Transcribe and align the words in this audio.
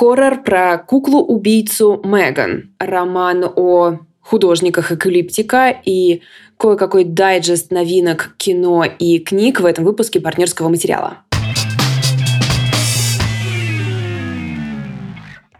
Хоррор 0.00 0.42
про 0.42 0.78
куклу-убийцу 0.78 2.00
Меган. 2.02 2.70
Роман 2.78 3.44
о 3.54 3.98
художниках 4.22 4.92
Эклиптика 4.92 5.78
и 5.84 6.22
кое-какой 6.56 7.04
дайджест 7.04 7.70
новинок 7.70 8.34
кино 8.38 8.84
и 8.84 9.18
книг 9.18 9.60
в 9.60 9.66
этом 9.66 9.84
выпуске 9.84 10.18
партнерского 10.18 10.70
материала. 10.70 11.18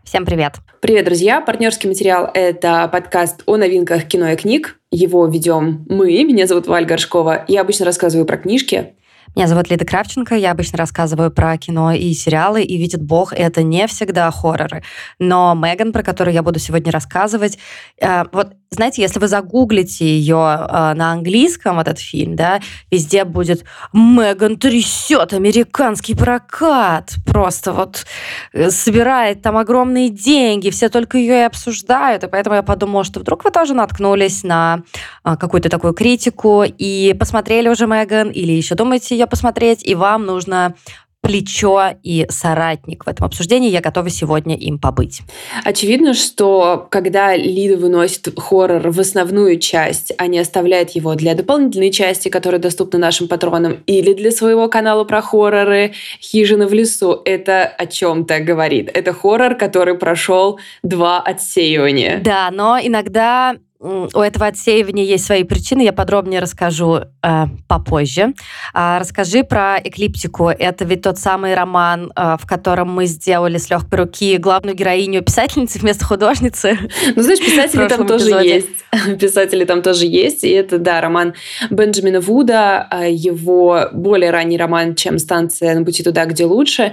Всем 0.04 0.25
привет! 0.25 0.54
Привет, 0.80 1.04
друзья! 1.04 1.43
Партнерский 1.43 1.88
материал— 1.88 2.30
это 2.34 2.88
подкаст 2.91 3.43
о 3.45 3.59
новинках 3.59 4.09
кино 4.09 4.30
и 4.30 4.36
книг. 4.36 4.80
Его 4.91 5.27
ведем 5.27 5.84
мы. 5.86 6.25
Меня 6.25 6.46
зовут 6.46 6.66
Валь 6.66 6.86
Горшкова. 6.86 7.45
Я 7.46 7.61
обычно 7.61 7.84
рассказываю 7.84 8.25
про 8.25 8.38
книжки, 8.38 8.95
меня 9.37 9.47
зовут 9.47 9.71
Лида 9.71 9.85
Кравченко, 9.85 10.35
я 10.35 10.51
обычно 10.51 10.79
рассказываю 10.79 11.30
про 11.30 11.57
кино 11.57 11.93
и 11.93 12.12
сериалы, 12.15 12.62
и 12.62 12.77
видит 12.77 13.03
Бог, 13.03 13.33
это 13.33 13.62
не 13.62 13.87
всегда 13.87 14.30
хорроры. 14.30 14.83
Но 15.19 15.55
Меган, 15.55 15.93
про 15.93 16.03
которую 16.03 16.34
я 16.34 16.43
буду 16.43 16.59
сегодня 16.59 16.91
рассказывать, 16.91 17.59
э, 18.01 18.24
вот 18.33 18.55
знаете, 18.73 19.02
если 19.02 19.19
вы 19.19 19.27
загуглите 19.27 20.07
ее 20.07 20.37
э, 20.37 20.95
на 20.95 21.11
английском, 21.11 21.80
этот 21.80 21.98
фильм, 21.98 22.37
да, 22.37 22.61
везде 22.91 23.24
будет 23.24 23.65
«Меган 23.93 24.57
трясет 24.57 25.33
американский 25.33 26.15
прокат». 26.15 27.15
Просто 27.27 27.73
вот 27.73 28.07
э, 28.52 28.71
собирает 28.71 29.43
там 29.43 29.57
огромные 29.57 30.09
деньги, 30.09 30.71
все 30.71 30.88
только 30.88 31.19
ее 31.19 31.41
и 31.41 31.47
обсуждают. 31.47 32.23
И 32.23 32.29
поэтому 32.29 32.55
я 32.57 32.62
подумала, 32.62 33.02
что 33.02 33.19
вдруг 33.19 33.43
вы 33.43 33.51
тоже 33.51 33.74
наткнулись 33.74 34.45
на 34.45 34.83
э, 35.24 35.37
какую-то 35.37 35.69
такую 35.69 35.93
критику 35.93 36.62
и 36.65 37.12
посмотрели 37.19 37.69
уже 37.69 37.88
Меган, 37.88 38.30
или 38.30 38.52
еще 38.52 38.77
думаете 38.77 39.16
ее 39.20 39.27
посмотреть, 39.27 39.87
и 39.87 39.95
вам 39.95 40.27
нужно 40.27 40.74
плечо 41.23 41.91
и 42.02 42.27
соратник 42.30 43.05
в 43.05 43.09
этом 43.09 43.27
обсуждении. 43.27 43.70
Я 43.70 43.80
готова 43.80 44.09
сегодня 44.09 44.56
им 44.56 44.79
побыть. 44.79 45.20
Очевидно, 45.65 46.15
что 46.15 46.87
когда 46.91 47.37
Лида 47.37 47.77
выносит 47.77 48.29
хоррор 48.38 48.91
в 48.91 48.98
основную 48.98 49.59
часть, 49.59 50.13
а 50.16 50.26
не 50.26 50.38
оставляет 50.38 50.91
его 50.91 51.15
для 51.15 51.35
дополнительной 51.35 51.91
части, 51.91 52.29
которая 52.29 52.60
доступна 52.60 52.98
нашим 52.98 53.29
патронам, 53.29 53.79
или 53.87 54.15
для 54.15 54.30
своего 54.30 54.68
канала 54.68 55.04
про 55.04 55.21
хорроры 55.21 55.93
«Хижина 56.21 56.66
в 56.66 56.73
лесу», 56.73 57.21
это 57.24 57.65
о 57.65 57.87
чем-то 57.87 58.41
говорит. 58.41 58.91
Это 58.93 59.13
хоррор, 59.13 59.57
который 59.57 59.96
прошел 59.96 60.59
два 60.82 61.21
отсеивания. 61.21 62.21
Да, 62.24 62.51
но 62.51 62.79
иногда 62.80 63.57
у 63.80 64.20
этого 64.20 64.47
отсеивания 64.47 65.04
есть 65.04 65.25
свои 65.25 65.42
причины, 65.42 65.81
я 65.81 65.94
подробнее 65.94 66.41
расскажу 66.41 67.00
э, 67.22 67.44
попозже. 67.66 68.34
А, 68.75 68.98
расскажи 68.98 69.42
про 69.42 69.78
«Эклиптику». 69.82 70.48
Это 70.50 70.84
ведь 70.84 71.00
тот 71.00 71.19
самый 71.19 71.54
роман, 71.54 72.12
э, 72.14 72.36
в 72.38 72.47
котором 72.47 72.92
мы 72.92 73.06
сделали 73.06 73.56
с 73.56 73.70
легкой 73.70 74.00
руки 74.00 74.36
главную 74.36 74.76
героиню 74.76 75.22
писательницы 75.22 75.78
вместо 75.78 76.04
художницы. 76.04 76.78
Ну, 77.16 77.22
знаешь, 77.22 77.41
писатели 77.44 77.88
там 77.88 78.06
тоже 78.06 78.28
есть. 78.28 78.69
Писатели 79.19 79.64
там 79.64 79.81
тоже 79.81 80.04
есть. 80.04 80.44
И 80.44 80.50
это, 80.50 80.78
да, 80.78 81.00
роман 81.00 81.32
Бенджамина 81.70 82.20
Вуда, 82.20 82.86
а, 82.91 83.06
его 83.06 83.86
более 83.92 84.31
ранний 84.31 84.58
роман, 84.58 84.94
чем 84.94 85.19
«Станция 85.19 85.75
на 85.75 85.86
пути 85.86 86.03
туда, 86.03 86.26
где 86.26 86.44
лучше». 86.44 86.92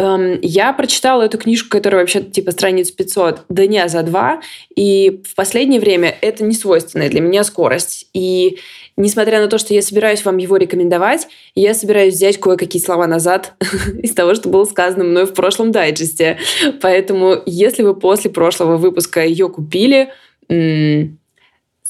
Эм, 0.00 0.38
я 0.40 0.72
прочитала 0.72 1.24
эту 1.24 1.36
книжку, 1.36 1.68
которая 1.68 2.00
вообще 2.00 2.22
типа 2.22 2.52
страниц 2.52 2.90
500, 2.90 3.42
дня 3.50 3.86
за 3.86 4.02
два, 4.02 4.40
и 4.74 5.20
в 5.30 5.34
последнее 5.34 5.78
время 5.78 6.16
это 6.22 6.42
не 6.42 6.54
свойственная 6.54 7.10
для 7.10 7.20
меня 7.20 7.44
скорость. 7.44 8.06
И 8.14 8.56
несмотря 8.96 9.42
на 9.42 9.48
то, 9.48 9.58
что 9.58 9.74
я 9.74 9.82
собираюсь 9.82 10.24
вам 10.24 10.38
его 10.38 10.56
рекомендовать, 10.56 11.28
я 11.54 11.74
собираюсь 11.74 12.14
взять 12.14 12.40
кое-какие 12.40 12.80
слова 12.80 13.06
назад 13.06 13.52
из 14.02 14.14
того, 14.14 14.34
что 14.34 14.48
было 14.48 14.64
сказано 14.64 15.04
мной 15.04 15.26
в 15.26 15.34
прошлом 15.34 15.70
дайджесте. 15.70 16.38
Поэтому, 16.80 17.36
если 17.44 17.82
вы 17.82 17.94
после 17.94 18.30
прошлого 18.30 18.78
выпуска 18.78 19.22
ее 19.22 19.50
купили, 19.50 20.14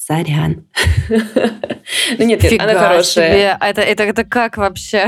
сорян. 0.05 0.65
ну 1.09 2.25
нет, 2.25 2.41
нет, 2.41 2.59
она 2.59 2.73
хорошая. 2.73 3.31
Себе. 3.31 3.57
Это, 3.61 3.81
это, 3.81 4.03
это 4.03 4.23
как 4.23 4.57
вообще? 4.57 5.07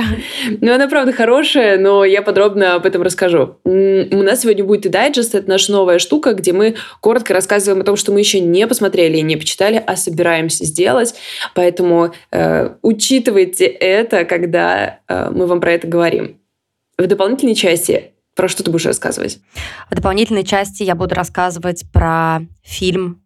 ну, 0.62 0.74
она 0.74 0.88
правда 0.88 1.12
хорошая, 1.12 1.80
но 1.80 2.06
я 2.06 2.22
подробно 2.22 2.76
об 2.76 2.86
этом 2.86 3.02
расскажу. 3.02 3.58
У 3.64 3.70
нас 3.70 4.42
сегодня 4.42 4.64
будет 4.64 4.86
и 4.86 4.90
дайджест, 4.90 5.34
это 5.34 5.50
наша 5.50 5.72
новая 5.72 5.98
штука, 5.98 6.34
где 6.34 6.54
мы 6.54 6.76
коротко 7.02 7.34
рассказываем 7.34 7.82
о 7.82 7.86
том, 7.86 7.96
что 7.96 8.12
мы 8.12 8.20
еще 8.20 8.40
не 8.40 8.68
посмотрели 8.68 9.18
и 9.18 9.22
не 9.24 9.36
почитали, 9.36 9.82
а 9.86 9.96
собираемся 9.96 10.64
сделать. 10.66 11.16
Поэтому 11.56 12.14
э, 12.32 12.70
учитывайте 12.84 13.66
это, 13.66 14.26
когда 14.26 15.00
э, 15.08 15.30
мы 15.32 15.48
вам 15.48 15.60
про 15.60 15.72
это 15.72 15.88
говорим. 15.88 16.38
В 17.00 17.08
дополнительной 17.08 17.56
части 17.56 18.12
про 18.36 18.48
что 18.48 18.64
ты 18.64 18.72
будешь 18.72 18.86
рассказывать? 18.86 19.40
В 19.90 19.96
дополнительной 19.96 20.44
части 20.44 20.84
я 20.84 20.96
буду 20.96 21.16
рассказывать 21.16 21.84
про 21.92 22.42
фильм 22.64 23.23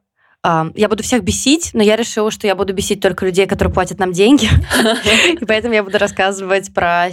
я 0.76 0.88
буду 0.88 1.04
всех 1.04 1.24
бесить, 1.24 1.72
но 1.74 1.84
я 1.84 1.96
решила, 1.96 2.32
что 2.32 2.48
я 2.48 2.56
буду 2.56 2.74
бесить 2.74 3.02
только 3.02 3.26
людей, 3.26 3.48
которые 3.48 3.74
платят 3.74 4.00
нам 4.00 4.14
деньги. 4.14 4.48
И 5.42 5.46
поэтому 5.46 5.74
я 5.74 5.84
буду 5.84 5.98
рассказывать 5.98 6.74
про 6.74 7.10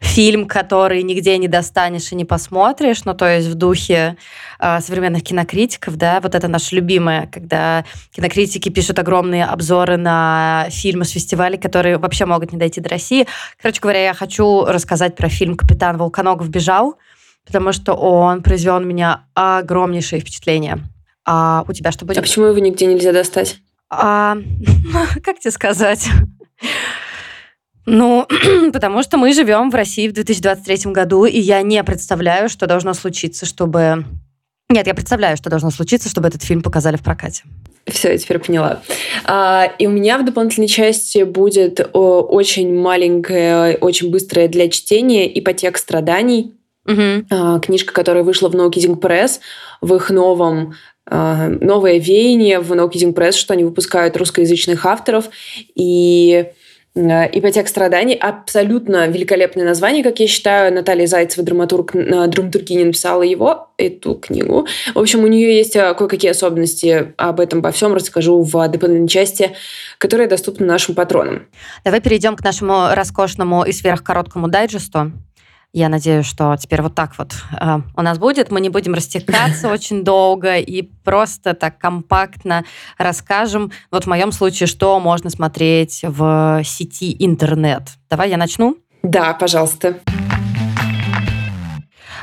фильм, 0.00 0.46
который 0.46 1.02
нигде 1.02 1.38
не 1.38 1.48
достанешь 1.48 2.12
и 2.12 2.14
не 2.14 2.24
посмотришь, 2.24 3.04
ну, 3.04 3.14
то 3.14 3.26
есть 3.26 3.48
в 3.48 3.54
духе 3.54 4.16
а, 4.58 4.80
современных 4.80 5.22
кинокритиков, 5.22 5.96
да, 5.96 6.20
вот 6.20 6.34
это 6.34 6.46
наше 6.48 6.76
любимое, 6.76 7.28
когда 7.32 7.84
кинокритики 8.12 8.68
пишут 8.68 8.98
огромные 8.98 9.44
обзоры 9.44 9.96
на 9.96 10.66
фильмы 10.70 11.04
с 11.04 11.10
фестивалей, 11.10 11.58
которые 11.58 11.98
вообще 11.98 12.26
могут 12.26 12.52
не 12.52 12.58
дойти 12.58 12.80
до 12.80 12.88
России. 12.88 13.26
Короче 13.60 13.80
говоря, 13.80 14.04
я 14.04 14.14
хочу 14.14 14.64
рассказать 14.64 15.16
про 15.16 15.28
фильм 15.28 15.56
«Капитан 15.56 15.96
Волконогов 15.96 16.48
бежал», 16.48 16.96
потому 17.44 17.72
что 17.72 17.94
он 17.94 18.42
произвел 18.42 18.78
на 18.78 18.84
меня 18.84 19.24
огромнейшее 19.34 20.20
впечатление. 20.20 20.78
А 21.24 21.64
у 21.68 21.72
тебя 21.72 21.92
что 21.92 22.04
будет? 22.04 22.18
А 22.18 22.22
почему 22.22 22.46
его 22.46 22.58
нигде 22.58 22.86
нельзя 22.86 23.12
достать? 23.12 23.58
А, 23.90 24.36
как 25.22 25.38
тебе 25.38 25.50
сказать? 25.50 26.08
Ну, 27.86 28.26
потому 28.72 29.02
что 29.02 29.16
мы 29.16 29.32
живем 29.32 29.70
в 29.70 29.74
России 29.74 30.08
в 30.08 30.12
2023 30.12 30.92
году, 30.92 31.24
и 31.24 31.38
я 31.38 31.62
не 31.62 31.82
представляю, 31.84 32.48
что 32.48 32.66
должно 32.66 32.94
случиться, 32.94 33.46
чтобы... 33.46 34.04
Нет, 34.68 34.86
я 34.86 34.94
представляю, 34.94 35.36
что 35.36 35.50
должно 35.50 35.70
случиться, 35.70 36.08
чтобы 36.08 36.28
этот 36.28 36.42
фильм 36.42 36.62
показали 36.62 36.96
в 36.96 37.02
прокате. 37.02 37.44
Все, 37.86 38.12
я 38.12 38.18
теперь 38.18 38.38
поняла. 38.38 38.80
А, 39.24 39.70
и 39.78 39.86
у 39.86 39.90
меня 39.90 40.18
в 40.18 40.24
дополнительной 40.24 40.68
части 40.68 41.24
будет 41.24 41.80
о, 41.92 42.22
очень 42.22 42.72
маленькая, 42.74 43.76
очень 43.76 44.10
быстрая 44.10 44.48
для 44.48 44.68
чтения 44.68 45.38
ипотека 45.38 45.78
страданий. 45.78 46.54
Угу. 46.86 47.26
А, 47.30 47.60
книжка, 47.60 47.92
которая 47.92 48.22
вышла 48.22 48.48
в 48.48 48.54
No 48.54 48.70
Kidding 48.70 48.98
Press 49.00 49.40
в 49.80 49.94
их 49.94 50.10
новом 50.10 50.70
а, 50.70 50.74
новое 51.08 51.98
веяние 51.98 52.60
в 52.60 52.72
No 52.72 52.90
Kidding 52.90 53.14
Press, 53.14 53.32
что 53.32 53.54
они 53.54 53.64
выпускают 53.64 54.16
русскоязычных 54.16 54.86
авторов. 54.86 55.30
И 55.74 56.46
а, 56.94 57.24
«Ипотека 57.24 57.68
страданий»— 57.68 58.14
абсолютно 58.20 59.08
великолепное 59.08 59.64
название, 59.64 60.04
как 60.04 60.20
я 60.20 60.26
считаю. 60.26 60.74
Наталья 60.74 61.06
Зайцева, 61.06 61.44
драматург, 61.44 61.92
драматургиня, 61.92 62.84
написала 62.84 63.22
его, 63.22 63.68
эту 63.78 64.14
книгу. 64.14 64.66
В 64.94 64.98
общем, 64.98 65.24
у 65.24 65.26
нее 65.26 65.56
есть 65.56 65.72
кое-какие 65.72 66.30
особенности. 66.30 67.14
Об 67.16 67.40
этом, 67.40 67.60
обо 67.60 67.72
всем 67.72 67.94
расскажу 67.94 68.42
в 68.42 68.52
дополнительной 68.68 69.08
части, 69.08 69.52
которая 69.98 70.28
доступна 70.28 70.66
нашим 70.66 70.94
патронам. 70.94 71.46
Давай 71.84 72.00
перейдем 72.00 72.36
к 72.36 72.44
нашему 72.44 72.88
роскошному 72.92 73.64
и 73.64 73.72
сверхкороткому 73.72 74.48
дайджесту. 74.48 75.12
Я 75.74 75.88
надеюсь, 75.88 76.26
что 76.26 76.54
теперь 76.58 76.82
вот 76.82 76.94
так 76.94 77.16
вот 77.16 77.34
э, 77.58 77.80
у 77.96 78.02
нас 78.02 78.18
будет. 78.18 78.50
Мы 78.50 78.60
не 78.60 78.68
будем 78.68 78.92
растекаться 78.92 79.68
очень 79.72 80.04
долго 80.04 80.58
и 80.58 80.82
просто 80.82 81.54
так 81.54 81.78
компактно 81.78 82.64
расскажем. 82.98 83.72
Вот 83.90 84.04
в 84.04 84.06
моем 84.06 84.32
случае, 84.32 84.66
что 84.66 85.00
можно 85.00 85.30
смотреть 85.30 86.00
в 86.02 86.60
сети 86.62 87.16
интернет. 87.18 87.84
Давай 88.10 88.28
я 88.28 88.36
начну? 88.36 88.76
Да, 89.02 89.32
пожалуйста. 89.32 89.98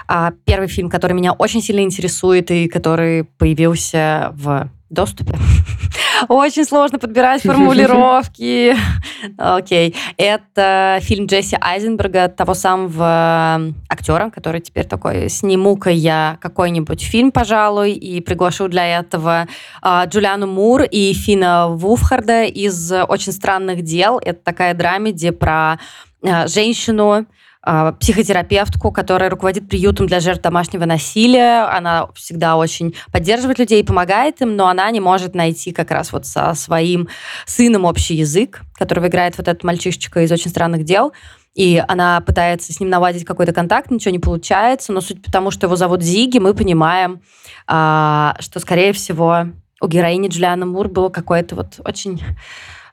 А 0.07 0.31
первый 0.45 0.67
фильм, 0.67 0.89
который 0.89 1.13
меня 1.13 1.33
очень 1.33 1.63
сильно 1.63 1.81
интересует 1.81 2.51
и 2.51 2.67
который 2.67 3.23
появился 3.23 4.31
в 4.33 4.69
доступе. 4.89 5.37
Очень 6.27 6.65
сложно 6.65 6.99
подбирать 6.99 7.41
формулировки. 7.43 8.75
Окей. 9.37 9.95
Это 10.17 10.99
фильм 11.01 11.27
Джесси 11.27 11.57
Айзенберга, 11.59 12.27
того 12.27 12.53
самого 12.53 13.73
актера, 13.87 14.29
который 14.29 14.61
теперь 14.61 14.85
такой, 14.85 15.29
сниму-ка 15.29 15.89
я 15.89 16.37
какой-нибудь 16.41 17.01
фильм, 17.01 17.31
пожалуй, 17.31 17.93
и 17.93 18.21
приглашу 18.21 18.67
для 18.67 18.99
этого 18.99 19.47
а, 19.81 20.05
Джулиану 20.05 20.47
Мур 20.47 20.83
и 20.83 21.13
Фина 21.13 21.67
Вуфхарда 21.69 22.43
из 22.43 22.91
«Очень 22.91 23.31
странных 23.31 23.83
дел». 23.83 24.19
Это 24.19 24.41
такая 24.43 24.73
драмеди 24.73 25.29
про 25.29 25.79
а, 26.23 26.47
женщину, 26.47 27.25
психотерапевтку, 27.61 28.91
которая 28.91 29.29
руководит 29.29 29.67
приютом 29.67 30.07
для 30.07 30.21
жертв 30.21 30.41
домашнего 30.41 30.85
насилия. 30.85 31.65
Она 31.65 32.07
всегда 32.15 32.55
очень 32.55 32.95
поддерживает 33.11 33.59
людей 33.59 33.81
и 33.81 33.85
помогает 33.85 34.41
им, 34.41 34.55
но 34.55 34.67
она 34.67 34.89
не 34.91 34.99
может 34.99 35.35
найти 35.35 35.71
как 35.71 35.91
раз 35.91 36.13
вот 36.13 36.25
со 36.25 36.53
своим 36.53 37.09
сыном 37.45 37.85
общий 37.85 38.15
язык, 38.15 38.61
которого 38.75 39.07
играет 39.07 39.37
вот 39.37 39.47
этот 39.47 39.63
мальчишечка 39.63 40.21
из 40.21 40.31
«Очень 40.31 40.51
странных 40.51 40.85
дел». 40.85 41.11
и 41.55 41.83
она 41.87 42.21
пытается 42.21 42.71
с 42.71 42.79
ним 42.79 42.89
наладить 42.89 43.25
какой-то 43.25 43.51
контакт, 43.51 43.91
ничего 43.91 44.11
не 44.11 44.19
получается, 44.19 44.93
но 44.93 45.01
суть 45.01 45.21
потому, 45.21 45.51
что 45.51 45.67
его 45.67 45.75
зовут 45.75 46.01
Зиги, 46.01 46.37
мы 46.37 46.53
понимаем, 46.53 47.21
а, 47.67 48.35
что, 48.39 48.59
скорее 48.59 48.93
всего, 48.93 49.47
у 49.81 49.87
героини 49.87 50.29
Джулианы 50.29 50.65
Мур 50.65 50.87
было 50.87 51.09
какое-то 51.09 51.55
вот 51.55 51.79
очень 51.83 52.21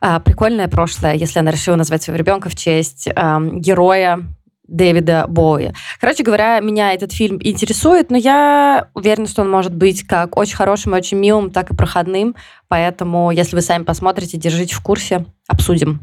а, 0.00 0.20
прикольное 0.20 0.68
прошлое, 0.68 1.14
если 1.14 1.38
она 1.38 1.50
решила 1.50 1.76
назвать 1.76 2.02
своего 2.02 2.18
ребенка 2.18 2.48
в 2.48 2.56
честь 2.56 3.08
а, 3.14 3.40
героя 3.40 4.24
Дэвида 4.68 5.26
Боуи. 5.28 5.72
Короче 6.00 6.22
говоря, 6.22 6.60
меня 6.60 6.92
этот 6.92 7.12
фильм 7.12 7.38
интересует, 7.42 8.10
но 8.10 8.16
я 8.16 8.88
уверена, 8.94 9.26
что 9.26 9.42
он 9.42 9.50
может 9.50 9.74
быть 9.74 10.06
как 10.06 10.36
очень 10.36 10.56
хорошим 10.56 10.94
и 10.94 10.98
очень 10.98 11.18
милым, 11.18 11.50
так 11.50 11.70
и 11.70 11.76
проходным. 11.76 12.36
Поэтому, 12.68 13.30
если 13.30 13.56
вы 13.56 13.62
сами 13.62 13.84
посмотрите, 13.84 14.38
держите 14.38 14.74
в 14.74 14.82
курсе, 14.82 15.26
обсудим. 15.48 16.00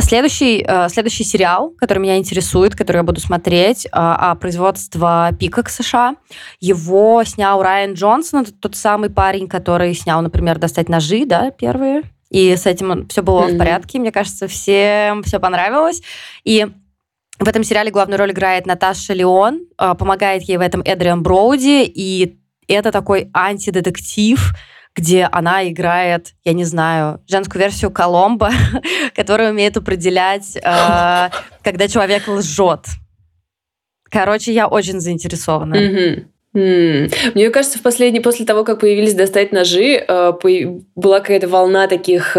Следующий, 0.00 0.64
э, 0.66 0.88
следующий 0.88 1.22
сериал, 1.22 1.72
который 1.78 2.00
меня 2.00 2.18
интересует, 2.18 2.74
который 2.74 2.98
я 2.98 3.02
буду 3.04 3.20
смотреть, 3.20 3.86
э, 3.86 3.90
а 3.92 4.34
производство 4.34 5.30
Пикок 5.38 5.68
США. 5.68 6.16
Его 6.58 7.22
снял 7.24 7.62
Райан 7.62 7.92
Джонсон, 7.94 8.42
это 8.42 8.52
тот 8.52 8.74
самый 8.74 9.08
парень, 9.08 9.46
который 9.46 9.94
снял, 9.94 10.20
например, 10.20 10.58
«Достать 10.58 10.88
ножи», 10.88 11.24
да, 11.26 11.52
первые. 11.52 12.02
И 12.28 12.56
с 12.56 12.66
этим 12.66 13.06
все 13.06 13.22
было 13.22 13.44
mm-hmm. 13.44 13.54
в 13.54 13.58
порядке. 13.58 13.98
Мне 14.00 14.10
кажется, 14.10 14.48
всем 14.48 15.22
все 15.22 15.38
понравилось. 15.38 16.02
И 16.42 16.66
в 17.38 17.48
этом 17.48 17.64
сериале 17.64 17.90
главную 17.90 18.18
роль 18.18 18.30
играет 18.30 18.66
Наташа 18.66 19.12
Леон, 19.12 19.66
э, 19.78 19.94
помогает 19.98 20.42
ей 20.42 20.56
в 20.56 20.60
этом 20.60 20.82
Эдриан 20.84 21.22
Броуди, 21.22 21.84
и 21.84 22.38
это 22.68 22.92
такой 22.92 23.30
антидетектив, 23.34 24.52
где 24.94 25.28
она 25.30 25.68
играет, 25.68 26.34
я 26.44 26.52
не 26.52 26.64
знаю, 26.64 27.20
женскую 27.26 27.60
версию 27.60 27.90
Коломбо, 27.90 28.50
которая 29.16 29.50
умеет 29.50 29.76
определять, 29.76 30.56
э, 30.56 31.30
когда 31.62 31.88
человек 31.88 32.28
лжет. 32.28 32.86
Короче, 34.10 34.52
я 34.52 34.68
очень 34.68 35.00
заинтересована. 35.00 35.74
Мне 36.52 37.50
кажется, 37.50 37.80
в 37.80 37.82
последний, 37.82 38.20
после 38.20 38.46
того, 38.46 38.62
как 38.62 38.78
появились 38.78 39.14
достать 39.14 39.50
ножи, 39.50 39.96
э, 39.96 40.32
была 40.94 41.18
какая-то 41.18 41.48
волна 41.48 41.88
таких 41.88 42.36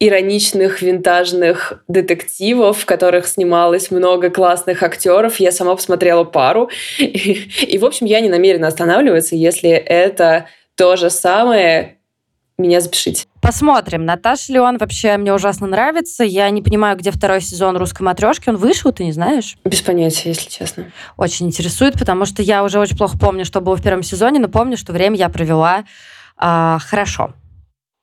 ироничных 0.00 0.80
винтажных 0.80 1.82
детективов, 1.88 2.78
в 2.78 2.86
которых 2.86 3.26
снималось 3.26 3.90
много 3.90 4.30
классных 4.30 4.82
актеров. 4.82 5.40
Я 5.40 5.50
сама 5.50 5.74
посмотрела 5.74 6.24
пару. 6.24 6.70
И, 6.98 7.50
и 7.62 7.78
в 7.78 7.84
общем, 7.84 8.06
я 8.06 8.20
не 8.20 8.28
намерена 8.28 8.68
останавливаться, 8.68 9.34
если 9.34 9.70
это 9.70 10.46
то 10.76 10.94
же 10.94 11.10
самое, 11.10 11.98
меня 12.58 12.80
запишите. 12.80 13.24
Посмотрим. 13.40 14.04
Наташа 14.04 14.52
Леон 14.52 14.78
вообще 14.78 15.16
мне 15.16 15.32
ужасно 15.32 15.66
нравится. 15.66 16.24
Я 16.24 16.50
не 16.50 16.60
понимаю, 16.60 16.96
где 16.96 17.10
второй 17.12 17.40
сезон 17.40 17.76
русской 17.76 18.02
матрешки. 18.02 18.48
Он 18.48 18.56
вышел, 18.56 18.92
ты 18.92 19.04
не 19.04 19.12
знаешь? 19.12 19.56
Без 19.64 19.80
понятия, 19.80 20.30
если 20.30 20.50
честно. 20.50 20.90
Очень 21.16 21.46
интересует, 21.46 21.94
потому 21.98 22.24
что 22.24 22.42
я 22.42 22.64
уже 22.64 22.80
очень 22.80 22.96
плохо 22.96 23.16
помню, 23.16 23.44
что 23.44 23.60
было 23.60 23.76
в 23.76 23.82
первом 23.82 24.02
сезоне, 24.02 24.40
но 24.40 24.48
помню, 24.48 24.76
что 24.76 24.92
время 24.92 25.16
я 25.16 25.28
провела 25.28 25.84
э, 26.40 26.78
хорошо. 26.80 27.32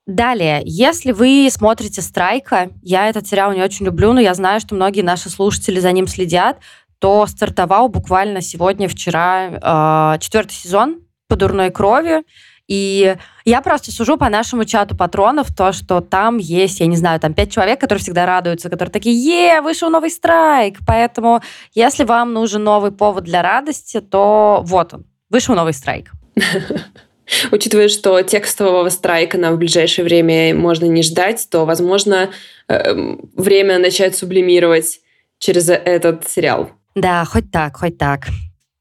Далее, 0.05 0.61
если 0.65 1.11
вы 1.11 1.47
смотрите 1.49 2.01
«Страйка», 2.01 2.69
я 2.83 3.09
этот 3.09 3.27
сериал 3.27 3.53
не 3.53 3.63
очень 3.63 3.87
люблю, 3.87 4.13
но 4.13 4.19
я 4.19 4.35
знаю, 4.35 4.59
что 4.59 4.75
многие 4.75 5.01
наши 5.01 5.29
слушатели 5.29 5.79
за 5.79 5.91
ним 5.91 6.07
следят, 6.07 6.59
то 6.99 7.25
стартовал 7.25 7.89
буквально 7.89 8.41
сегодня, 8.41 8.87
вчера 8.87 10.13
э, 10.15 10.19
четвертый 10.19 10.53
сезон 10.53 11.01
по 11.27 11.35
дурной 11.35 11.71
крови. 11.71 12.23
И 12.67 13.15
я 13.45 13.61
просто 13.61 13.91
сужу 13.91 14.17
по 14.17 14.29
нашему 14.29 14.65
чату 14.65 14.95
патронов 14.95 15.55
то, 15.55 15.71
что 15.71 16.01
там 16.01 16.37
есть, 16.37 16.79
я 16.79 16.87
не 16.87 16.95
знаю, 16.95 17.19
там 17.19 17.33
пять 17.33 17.51
человек, 17.51 17.79
которые 17.79 18.01
всегда 18.01 18.25
радуются, 18.25 18.69
которые 18.69 18.91
такие, 18.91 19.15
е, 19.15 19.61
вышел 19.61 19.89
новый 19.89 20.09
страйк. 20.09 20.79
Поэтому, 20.85 21.41
если 21.73 22.03
вам 22.03 22.33
нужен 22.33 22.63
новый 22.63 22.91
повод 22.91 23.23
для 23.23 23.41
радости, 23.41 24.01
то 24.01 24.61
вот 24.65 24.93
он, 24.93 25.05
вышел 25.29 25.55
новый 25.55 25.73
страйк. 25.73 26.11
Учитывая, 27.51 27.87
что 27.87 28.21
текстового 28.21 28.89
страйка 28.89 29.37
нам 29.37 29.55
в 29.55 29.57
ближайшее 29.57 30.05
время 30.05 30.53
можно 30.55 30.85
не 30.85 31.01
ждать, 31.03 31.47
то, 31.49 31.65
возможно, 31.65 32.31
эм, 32.67 33.29
время 33.35 33.79
начать 33.79 34.15
сублимировать 34.15 34.99
через 35.39 35.69
этот 35.69 36.29
сериал. 36.29 36.71
Да, 36.95 37.25
хоть 37.25 37.51
так, 37.51 37.77
хоть 37.77 37.97
так. 37.97 38.27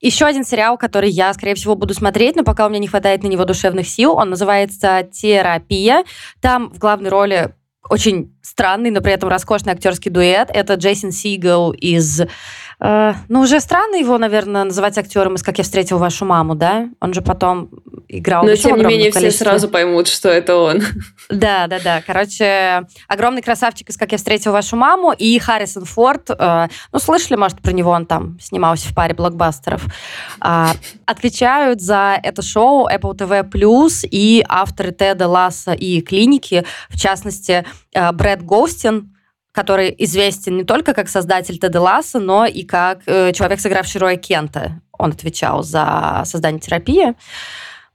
Еще 0.00 0.26
один 0.26 0.44
сериал, 0.44 0.76
который 0.76 1.08
я, 1.08 1.32
скорее 1.32 1.55
всего, 1.55 1.75
буду 1.75 1.94
смотреть, 1.94 2.37
но 2.37 2.44
пока 2.44 2.67
у 2.67 2.69
меня 2.69 2.79
не 2.79 2.88
хватает 2.88 3.23
на 3.23 3.26
него 3.26 3.44
душевных 3.46 3.88
сил, 3.88 4.12
он 4.12 4.31
называется 4.31 5.08
«Терапия». 5.11 6.05
Там 6.41 6.70
в 6.70 6.79
главной 6.79 7.08
роли 7.08 7.55
очень 7.88 8.37
странный, 8.43 8.91
но 8.91 9.00
при 9.00 9.12
этом 9.12 9.29
роскошный 9.29 9.73
актерский 9.73 10.11
дуэт. 10.11 10.50
Это 10.52 10.75
Джейсон 10.75 11.11
Сигел 11.11 11.73
из 11.73 12.23
ну, 13.28 13.40
уже 13.40 13.60
странно 13.60 13.96
его, 13.96 14.19
наверное, 14.19 14.64
называть 14.64 14.98
актером 14.98 15.36
из 15.36 15.42
«Как 15.42 15.56
я 15.56 15.64
встретил 15.64 15.98
вашу 15.98 16.26
маму», 16.26 16.54
да? 16.54 16.88
Он 17.00 17.14
же 17.14 17.22
потом 17.22 17.70
играл 18.08 18.44
Но, 18.44 18.54
тем 18.56 18.76
не 18.76 18.84
менее, 18.84 19.10
количестве. 19.10 19.31
все 19.31 19.44
сразу 19.44 19.69
поймут, 19.69 20.08
что 20.08 20.28
это 20.28 20.56
он. 20.56 20.82
Да, 21.31 21.66
да, 21.66 21.81
да. 21.81 22.02
Короче, 22.06 22.86
огромный 23.08 23.40
красавчик 23.40 23.88
из 23.88 23.96
«Как 23.96 24.12
я 24.12 24.19
встретил 24.19 24.52
вашу 24.52 24.76
маму» 24.76 25.12
и 25.12 25.38
Харрисон 25.38 25.86
Форд. 25.86 26.28
Э, 26.31 26.69
ну, 26.92 26.98
слышали, 26.98 27.36
может, 27.36 27.62
про 27.62 27.72
него 27.72 27.90
он 27.90 28.04
там 28.04 28.38
снимался 28.40 28.88
в 28.88 28.94
паре 28.94 29.14
блокбастеров. 29.14 29.86
Э, 30.44 30.66
отвечают 31.06 31.81
за 31.81 32.19
это 32.22 32.42
шоу 32.42 32.86
Apple 32.88 33.16
TV+, 33.16 34.08
и 34.10 34.44
авторы 34.46 34.92
Теда 34.92 35.26
Ласса 35.26 35.72
и 35.72 36.02
«Клиники», 36.02 36.66
в 36.90 37.00
частности, 37.00 37.64
Брэд 37.94 38.42
Гоустин, 38.42 39.13
который 39.54 39.94
известен 39.98 40.56
не 40.56 40.64
только 40.64 40.92
как 40.94 41.08
создатель 41.08 41.58
Теда 41.58 41.80
Ласса, 41.80 42.18
но 42.18 42.44
и 42.44 42.64
как 42.64 43.02
э, 43.06 43.32
человек, 43.32 43.60
сыгравший 43.60 44.00
Роя 44.00 44.16
Кента. 44.16 44.80
Он 44.98 45.12
отвечал 45.12 45.62
за 45.62 46.22
создание 46.24 46.60
терапии. 46.60 47.14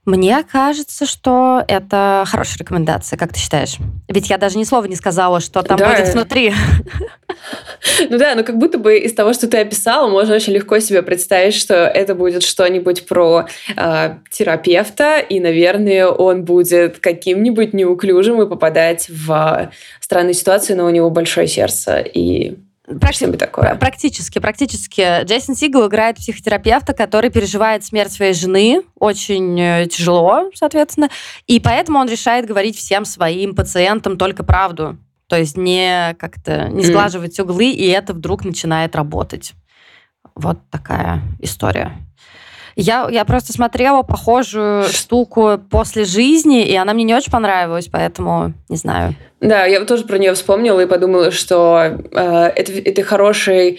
Мне 0.06 0.42
кажется, 0.42 1.04
что 1.04 1.62
это 1.68 2.24
хорошая 2.26 2.60
рекомендация, 2.60 3.18
как 3.18 3.34
ты 3.34 3.38
считаешь? 3.38 3.76
Ведь 4.08 4.30
я 4.30 4.38
даже 4.38 4.56
ни 4.56 4.64
слова 4.64 4.86
не 4.86 4.96
сказала, 4.96 5.40
что 5.40 5.62
там 5.62 5.76
да. 5.76 5.90
будет 5.90 6.14
внутри. 6.14 6.54
Ну 8.10 8.18
да, 8.18 8.34
но 8.34 8.44
как 8.44 8.58
будто 8.58 8.78
бы 8.78 8.98
из 8.98 9.14
того, 9.14 9.32
что 9.32 9.48
ты 9.48 9.58
описала, 9.58 10.08
можно 10.08 10.34
очень 10.34 10.52
легко 10.52 10.78
себе 10.80 11.02
представить, 11.02 11.54
что 11.54 11.74
это 11.74 12.14
будет 12.14 12.42
что-нибудь 12.42 13.06
про 13.06 13.46
э, 13.76 14.14
терапевта, 14.30 15.18
и, 15.18 15.40
наверное, 15.40 16.08
он 16.08 16.44
будет 16.44 16.98
каким-нибудь 16.98 17.72
неуклюжим 17.72 18.42
и 18.42 18.48
попадать 18.48 19.08
в 19.08 19.70
странные 20.00 20.34
ситуации, 20.34 20.74
но 20.74 20.86
у 20.86 20.90
него 20.90 21.10
большое 21.10 21.46
сердце, 21.46 22.00
и 22.00 22.56
Практи- 22.98 23.36
такое. 23.36 23.76
Практически, 23.76 24.40
практически. 24.40 25.22
Джейсон 25.24 25.54
Сигл 25.54 25.86
играет 25.86 26.16
психотерапевта, 26.16 26.92
который 26.92 27.30
переживает 27.30 27.84
смерть 27.84 28.12
своей 28.12 28.32
жены 28.32 28.82
очень 28.98 29.60
э, 29.60 29.86
тяжело, 29.86 30.50
соответственно, 30.54 31.08
и 31.46 31.60
поэтому 31.60 32.00
он 32.00 32.08
решает 32.08 32.46
говорить 32.46 32.76
всем 32.76 33.04
своим 33.04 33.54
пациентам 33.54 34.18
только 34.18 34.42
правду. 34.42 34.98
То 35.30 35.38
есть 35.38 35.56
не 35.56 36.16
как-то 36.18 36.68
не 36.70 36.82
сглаживать 36.82 37.38
mm. 37.38 37.42
углы, 37.44 37.70
и 37.70 37.86
это 37.86 38.12
вдруг 38.12 38.44
начинает 38.44 38.96
работать. 38.96 39.52
Вот 40.34 40.58
такая 40.70 41.22
история. 41.38 41.92
Я, 42.74 43.08
я 43.08 43.24
просто 43.24 43.52
смотрела 43.52 44.02
похожую 44.02 44.84
штуку 44.88 45.60
после 45.70 46.04
жизни, 46.04 46.66
и 46.66 46.74
она 46.74 46.94
мне 46.94 47.04
не 47.04 47.14
очень 47.14 47.30
понравилась, 47.30 47.86
поэтому 47.86 48.54
не 48.68 48.76
знаю. 48.76 49.14
Да, 49.40 49.66
я 49.66 49.84
тоже 49.84 50.04
про 50.04 50.18
нее 50.18 50.34
вспомнила 50.34 50.80
и 50.80 50.86
подумала, 50.86 51.30
что 51.30 51.80
э, 51.80 52.52
это, 52.56 52.72
это 52.72 53.02
хороший 53.04 53.78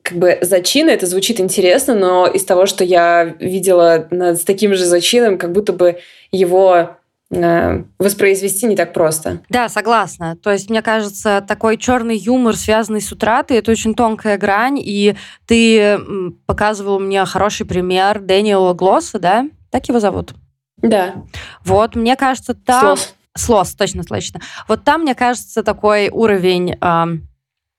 как 0.00 0.16
бы 0.16 0.38
зачин, 0.40 0.88
это 0.88 1.04
звучит 1.04 1.38
интересно, 1.38 1.94
но 1.94 2.26
из 2.26 2.46
того, 2.46 2.64
что 2.64 2.82
я 2.82 3.24
видела 3.24 4.08
над, 4.10 4.38
с 4.40 4.44
таким 4.44 4.72
же 4.72 4.86
зачином, 4.86 5.36
как 5.36 5.52
будто 5.52 5.74
бы 5.74 5.98
его 6.32 6.96
Э, 6.98 7.07
воспроизвести 7.30 8.66
не 8.66 8.76
так 8.76 8.94
просто. 8.94 9.42
Да, 9.50 9.68
согласна. 9.68 10.36
То 10.36 10.50
есть, 10.50 10.70
мне 10.70 10.80
кажется, 10.80 11.44
такой 11.46 11.76
черный 11.76 12.16
юмор, 12.16 12.56
связанный 12.56 13.02
с 13.02 13.12
утратой, 13.12 13.58
это 13.58 13.70
очень 13.70 13.94
тонкая 13.94 14.38
грань, 14.38 14.78
и 14.78 15.14
ты 15.46 15.98
показывал 16.46 17.00
мне 17.00 17.24
хороший 17.26 17.66
пример 17.66 18.20
Дэниела 18.20 18.72
Глосса, 18.72 19.18
да? 19.18 19.46
Так 19.70 19.88
его 19.88 20.00
зовут? 20.00 20.34
Да. 20.78 21.24
Вот, 21.64 21.96
мне 21.96 22.16
кажется, 22.16 22.54
там... 22.54 22.96
Слос. 22.96 23.14
Слос, 23.36 23.74
точно, 23.74 24.02
точно. 24.02 24.40
Вот 24.66 24.84
там, 24.84 25.02
мне 25.02 25.14
кажется, 25.14 25.62
такой 25.62 26.08
уровень 26.08 26.72
э, 26.80 27.04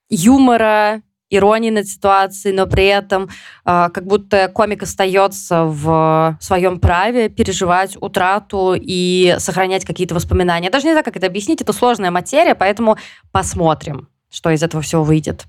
юмора, 0.09 1.01
иронии 1.29 1.69
над 1.69 1.87
ситуацией, 1.87 2.53
но 2.53 2.67
при 2.67 2.85
этом 2.85 3.29
э, 3.65 3.89
как 3.93 4.05
будто 4.05 4.47
комик 4.47 4.83
остается 4.83 5.65
в 5.65 6.37
своем 6.41 6.79
праве 6.79 7.29
переживать 7.29 7.97
утрату 7.99 8.75
и 8.75 9.35
сохранять 9.37 9.85
какие-то 9.85 10.15
воспоминания. 10.15 10.65
Я 10.65 10.71
даже 10.71 10.85
не 10.85 10.91
знаю, 10.91 11.05
как 11.05 11.17
это 11.17 11.27
объяснить, 11.27 11.61
это 11.61 11.73
сложная 11.73 12.11
материя, 12.11 12.55
поэтому 12.55 12.97
посмотрим, 13.31 14.07
что 14.29 14.49
из 14.49 14.63
этого 14.63 14.81
всего 14.81 15.03
выйдет. 15.03 15.45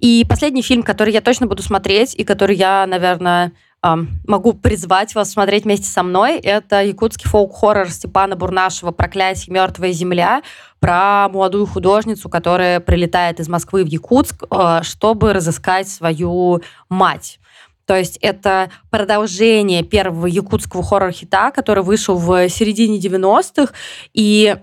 И 0.00 0.24
последний 0.28 0.62
фильм, 0.62 0.82
который 0.82 1.12
я 1.12 1.20
точно 1.20 1.46
буду 1.46 1.62
смотреть, 1.62 2.14
и 2.14 2.24
который 2.24 2.56
я, 2.56 2.86
наверное, 2.86 3.52
могу 3.82 4.52
призвать 4.52 5.14
вас 5.14 5.30
смотреть 5.30 5.64
вместе 5.64 5.86
со 5.86 6.02
мной. 6.02 6.38
Это 6.38 6.82
якутский 6.82 7.28
фолк-хоррор 7.28 7.88
Степана 7.90 8.36
Бурнашева 8.36 8.90
«Проклятие. 8.90 9.52
Мертвая 9.52 9.92
земля». 9.92 10.42
про 10.80 11.28
молодую 11.28 11.66
художницу, 11.66 12.30
которая 12.30 12.80
прилетает 12.80 13.38
из 13.38 13.48
Москвы 13.48 13.84
в 13.84 13.86
Якутск, 13.86 14.44
э, 14.50 14.80
чтобы 14.82 15.34
разыскать 15.34 15.88
свою 15.88 16.62
мать. 16.88 17.38
То 17.84 17.96
есть 17.96 18.18
это 18.22 18.70
продолжение 18.90 19.82
первого 19.82 20.26
якутского 20.26 20.82
хоррор-хита, 20.82 21.50
который 21.50 21.82
вышел 21.82 22.16
в 22.16 22.48
середине 22.48 22.98
90-х. 22.98 23.74
И 24.14 24.56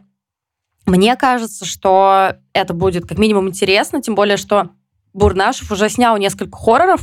мне 0.86 1.16
кажется, 1.18 1.66
что 1.66 2.38
это 2.54 2.74
будет 2.74 3.06
как 3.06 3.18
минимум 3.18 3.50
интересно, 3.50 4.02
тем 4.02 4.16
более, 4.16 4.38
что 4.38 4.70
Бурнашев 5.14 5.70
уже 5.72 5.90
снял 5.90 6.16
несколько 6.18 6.58
хорроров, 6.58 7.02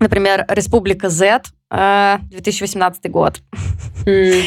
Например, 0.00 0.44
«Республика 0.48 1.08
Z», 1.08 1.42
2018 1.70 3.04
э, 3.04 3.08
год. 3.08 3.42
Mm. 4.06 4.44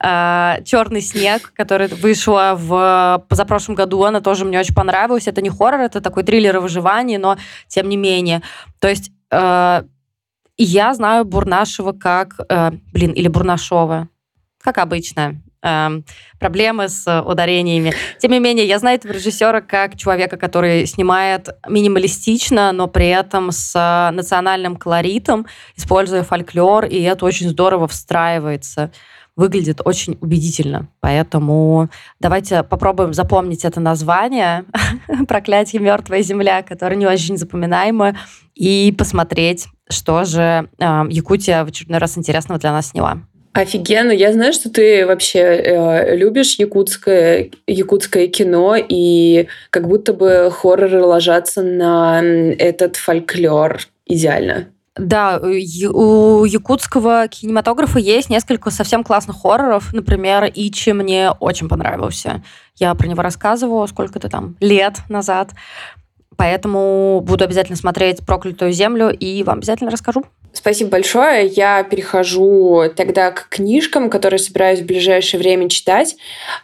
«Черный 0.64 1.00
снег», 1.00 1.52
который 1.54 1.88
вышла 1.88 2.54
в 2.56 3.24
позапрошлом 3.28 3.74
году, 3.74 4.02
она 4.04 4.20
тоже 4.20 4.44
мне 4.44 4.58
очень 4.58 4.74
понравилась. 4.74 5.28
Это 5.28 5.40
не 5.40 5.50
хоррор, 5.50 5.80
это 5.80 6.00
такой 6.00 6.24
триллер 6.24 6.56
о 6.56 6.60
выживании, 6.60 7.16
но 7.16 7.36
тем 7.68 7.88
не 7.88 7.96
менее. 7.96 8.42
То 8.80 8.88
есть 8.88 9.12
э, 9.30 9.82
я 10.56 10.94
знаю 10.94 11.24
Бурнашева 11.24 11.92
как... 11.92 12.34
Э, 12.48 12.70
блин, 12.92 13.12
или 13.12 13.28
Бурнашова. 13.28 14.08
Как 14.62 14.78
обычно 14.78 15.22
э, 15.30 15.34
проблемы 16.38 16.88
с 16.88 17.22
ударениями. 17.22 17.94
Тем 18.18 18.32
не 18.32 18.38
менее, 18.38 18.66
я 18.66 18.78
знаю 18.78 18.98
этого 18.98 19.12
режиссера 19.12 19.60
как 19.60 19.96
человека, 19.96 20.36
который 20.36 20.86
снимает 20.86 21.48
минималистично, 21.68 22.72
но 22.72 22.86
при 22.86 23.08
этом 23.08 23.50
с 23.50 24.10
национальным 24.12 24.76
колоритом, 24.76 25.46
используя 25.76 26.22
фольклор, 26.22 26.84
и 26.84 27.00
это 27.02 27.24
очень 27.24 27.48
здорово 27.48 27.88
встраивается 27.88 28.90
выглядит 29.36 29.80
очень 29.84 30.16
убедительно. 30.20 30.88
Поэтому 31.00 31.88
давайте 32.20 32.62
попробуем 32.62 33.12
запомнить 33.12 33.64
это 33.64 33.80
название 33.80 34.64
«Проклятие 35.28 35.82
мертвая 35.82 36.22
земля», 36.22 36.62
которое 36.62 36.96
не 36.96 37.06
очень 37.06 37.36
запоминаемое, 37.36 38.16
и 38.54 38.94
посмотреть, 38.96 39.66
что 39.90 40.24
же 40.24 40.68
э, 40.78 41.04
Якутия 41.10 41.64
в 41.64 41.68
очередной 41.68 41.98
раз 41.98 42.16
интересного 42.16 42.60
для 42.60 42.72
нас 42.72 42.90
сняла. 42.90 43.18
Офигенно. 43.54 44.10
Я 44.10 44.32
знаю, 44.32 44.52
что 44.52 44.68
ты 44.68 45.06
вообще 45.06 45.38
э, 45.38 46.16
любишь 46.16 46.56
якутское, 46.56 47.50
якутское 47.68 48.26
кино, 48.26 48.74
и 48.76 49.46
как 49.70 49.86
будто 49.86 50.12
бы 50.12 50.50
хорроры 50.52 51.04
ложатся 51.04 51.62
на 51.62 52.20
этот 52.20 52.96
фольклор 52.96 53.78
идеально. 54.06 54.66
Да, 54.96 55.40
у 55.40 56.44
якутского 56.44 57.28
кинематографа 57.28 58.00
есть 58.00 58.28
несколько 58.28 58.70
совсем 58.70 59.04
классных 59.04 59.42
хорроров. 59.42 59.92
Например, 59.92 60.50
Ичи 60.52 60.90
мне 60.90 61.30
очень 61.30 61.68
понравился. 61.68 62.42
Я 62.76 62.92
про 62.96 63.06
него 63.06 63.22
рассказывала 63.22 63.86
сколько-то 63.86 64.28
там 64.28 64.56
лет 64.60 64.98
назад. 65.08 65.50
Поэтому 66.36 67.20
буду 67.24 67.44
обязательно 67.44 67.76
смотреть 67.76 68.26
«Проклятую 68.26 68.72
землю» 68.72 69.10
и 69.10 69.44
вам 69.44 69.58
обязательно 69.58 69.92
расскажу. 69.92 70.24
Спасибо 70.54 70.90
большое. 70.90 71.46
Я 71.48 71.82
перехожу 71.82 72.84
тогда 72.96 73.32
к 73.32 73.48
книжкам, 73.48 74.08
которые 74.08 74.38
собираюсь 74.38 74.80
в 74.80 74.86
ближайшее 74.86 75.40
время 75.40 75.68
читать. 75.68 76.16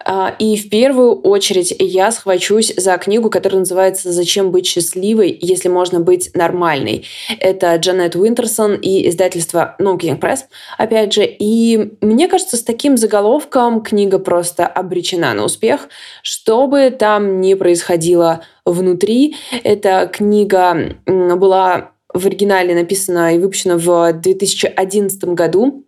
А, 0.04 0.34
и 0.38 0.56
в 0.56 0.70
первую 0.70 1.20
очередь 1.20 1.74
я 1.76 2.12
схвачусь 2.12 2.72
за 2.76 2.96
книгу, 2.98 3.30
которая 3.30 3.58
называется 3.58 4.12
«Зачем 4.12 4.52
быть 4.52 4.66
счастливой, 4.66 5.36
если 5.40 5.68
можно 5.68 5.98
быть 5.98 6.30
нормальной». 6.34 7.04
Это 7.40 7.74
Джанет 7.74 8.14
Уинтерсон 8.14 8.76
и 8.76 9.08
издательство 9.08 9.74
No 9.80 9.98
Kidding 9.98 10.20
Press, 10.20 10.42
опять 10.78 11.12
же. 11.12 11.24
И 11.26 11.96
мне 12.00 12.28
кажется, 12.28 12.56
с 12.56 12.62
таким 12.62 12.96
заголовком 12.96 13.82
книга 13.82 14.20
просто 14.20 14.68
обречена 14.68 15.34
на 15.34 15.44
успех, 15.44 15.88
что 16.22 16.68
бы 16.68 16.90
там 16.90 17.40
ни 17.40 17.54
происходило 17.54 18.42
внутри. 18.64 19.34
Эта 19.64 20.08
книга 20.12 20.96
была 21.06 21.90
в 22.12 22.26
оригинале 22.26 22.74
написана 22.74 23.34
и 23.34 23.38
выпущена 23.38 23.76
в 23.76 24.12
2011 24.14 25.24
году. 25.24 25.84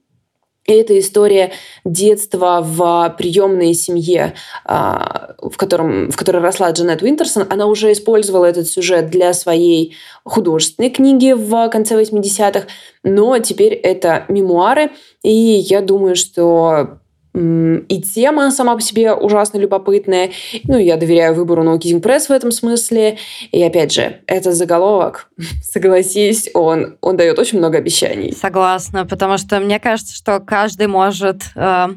И 0.65 0.73
это 0.73 0.97
история 0.97 1.51
детства 1.85 2.61
в 2.63 3.17
приемной 3.19 3.75
семье, 3.75 4.35
а, 4.65 5.35
в, 5.39 5.57
котором, 5.57 6.11
в 6.11 6.17
которой 6.17 6.41
росла 6.41 6.71
Джанет 6.71 7.03
Уинтерсон. 7.03 7.47
Она 7.51 7.67
уже 7.67 7.91
использовала 7.91 8.45
этот 8.45 8.69
сюжет 8.69 9.11
для 9.11 9.33
своей 9.33 9.97
художественной 10.23 10.91
книги 10.91 11.33
в 11.33 11.69
конце 11.69 12.01
80-х, 12.01 12.69
но 13.03 13.39
теперь 13.41 13.75
это 13.75 14.25
мемуары. 14.29 14.93
И 15.25 15.33
я 15.33 15.81
думаю, 15.81 16.15
что 16.15 17.01
и 17.35 18.03
тема 18.03 18.51
сама 18.51 18.75
по 18.75 18.81
себе 18.81 19.13
ужасно 19.15 19.59
любопытная. 19.59 20.31
Ну, 20.65 20.77
я 20.77 20.97
доверяю 20.97 21.35
выбору 21.35 21.63
Kidding 21.63 22.03
Press 22.03 22.27
в 22.27 22.31
этом 22.31 22.51
смысле. 22.51 23.19
И 23.51 23.63
опять 23.63 23.93
же, 23.93 24.21
этот 24.27 24.55
заголовок, 24.55 25.29
согласись, 25.63 26.51
он, 26.53 26.99
он 27.01 27.17
дает 27.17 27.39
очень 27.39 27.59
много 27.59 27.79
обещаний. 27.79 28.33
Согласна, 28.33 29.07
потому 29.07 29.39
что 29.39 29.61
мне 29.61 29.81
кажется, 29.81 30.15
что 30.15 30.41
каждый 30.41 30.89
может 30.89 31.43
э, 31.55 31.89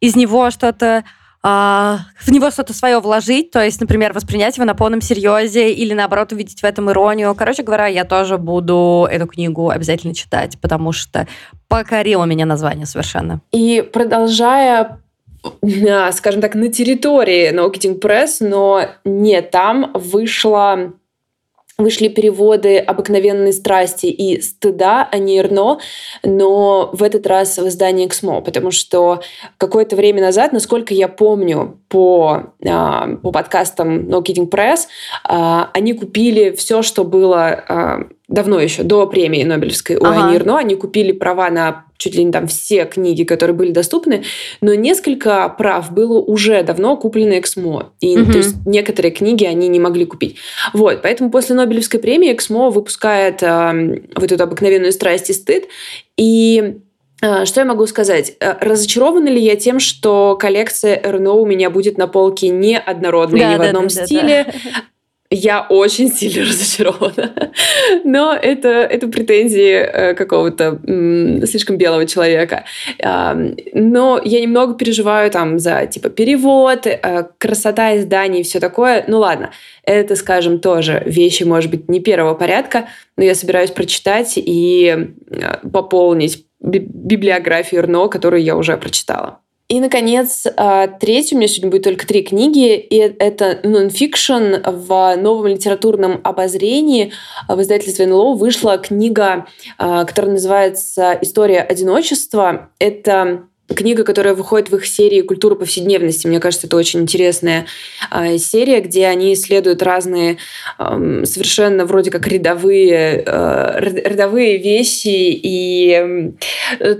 из 0.00 0.16
него 0.16 0.50
что-то 0.50 1.04
а, 1.40 2.00
в 2.18 2.30
него 2.30 2.50
что-то 2.50 2.74
свое 2.74 2.98
вложить, 2.98 3.52
то 3.52 3.62
есть, 3.62 3.80
например, 3.80 4.12
воспринять 4.12 4.56
его 4.56 4.66
на 4.66 4.74
полном 4.74 5.00
серьезе 5.00 5.72
или, 5.72 5.94
наоборот, 5.94 6.32
увидеть 6.32 6.60
в 6.60 6.64
этом 6.64 6.90
иронию. 6.90 7.32
Короче 7.36 7.62
говоря, 7.62 7.86
я 7.86 8.04
тоже 8.04 8.38
буду 8.38 9.06
эту 9.08 9.26
книгу 9.26 9.70
обязательно 9.70 10.14
читать, 10.14 10.60
потому 10.60 10.90
что 10.90 11.28
покорило 11.68 12.24
меня 12.24 12.46
название 12.46 12.86
совершенно. 12.86 13.40
И 13.52 13.88
продолжая 13.92 15.00
скажем 16.12 16.40
так, 16.40 16.56
на 16.56 16.68
территории 16.68 17.50
Kidding 17.50 18.00
Press, 18.00 18.38
но 18.40 18.86
не 19.04 19.40
там 19.40 19.92
вышла 19.94 20.92
вышли 21.78 22.08
переводы 22.08 22.78
«Обыкновенной 22.78 23.52
страсти» 23.52 24.06
и 24.06 24.40
«Стыда», 24.40 25.08
а 25.10 25.18
не 25.18 25.38
«Эрно», 25.38 25.78
но 26.24 26.90
в 26.92 27.04
этот 27.04 27.24
раз 27.28 27.56
в 27.56 27.68
издании 27.68 28.06
«Эксмо», 28.06 28.40
потому 28.40 28.72
что 28.72 29.22
какое-то 29.58 29.94
время 29.94 30.20
назад, 30.20 30.52
насколько 30.52 30.92
я 30.92 31.06
помню 31.06 31.78
по, 31.88 32.52
а, 32.66 33.08
по 33.22 33.30
подкастам 33.30 34.08
No 34.08 34.24
Kidding 34.24 34.50
Press, 34.50 34.88
а, 35.22 35.70
они 35.72 35.92
купили 35.92 36.50
все, 36.50 36.82
что 36.82 37.04
было 37.04 37.46
а, 37.46 38.08
давно 38.28 38.60
еще, 38.60 38.82
до 38.82 39.06
премии 39.06 39.42
Нобелевской 39.42 39.96
у 39.96 40.04
ага. 40.04 40.26
Ани 40.26 40.36
Эрно, 40.36 40.58
они 40.58 40.76
купили 40.76 41.12
права 41.12 41.50
на 41.50 41.86
чуть 41.96 42.14
ли 42.14 42.22
не 42.22 42.30
там 42.30 42.46
все 42.46 42.84
книги, 42.84 43.24
которые 43.24 43.56
были 43.56 43.72
доступны, 43.72 44.22
но 44.60 44.74
несколько 44.74 45.48
прав 45.48 45.90
было 45.92 46.20
уже 46.20 46.62
давно 46.62 46.96
куплено 46.96 47.38
Эксмо. 47.38 47.92
И 48.00 48.16
угу. 48.16 48.30
то 48.30 48.38
есть 48.38 48.54
некоторые 48.66 49.10
книги 49.10 49.44
они 49.44 49.66
не 49.68 49.80
могли 49.80 50.04
купить. 50.04 50.36
Вот, 50.74 51.02
поэтому 51.02 51.30
после 51.30 51.56
Нобелевской 51.56 51.98
премии 51.98 52.32
Эксмо 52.32 52.70
выпускает 52.70 53.42
э, 53.42 54.02
вот 54.14 54.30
эту 54.30 54.44
обыкновенную 54.44 54.92
страсть 54.92 55.30
и 55.30 55.32
стыд. 55.32 55.64
И 56.16 56.76
э, 57.20 57.44
что 57.46 57.60
я 57.60 57.66
могу 57.66 57.86
сказать? 57.86 58.34
Э, 58.38 58.54
разочарована 58.60 59.28
ли 59.28 59.40
я 59.40 59.56
тем, 59.56 59.80
что 59.80 60.36
коллекция 60.38 61.00
РНО 61.02 61.32
у 61.32 61.46
меня 61.46 61.68
будет 61.70 61.98
на 61.98 62.06
полке 62.06 62.50
не 62.50 62.78
однородной, 62.78 63.40
да, 63.40 63.54
ни 63.54 63.56
в 63.56 63.62
одном 63.62 63.88
да, 63.88 64.04
стиле? 64.04 64.44
Да, 64.44 64.52
да. 64.52 64.70
Я 65.30 65.66
очень 65.68 66.10
сильно 66.10 66.42
разочарована. 66.48 67.52
Но 68.04 68.34
это, 68.34 68.68
это 68.68 69.08
претензии 69.08 69.72
э, 69.72 70.14
какого-то 70.14 70.80
слишком 71.46 71.76
белого 71.76 72.06
человека. 72.06 72.64
Но 73.02 74.20
я 74.24 74.40
немного 74.40 74.74
переживаю 74.74 75.30
там 75.30 75.58
за 75.58 75.86
типа 75.86 76.08
перевод, 76.08 76.86
э, 76.86 77.26
красота 77.36 77.96
изданий 77.98 78.40
и 78.40 78.42
все 78.42 78.58
такое. 78.58 79.04
Ну 79.06 79.18
ладно, 79.18 79.50
это, 79.82 80.16
скажем, 80.16 80.60
тоже 80.60 81.02
вещи, 81.04 81.42
может 81.42 81.70
быть, 81.70 81.88
не 81.88 82.00
первого 82.00 82.34
порядка, 82.34 82.88
но 83.16 83.24
я 83.24 83.34
собираюсь 83.34 83.70
прочитать 83.70 84.34
и 84.36 85.10
э, 85.30 85.68
пополнить 85.68 86.46
библиографию 86.60 87.82
Рно, 87.82 88.08
которую 88.08 88.42
я 88.42 88.56
уже 88.56 88.76
прочитала. 88.76 89.40
И, 89.68 89.80
наконец, 89.80 90.46
а, 90.56 90.86
третий, 90.86 91.34
у 91.34 91.38
меня 91.38 91.46
сегодня 91.46 91.70
будет 91.70 91.84
только 91.84 92.06
три 92.06 92.22
книги, 92.22 92.74
и 92.74 92.96
это 92.96 93.60
нонфикшн 93.62 94.54
в 94.64 95.16
новом 95.16 95.46
литературном 95.48 96.22
обозрении. 96.24 97.12
В 97.48 97.60
издательстве 97.60 98.06
НЛО 98.06 98.34
вышла 98.34 98.78
книга, 98.78 99.46
а, 99.76 100.06
которая 100.06 100.32
называется 100.32 101.18
«История 101.20 101.60
одиночества». 101.60 102.70
Это 102.78 103.47
книга, 103.74 104.04
которая 104.04 104.34
выходит 104.34 104.70
в 104.70 104.76
их 104.76 104.86
серии 104.86 105.20
«Культура 105.20 105.54
повседневности». 105.54 106.26
Мне 106.26 106.40
кажется, 106.40 106.66
это 106.66 106.76
очень 106.76 107.00
интересная 107.00 107.66
э, 108.10 108.38
серия, 108.38 108.80
где 108.80 109.06
они 109.06 109.34
исследуют 109.34 109.82
разные 109.82 110.38
совершенно 110.78 111.84
вроде 111.84 112.10
как 112.10 112.26
рядовые, 112.26 113.22
э, 113.26 113.80
рядовые 113.80 114.58
вещи 114.58 115.08
и 115.08 116.32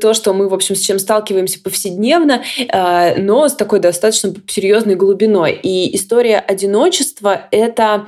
то, 0.01 0.15
что 0.15 0.33
мы, 0.33 0.49
в 0.49 0.55
общем, 0.55 0.75
с 0.75 0.81
чем 0.81 0.99
сталкиваемся 0.99 1.61
повседневно, 1.61 2.43
э, 2.59 3.21
но 3.21 3.49
с 3.49 3.55
такой 3.55 3.81
достаточно 3.81 4.35
серьезной 4.47 4.95
глубиной. 4.95 5.59
И 5.63 5.95
история 5.97 6.39
одиночества— 6.39 7.43
это 7.51 8.07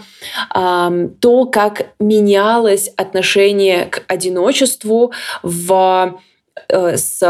то, 1.20 1.46
как 1.46 1.92
менялось 1.98 2.90
отношение 2.96 3.86
к 3.86 4.02
одиночеству 4.06 5.12
в, 5.42 6.20
э, 6.68 6.96
с 6.96 7.22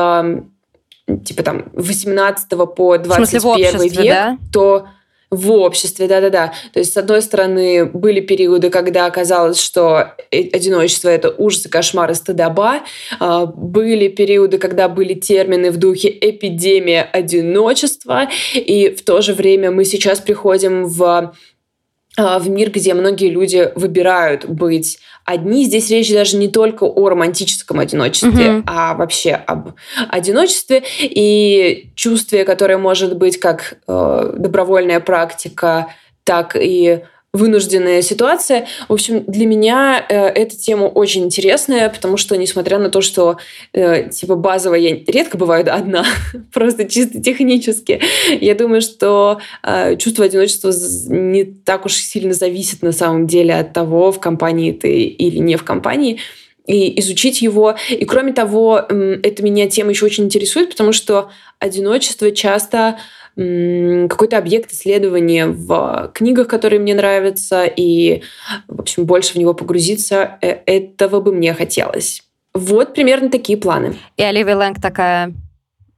типа 1.18 1.42
там 1.42 1.70
18 1.72 2.48
по 2.76 2.98
21 2.98 3.82
век, 3.82 4.04
да? 4.04 4.38
то 4.52 4.86
В 5.30 5.52
обществе, 5.52 6.08
да-да-да. 6.08 6.52
То 6.72 6.80
есть, 6.80 6.92
с 6.92 6.96
одной 6.96 7.22
стороны, 7.22 7.84
были 7.84 8.20
периоды, 8.20 8.68
когда 8.68 9.08
казалось, 9.10 9.60
что 9.60 10.16
э, 10.32 10.48
одиночество— 10.52 11.08
это 11.10 11.32
ужас 11.38 11.66
и 11.66 11.68
кошмар 11.68 12.10
и 12.10 12.14
стыдоба. 12.14 12.80
А, 13.20 13.46
были 13.46 14.08
периоды, 14.08 14.58
когда 14.58 14.88
были 14.88 15.14
термины 15.14 15.70
в 15.70 15.76
духе 15.76 16.08
«эпидемия 16.20 17.02
одиночества», 17.02 18.28
и 18.54 18.88
в 18.90 19.04
то 19.04 19.20
же 19.20 19.32
время 19.32 19.70
мы 19.70 19.84
сейчас 19.84 20.18
приходим 20.18 20.86
в 20.86 21.32
в 22.38 22.48
мир, 22.48 22.70
где 22.70 22.94
многие 22.94 23.30
люди 23.30 23.70
выбирают 23.74 24.46
быть 24.46 24.98
одни. 25.24 25.64
Здесь 25.64 25.90
речь 25.90 26.12
даже 26.12 26.36
не 26.36 26.48
только 26.48 26.84
о 26.84 27.08
романтическом 27.08 27.78
одиночестве, 27.78 28.30
mm-hmm. 28.30 28.64
а 28.66 28.94
вообще 28.94 29.32
об 29.32 29.70
одиночестве 30.08 30.82
и 31.00 31.90
чувстве, 31.94 32.44
которое 32.44 32.78
может 32.78 33.16
быть 33.16 33.38
как 33.38 33.78
э, 33.86 34.34
добровольная 34.36 35.00
практика, 35.00 35.94
так 36.24 36.56
и 36.56 37.04
вынужденная 37.32 38.02
ситуация. 38.02 38.66
В 38.88 38.92
общем, 38.92 39.24
для 39.26 39.46
меня 39.46 40.04
э, 40.08 40.14
эта 40.14 40.56
тема 40.56 40.84
очень 40.84 41.24
интересная, 41.24 41.88
потому 41.88 42.16
что, 42.16 42.36
несмотря 42.36 42.78
на 42.78 42.90
то, 42.90 43.00
что 43.00 43.38
э, 43.72 44.10
типа 44.10 44.34
базово 44.34 44.74
я 44.74 44.96
редко 45.06 45.38
бываю 45.38 45.64
одна, 45.72 46.04
просто 46.52 46.88
чисто 46.88 47.20
технически, 47.22 48.00
я 48.40 48.54
думаю, 48.54 48.80
что 48.80 49.40
э, 49.62 49.96
чувство 49.96 50.24
одиночества 50.24 50.72
не 51.08 51.44
так 51.44 51.86
уж 51.86 51.94
сильно 51.94 52.34
зависит 52.34 52.82
на 52.82 52.92
самом 52.92 53.28
деле 53.28 53.54
от 53.54 53.72
того, 53.72 54.10
в 54.10 54.18
компании 54.18 54.72
ты 54.72 55.04
или 55.04 55.38
не 55.38 55.56
в 55.56 55.62
компании 55.62 56.18
и 56.66 56.98
изучить 57.00 57.42
его. 57.42 57.76
И 57.88 58.04
кроме 58.04 58.32
того, 58.32 58.78
это 58.78 59.42
меня 59.42 59.68
тема 59.68 59.90
еще 59.90 60.06
очень 60.06 60.24
интересует, 60.24 60.70
потому 60.70 60.92
что 60.92 61.30
одиночество 61.58 62.30
часто 62.30 62.98
какой-то 63.36 64.38
объект 64.38 64.72
исследования 64.72 65.46
в 65.46 66.10
книгах, 66.14 66.48
которые 66.48 66.80
мне 66.80 66.94
нравятся, 66.94 67.64
и, 67.64 68.22
в 68.68 68.80
общем, 68.80 69.04
больше 69.04 69.34
в 69.34 69.36
него 69.36 69.54
погрузиться. 69.54 70.38
Э, 70.42 70.58
этого 70.66 71.20
бы 71.20 71.32
мне 71.32 71.54
хотелось. 71.54 72.22
Вот 72.54 72.94
примерно 72.94 73.30
такие 73.30 73.56
планы. 73.56 73.96
И 74.16 74.22
Оливия 74.22 74.56
Лэнг 74.56 74.80
такая, 74.80 75.32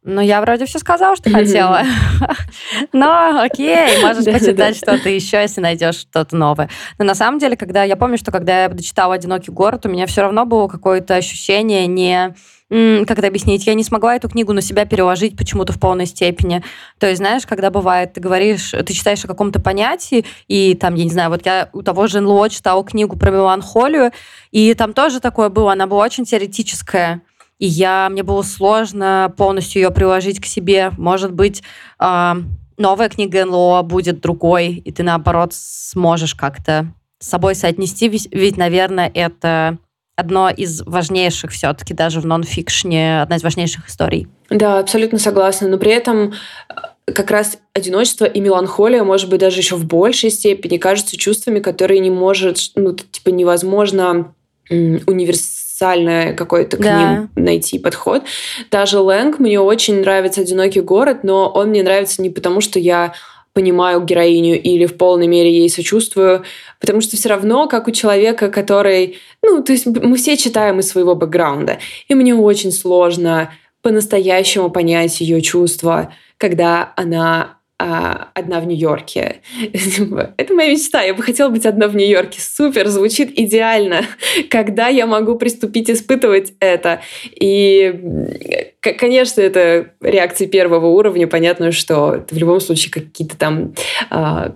ну, 0.04 0.20
я 0.20 0.40
вроде 0.40 0.66
все 0.66 0.78
сказала, 0.78 1.14
что 1.14 1.30
хотела. 1.30 1.82
Но 2.92 3.40
окей, 3.42 4.02
можешь 4.02 4.24
почитать 4.24 4.76
что-то 4.76 5.08
еще, 5.08 5.38
если 5.38 5.60
найдешь 5.60 5.96
что-то 5.96 6.36
новое. 6.36 6.68
Но 6.98 7.04
на 7.04 7.14
самом 7.14 7.38
деле, 7.38 7.56
когда 7.56 7.84
я 7.84 7.96
помню, 7.96 8.18
что 8.18 8.32
когда 8.32 8.64
я 8.64 8.68
дочитала 8.68 9.14
«Одинокий 9.14 9.52
город», 9.52 9.86
у 9.86 9.88
меня 9.88 10.06
все 10.06 10.22
равно 10.22 10.44
было 10.44 10.68
какое-то 10.68 11.14
ощущение 11.14 11.86
не 11.86 12.34
как 12.72 13.18
это 13.18 13.26
объяснить, 13.26 13.66
я 13.66 13.74
не 13.74 13.84
смогла 13.84 14.16
эту 14.16 14.30
книгу 14.30 14.54
на 14.54 14.62
себя 14.62 14.86
переложить 14.86 15.36
почему-то 15.36 15.74
в 15.74 15.78
полной 15.78 16.06
степени. 16.06 16.64
То 16.98 17.06
есть, 17.06 17.18
знаешь, 17.18 17.44
когда 17.44 17.70
бывает, 17.70 18.14
ты 18.14 18.20
говоришь, 18.22 18.70
ты 18.70 18.94
читаешь 18.94 19.22
о 19.26 19.28
каком-то 19.28 19.60
понятии, 19.60 20.24
и 20.48 20.74
там, 20.74 20.94
я 20.94 21.04
не 21.04 21.10
знаю, 21.10 21.28
вот 21.28 21.44
я 21.44 21.68
у 21.74 21.82
того 21.82 22.06
же 22.06 22.20
НЛО 22.20 22.48
читала 22.48 22.82
книгу 22.82 23.18
про 23.18 23.30
меланхолию, 23.30 24.10
и 24.52 24.72
там 24.72 24.94
тоже 24.94 25.20
такое 25.20 25.50
было, 25.50 25.72
она 25.72 25.86
была 25.86 26.02
очень 26.04 26.24
теоретическая, 26.24 27.20
и 27.62 27.66
я, 27.66 28.08
мне 28.10 28.24
было 28.24 28.42
сложно 28.42 29.32
полностью 29.36 29.82
ее 29.82 29.92
приложить 29.92 30.40
к 30.40 30.46
себе. 30.46 30.90
Может 30.98 31.32
быть, 31.32 31.62
э, 32.00 32.32
новая 32.76 33.08
книга 33.08 33.44
НЛО 33.44 33.82
будет 33.82 34.20
другой, 34.20 34.82
и 34.84 34.90
ты, 34.90 35.04
наоборот, 35.04 35.52
сможешь 35.54 36.34
как-то 36.34 36.92
с 37.20 37.28
собой 37.28 37.54
соотнести, 37.54 38.08
ведь, 38.08 38.56
наверное, 38.56 39.08
это 39.14 39.78
одно 40.16 40.50
из 40.50 40.82
важнейших 40.82 41.52
все-таки 41.52 41.94
даже 41.94 42.20
в 42.20 42.26
нон-фикшне, 42.26 43.22
одна 43.22 43.36
из 43.36 43.44
важнейших 43.44 43.88
историй. 43.88 44.26
Да, 44.50 44.80
абсолютно 44.80 45.20
согласна. 45.20 45.68
Но 45.68 45.78
при 45.78 45.92
этом 45.92 46.32
э, 46.32 47.12
как 47.12 47.30
раз 47.30 47.58
одиночество 47.74 48.24
и 48.24 48.40
меланхолия, 48.40 49.04
может 49.04 49.30
быть, 49.30 49.38
даже 49.38 49.60
еще 49.60 49.76
в 49.76 49.84
большей 49.84 50.30
степени 50.30 50.78
кажутся 50.78 51.16
чувствами, 51.16 51.60
которые 51.60 52.00
не 52.00 52.10
может, 52.10 52.72
ну, 52.74 52.92
типа 52.92 53.28
невозможно 53.28 54.34
универсальное 55.82 56.34
какой-то 56.34 56.76
к 56.76 56.80
да. 56.80 57.14
ним 57.14 57.30
найти 57.36 57.78
подход. 57.78 58.22
Даже 58.70 58.98
Лэнг, 58.98 59.38
мне 59.38 59.60
очень 59.60 60.00
нравится 60.00 60.40
«Одинокий 60.40 60.80
город», 60.80 61.18
но 61.22 61.48
он 61.48 61.68
мне 61.68 61.82
нравится 61.82 62.22
не 62.22 62.30
потому, 62.30 62.60
что 62.60 62.78
я 62.78 63.14
понимаю 63.52 64.00
героиню 64.00 64.60
или 64.60 64.86
в 64.86 64.96
полной 64.96 65.26
мере 65.26 65.52
ей 65.52 65.68
сочувствую, 65.68 66.42
потому 66.80 67.02
что 67.02 67.16
все 67.16 67.28
равно, 67.28 67.68
как 67.68 67.86
у 67.86 67.90
человека, 67.90 68.48
который, 68.48 69.18
ну, 69.42 69.62
то 69.62 69.72
есть 69.72 69.84
мы 69.84 70.16
все 70.16 70.38
читаем 70.38 70.80
из 70.80 70.88
своего 70.88 71.14
бэкграунда, 71.14 71.78
и 72.08 72.14
мне 72.14 72.34
очень 72.34 72.72
сложно 72.72 73.52
по-настоящему 73.82 74.70
понять 74.70 75.20
ее 75.20 75.42
чувства, 75.42 76.14
когда 76.38 76.94
она 76.96 77.58
одна 77.78 78.60
в 78.60 78.66
Нью-Йорке. 78.66 79.40
Это 80.36 80.54
моя 80.54 80.70
мечта. 80.70 81.02
Я 81.02 81.14
бы 81.14 81.22
хотела 81.22 81.48
быть 81.48 81.66
одна 81.66 81.88
в 81.88 81.96
Нью-Йорке. 81.96 82.40
Супер, 82.40 82.88
звучит 82.88 83.32
идеально. 83.38 84.02
Когда 84.50 84.88
я 84.88 85.06
могу 85.06 85.36
приступить 85.36 85.90
испытывать 85.90 86.52
это? 86.60 87.00
И, 87.34 87.92
конечно, 88.80 89.40
это 89.40 89.90
реакции 90.00 90.46
первого 90.46 90.86
уровня. 90.86 91.26
Понятно, 91.26 91.72
что 91.72 92.24
в 92.30 92.36
любом 92.36 92.60
случае 92.60 92.92
какие-то 92.92 93.36
там 93.36 93.74
а, 94.10 94.54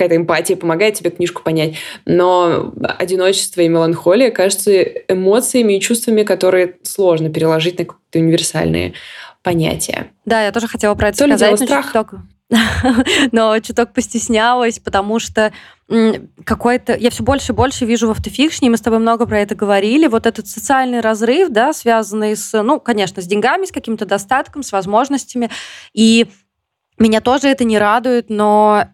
какая-то 0.00 0.16
эмпатия 0.16 0.56
помогает 0.56 0.94
тебе 0.94 1.10
книжку 1.10 1.42
понять. 1.42 1.74
Но 2.06 2.72
одиночество 2.98 3.60
и 3.60 3.68
меланхолия 3.68 4.30
кажутся 4.30 4.82
эмоциями 5.08 5.74
и 5.74 5.80
чувствами, 5.80 6.22
которые 6.22 6.76
сложно 6.82 7.30
переложить 7.30 7.78
на 7.78 7.84
какие-то 7.84 8.18
универсальные 8.18 8.94
понятия. 9.42 10.10
Да, 10.24 10.44
я 10.44 10.52
тоже 10.52 10.68
хотела 10.68 10.94
про 10.94 11.08
это 11.08 11.18
То 11.18 11.24
сказать. 11.26 11.60
Ли 11.60 11.66
дело 11.66 11.82
страх? 11.82 12.06
но 13.32 13.58
чуток 13.60 13.92
постеснялась, 13.92 14.78
потому 14.78 15.18
что 15.18 15.52
какой-то... 16.44 16.96
Я 16.96 17.10
все 17.10 17.22
больше 17.22 17.52
и 17.52 17.54
больше 17.54 17.84
вижу 17.84 18.08
в 18.08 18.10
автофикшне, 18.10 18.70
мы 18.70 18.76
с 18.76 18.80
тобой 18.80 18.98
много 18.98 19.26
про 19.26 19.40
это 19.40 19.54
говорили, 19.54 20.06
вот 20.06 20.26
этот 20.26 20.46
социальный 20.46 21.00
разрыв, 21.00 21.50
да, 21.50 21.72
связанный 21.72 22.36
с, 22.36 22.62
ну, 22.62 22.80
конечно, 22.80 23.22
с 23.22 23.26
деньгами, 23.26 23.66
с 23.66 23.72
каким-то 23.72 24.06
достатком, 24.06 24.62
с 24.62 24.72
возможностями, 24.72 25.50
и 25.92 26.28
меня 26.98 27.20
тоже 27.20 27.48
это 27.48 27.64
не 27.64 27.78
радует, 27.78 28.30
но 28.30 28.84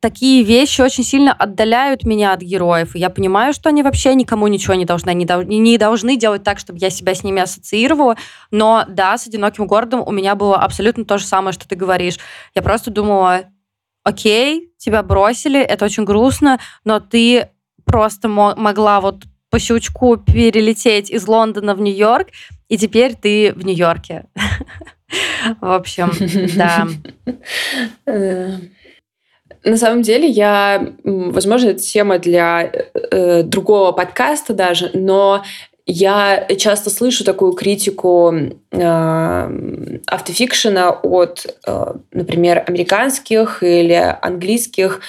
такие 0.00 0.42
вещи 0.42 0.80
очень 0.80 1.04
сильно 1.04 1.32
отдаляют 1.32 2.04
меня 2.04 2.32
от 2.32 2.40
героев. 2.40 2.94
И 2.94 2.98
я 2.98 3.10
понимаю, 3.10 3.52
что 3.52 3.68
они 3.68 3.82
вообще 3.82 4.14
никому 4.14 4.46
ничего 4.46 4.74
не 4.74 4.84
должны, 4.84 5.12
не, 5.14 5.24
дол- 5.24 5.42
не 5.42 5.78
должны 5.78 6.16
делать 6.16 6.44
так, 6.44 6.58
чтобы 6.58 6.78
я 6.78 6.90
себя 6.90 7.14
с 7.14 7.24
ними 7.24 7.42
ассоциировала. 7.42 8.16
Но 8.50 8.84
да, 8.88 9.16
с 9.18 9.26
«Одиноким 9.26 9.66
городом» 9.66 10.02
у 10.06 10.10
меня 10.10 10.34
было 10.34 10.56
абсолютно 10.56 11.04
то 11.04 11.18
же 11.18 11.24
самое, 11.24 11.52
что 11.52 11.68
ты 11.68 11.76
говоришь. 11.76 12.18
Я 12.54 12.62
просто 12.62 12.90
думала, 12.90 13.44
окей, 14.04 14.72
тебя 14.78 15.02
бросили, 15.02 15.60
это 15.60 15.84
очень 15.84 16.04
грустно, 16.04 16.58
но 16.84 17.00
ты 17.00 17.48
просто 17.84 18.28
могла 18.28 19.00
вот 19.00 19.24
по 19.50 19.58
щелчку 19.58 20.16
перелететь 20.16 21.10
из 21.10 21.26
Лондона 21.26 21.74
в 21.74 21.80
Нью-Йорк, 21.80 22.28
и 22.68 22.76
теперь 22.76 23.14
ты 23.14 23.52
в 23.54 23.64
Нью-Йорке. 23.64 24.26
В 25.60 25.72
общем, 25.72 26.10
да. 26.54 26.86
Э, 29.68 29.70
на 29.70 29.76
самом 29.76 30.02
деле, 30.02 30.28
я, 30.28 30.92
возможно, 31.04 31.70
это 31.70 31.80
тема 31.80 32.18
для 32.18 32.70
э, 33.10 33.42
другого 33.42 33.92
подкаста 33.92 34.54
даже, 34.54 34.90
но 34.94 35.42
я 35.90 36.46
часто 36.58 36.90
слышу 36.90 37.24
такую 37.24 37.52
критику 37.52 38.34
э, 38.72 40.00
автофикшена 40.06 40.90
от, 40.90 41.46
э, 41.66 41.84
например, 42.12 42.62
американских 42.66 43.62
или 43.62 44.16
английских, 44.20 45.00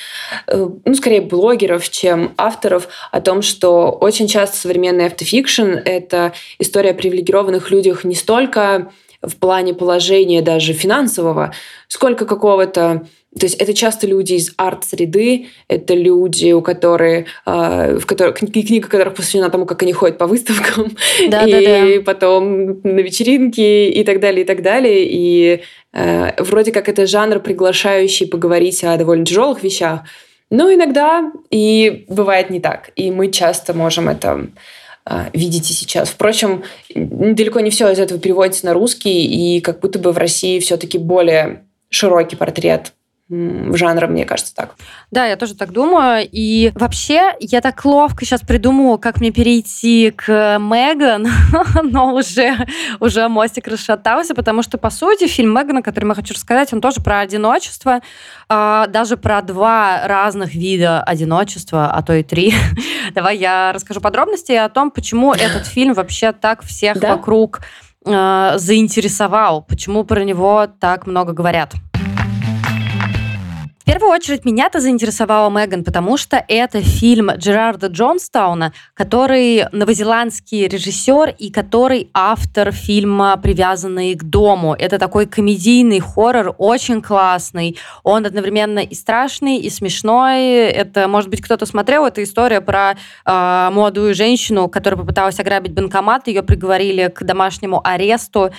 э, 0.48 0.68
ну, 0.86 0.96
скорее 0.96 1.22
блогеров, 1.22 1.90
чем 1.90 2.34
авторов, 2.38 2.88
о 3.12 3.20
том, 3.20 3.42
что 3.42 3.92
очень 3.92 4.28
часто 4.28 4.56
современный 4.56 5.08
автофикшн— 5.08 5.72
это 5.86 6.32
история 6.60 6.92
о 6.92 6.94
привилегированных 6.96 7.72
людях 7.72 8.06
не 8.06 8.16
столько 8.16 8.90
в 9.22 9.36
плане 9.36 9.74
положения 9.74 10.42
даже 10.42 10.72
финансового, 10.72 11.54
сколько 11.90 12.26
какого-то 12.26 13.06
то 13.38 13.46
есть 13.46 13.58
это 13.58 13.76
часто 13.76 14.08
люди 14.08 14.34
из 14.34 14.54
арт-среды, 14.58 15.50
это 15.68 15.94
люди, 15.94 16.52
у 16.52 16.64
которых, 16.64 17.28
э, 17.46 17.98
в 18.00 18.06
которых 18.08 18.38
книга 18.38 18.88
которых 18.88 19.14
посвящена 19.14 19.52
тому, 19.52 19.68
как 19.68 19.84
они 19.84 19.94
ходят 19.94 20.18
по 20.18 20.26
выставкам, 20.26 20.98
да, 21.30 21.44
и 21.48 21.52
да, 21.52 21.60
да. 21.62 22.02
потом 22.04 22.82
на 22.82 23.00
вечеринки 23.02 23.88
и 23.88 24.04
так 24.04 24.20
далее, 24.20 24.42
и 24.42 24.46
так 24.46 24.64
далее. 24.64 25.06
И 25.08 25.62
э, 25.94 26.42
вроде 26.42 26.72
как 26.72 26.90
это 26.90 27.06
жанр, 27.06 27.40
приглашающий 27.40 28.26
поговорить 28.26 28.84
о 28.84 28.98
довольно 28.98 29.26
тяжелых 29.26 29.62
вещах, 29.62 30.02
но 30.50 30.74
иногда 30.74 31.32
и 31.52 32.06
бывает 32.08 32.50
не 32.50 32.60
так. 32.60 32.90
И 32.96 33.12
мы 33.12 33.32
часто 33.32 33.76
можем 33.76 34.10
это 34.10 34.48
видеть 35.34 35.72
и 35.72 35.74
сейчас. 35.74 36.10
Впрочем, 36.10 36.64
далеко 36.94 37.62
не 37.62 37.72
все 37.72 37.92
из 37.92 37.98
этого 37.98 38.20
переводится 38.20 38.68
на 38.68 38.74
русский, 38.74 39.26
и 39.26 39.60
как 39.62 39.80
будто 39.80 39.98
бы 39.98 40.12
в 40.12 40.18
России 40.20 40.60
все-таки 40.60 41.00
более 41.00 41.64
широкий 41.90 42.36
портрет 42.36 42.94
жанра, 43.30 44.08
мне 44.08 44.26
кажется, 44.26 44.56
так. 44.56 44.76
Да, 45.12 45.26
я 45.26 45.36
тоже 45.36 45.54
так 45.54 45.72
думаю. 45.72 46.28
И 46.32 46.72
вообще, 46.74 47.34
я 47.40 47.62
так 47.62 47.86
ловко 47.86 48.26
сейчас 48.26 48.42
придумала, 48.42 48.98
как 48.98 49.20
мне 49.20 49.32
перейти 49.32 50.12
к 50.12 50.58
Меган, 50.60 51.28
но 51.84 52.16
уже, 52.16 52.58
уже 53.00 53.28
мостик 53.28 53.68
расшатался, 53.68 54.34
потому 54.34 54.64
что, 54.64 54.80
по 54.80 54.90
сути, 54.90 55.28
фильм 55.28 55.54
Меган, 55.54 55.78
о 55.78 55.82
котором 55.84 56.10
я 56.10 56.16
хочу 56.16 56.34
рассказать, 56.34 56.74
он 56.74 56.82
тоже 56.82 57.02
про 57.02 57.20
одиночество, 57.20 58.02
а, 58.48 58.88
даже 58.88 59.16
про 59.16 59.42
два 59.44 60.08
разных 60.08 60.56
вида 60.56 61.04
одиночества, 61.04 61.92
а 61.92 62.02
то 62.02 62.14
и 62.14 62.24
три. 62.24 62.54
Давай 63.14 63.38
я 63.38 63.72
расскажу 63.74 64.02
подробности 64.02 64.54
о 64.54 64.70
том, 64.70 64.90
почему 64.90 65.34
этот 65.34 65.68
фильм 65.68 65.94
вообще 65.94 66.32
так 66.32 66.64
всех 66.64 67.00
да? 67.00 67.16
вокруг 67.16 67.62
а, 68.08 68.58
заинтересовал, 68.58 69.62
почему 69.62 70.04
про 70.04 70.24
него 70.24 70.68
так 70.80 71.06
много 71.06 71.34
говорят 71.34 71.74
первую 73.92 74.12
очередь 74.12 74.46
меня-то 74.46 74.82
заинтересовала 74.82 75.50
Меган, 75.50 75.84
потому 75.84 76.16
что 76.16 76.46
это 76.48 76.80
фильм 76.80 77.32
Джерарда 77.32 77.88
Джонстауна, 77.88 78.72
который 78.94 79.66
новозеландский 79.72 80.68
режиссер 80.68 81.34
и 81.40 81.50
который 81.50 82.12
автор 82.14 82.72
фильма 82.72 83.36
«Привязанный 83.42 84.14
к 84.14 84.24
дому». 84.24 84.76
Это 84.76 85.00
такой 85.00 85.26
комедийный 85.26 86.02
хоррор, 86.02 86.54
очень 86.60 87.02
классный. 87.02 87.80
Он 88.04 88.28
одновременно 88.28 88.78
и 88.78 88.94
страшный, 88.94 89.58
и 89.58 89.72
смешной. 89.72 90.68
Это, 90.68 91.08
может 91.08 91.32
быть, 91.32 91.42
кто-то 91.42 91.66
смотрел, 91.66 92.06
это 92.06 92.22
история 92.22 92.62
про 92.62 92.92
э, 92.92 93.70
молодую 93.72 94.14
женщину, 94.14 94.70
которая 94.70 95.00
попыталась 95.00 95.40
ограбить 95.40 95.74
банкомат, 95.74 96.28
ее 96.28 96.44
приговорили 96.44 97.08
к 97.08 97.24
домашнему 97.24 97.82
аресту 97.84 98.52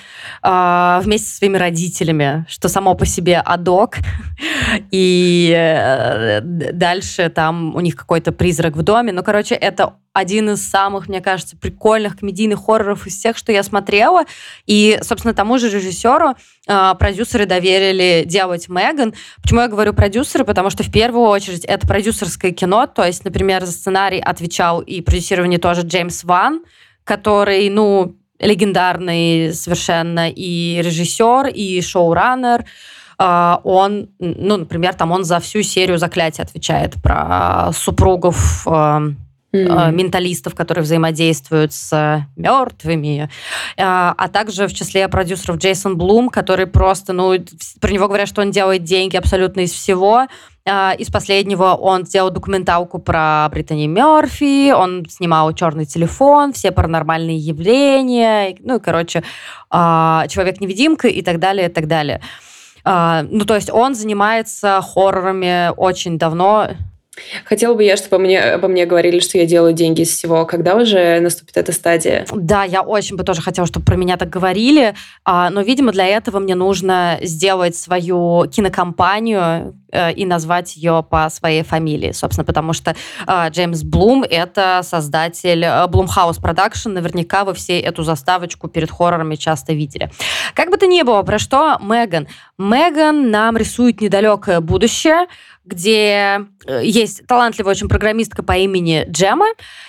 э, 0.43 1.01
вместе 1.05 1.29
со 1.29 1.37
своими 1.37 1.57
родителями, 1.57 2.47
что 2.49 2.69
само 2.69 2.97
по 2.97 3.07
себе 3.07 3.39
адок. 3.39 3.99
И 4.91 5.20
и 5.21 5.53
э, 5.55 6.41
дальше 6.41 7.29
там 7.29 7.77
у 7.77 7.81
них 7.81 7.95
какой-то 7.95 8.33
призрак 8.33 8.75
в 8.75 8.83
доме. 8.83 9.13
Ну, 9.13 9.23
короче, 9.23 9.55
это 9.55 9.97
один 10.15 10.51
из 10.51 10.67
самых, 10.67 11.09
мне 11.09 11.21
кажется, 11.21 11.59
прикольных 11.59 12.19
комедийных 12.19 12.65
хорроров 12.65 13.07
из 13.07 13.17
всех, 13.17 13.37
что 13.37 13.53
я 13.53 13.63
смотрела. 13.63 14.25
И, 14.67 14.99
собственно, 15.03 15.35
тому 15.35 15.59
же 15.59 15.69
режиссеру 15.69 16.37
э, 16.67 16.95
продюсеры 16.99 17.45
доверили 17.45 18.25
делать 18.27 18.71
Меган. 18.71 19.13
Почему 19.43 19.61
я 19.61 19.69
говорю 19.69 19.93
продюсеры? 19.93 20.45
Потому 20.45 20.71
что 20.71 20.85
в 20.85 20.91
первую 20.91 21.27
очередь 21.27 21.67
это 21.67 21.87
продюсерское 21.87 22.53
кино. 22.53 22.87
То 22.87 23.05
есть, 23.05 23.23
например, 23.25 23.67
за 23.67 23.73
сценарий 23.73 24.21
отвечал 24.21 24.81
и 24.81 25.03
продюсирование 25.03 25.59
тоже 25.59 25.83
Джеймс 25.83 26.25
Ван, 26.25 26.63
который, 27.05 27.69
ну, 27.69 28.17
легендарный 28.39 29.53
совершенно 29.53 30.31
и 30.31 30.81
режиссер, 30.83 31.49
и 31.49 31.83
шоураннер. 31.83 32.65
Он, 33.21 34.09
ну, 34.19 34.57
например, 34.57 34.95
там 34.95 35.13
он 35.13 35.25
за 35.25 35.41
всю 35.41 35.63
серию 35.63 35.99
заклятий 35.99 36.43
отвечает 36.43 36.95
про 37.03 37.71
супругов 37.75 38.67
mm 38.67 39.17
менталистов, 39.53 40.55
которые 40.55 40.85
взаимодействуют 40.85 41.73
с 41.73 42.25
мертвыми, 42.37 43.29
а, 43.77 44.15
а 44.17 44.29
также 44.29 44.69
в 44.69 44.73
числе 44.73 45.09
продюсеров 45.09 45.57
Джейсон 45.57 45.97
Блум, 45.97 46.29
который 46.29 46.69
просто, 46.69 47.13
ну, 47.13 47.35
про 47.81 47.91
него 47.91 48.07
говорят, 48.07 48.29
что 48.29 48.43
он 48.43 48.53
делает 48.53 48.85
деньги 48.85 49.17
абсолютно 49.17 49.63
из 49.63 49.73
всего. 49.73 50.27
Из 50.99 51.11
последнего 51.11 51.75
он 51.75 52.07
сделал 52.07 52.31
документалку 52.31 53.01
про 53.01 53.49
Британи 53.51 53.89
Мерфи, 53.89 54.71
он 54.71 55.05
снимал 55.09 55.53
«Черный 55.53 55.85
телефон», 55.85 56.53
все 56.53 56.71
паранормальные 56.71 57.39
явления, 57.39 58.57
ну 58.61 58.77
и, 58.77 58.81
короче, 58.81 59.25
«Человек-невидимка» 59.73 61.09
и 61.09 61.23
так 61.23 61.41
далее, 61.41 61.69
и 61.69 61.73
так 61.73 61.89
далее. 61.89 62.21
А, 62.85 63.25
ну, 63.29 63.45
то 63.45 63.55
есть 63.55 63.71
он 63.71 63.95
занимается 63.95 64.81
хоррорами 64.83 65.73
очень 65.77 66.19
давно. 66.19 66.69
Хотела 67.45 67.75
бы 67.75 67.85
я, 67.85 67.97
чтобы 67.97 68.19
мне, 68.19 68.41
обо 68.41 68.69
мне 68.69 68.87
говорили, 68.87 69.21
что 69.21 69.39
я 69.39 69.47
делаю 69.47 69.73
деньги 69.73 70.03
из 70.03 70.11
всего. 70.11 70.47
Когда 70.47 70.77
уже 70.77 71.21
наступит 71.21 71.57
эта 71.57 71.73
стадия? 71.73 72.25
Да, 72.33 72.65
я 72.65 72.83
очень 72.83 73.17
бы 73.17 73.25
тоже 73.25 73.43
хотела, 73.43 73.67
чтобы 73.67 73.85
про 73.85 73.97
меня 73.97 74.17
так 74.17 74.31
говорили. 74.31 74.95
А, 75.25 75.51
но, 75.51 75.61
видимо, 75.61 75.93
для 75.93 76.07
этого 76.07 76.39
мне 76.39 76.55
нужно 76.55 77.19
сделать 77.23 77.77
свою 77.77 78.47
кинокомпанию 78.51 79.75
и 79.93 80.25
назвать 80.25 80.77
ее 80.77 81.05
по 81.09 81.29
своей 81.31 81.63
фамилии, 81.63 82.13
собственно, 82.13 82.45
потому 82.45 82.73
что 82.73 82.95
э, 83.27 83.51
Джеймс 83.51 83.83
Блум— 83.83 84.23
это 84.31 84.81
создатель 84.83 85.65
Blumhouse 85.89 86.39
э, 86.39 86.41
Production. 86.41 86.91
Наверняка 86.91 87.45
вы 87.45 87.55
все 87.55 87.81
эту 87.81 88.03
заставочку 88.03 88.69
перед 88.69 88.91
хоррорами 88.91 89.37
часто 89.37 89.73
видели. 89.73 90.11
Как 90.55 90.71
бы 90.71 90.77
то 90.77 90.87
ни 90.87 91.03
было, 91.03 91.23
про 91.23 91.39
что 91.39 91.79
Меган? 91.81 92.29
Меган 92.59 93.31
нам 93.31 93.57
рисует 93.57 94.01
недалекое 94.01 94.61
будущее, 94.61 95.27
где 95.65 96.47
э, 96.67 96.81
есть 96.85 97.27
талантливая 97.27 97.73
очень 97.73 97.89
программистка 97.89 98.43
по 98.43 98.57
имени 98.57 99.07
Джема, 99.09 99.47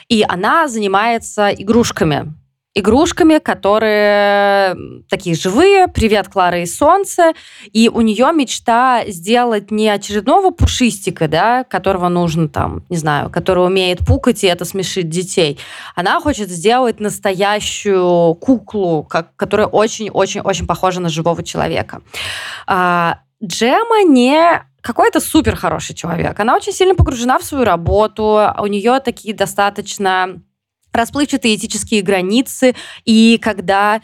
и 0.07 0.25
она 0.27 0.67
занимается 0.67 1.49
игрушками. 1.49 2.33
Игрушками, 2.73 3.39
которые 3.39 4.77
такие 5.09 5.35
живые, 5.35 5.89
привет, 5.89 6.29
Клара 6.29 6.61
и 6.61 6.65
Солнце, 6.65 7.33
и 7.73 7.89
у 7.89 7.99
нее 7.99 8.31
мечта 8.33 9.03
сделать 9.07 9.71
не 9.71 9.89
очередного 9.89 10.51
пушистика, 10.51 11.27
да, 11.27 11.65
которого 11.65 12.07
нужно 12.07 12.47
там, 12.47 12.85
не 12.87 12.95
знаю, 12.95 13.29
который 13.29 13.65
умеет 13.65 13.99
пукать, 14.07 14.45
и 14.45 14.47
это 14.47 14.63
смешит 14.63 15.09
детей. 15.09 15.59
Она 15.95 16.21
хочет 16.21 16.49
сделать 16.49 17.01
настоящую 17.01 18.35
куклу, 18.35 19.03
как, 19.03 19.35
которая 19.35 19.67
очень-очень-очень 19.67 20.65
похожа 20.65 21.01
на 21.01 21.09
живого 21.09 21.43
человека. 21.43 22.01
А, 22.67 23.19
Джема 23.43 24.03
не 24.05 24.63
какой-то 24.79 25.19
супер 25.19 25.57
хороший 25.57 25.93
человек. 25.93 26.39
Она 26.39 26.55
очень 26.55 26.71
сильно 26.71 26.95
погружена 26.95 27.37
в 27.37 27.43
свою 27.43 27.65
работу, 27.65 28.39
у 28.57 28.67
нее 28.67 29.01
такие 29.01 29.33
достаточно 29.33 30.39
расплывчатые 30.91 31.55
этические 31.55 32.01
границы, 32.01 32.75
и 33.05 33.39
когда 33.41 34.01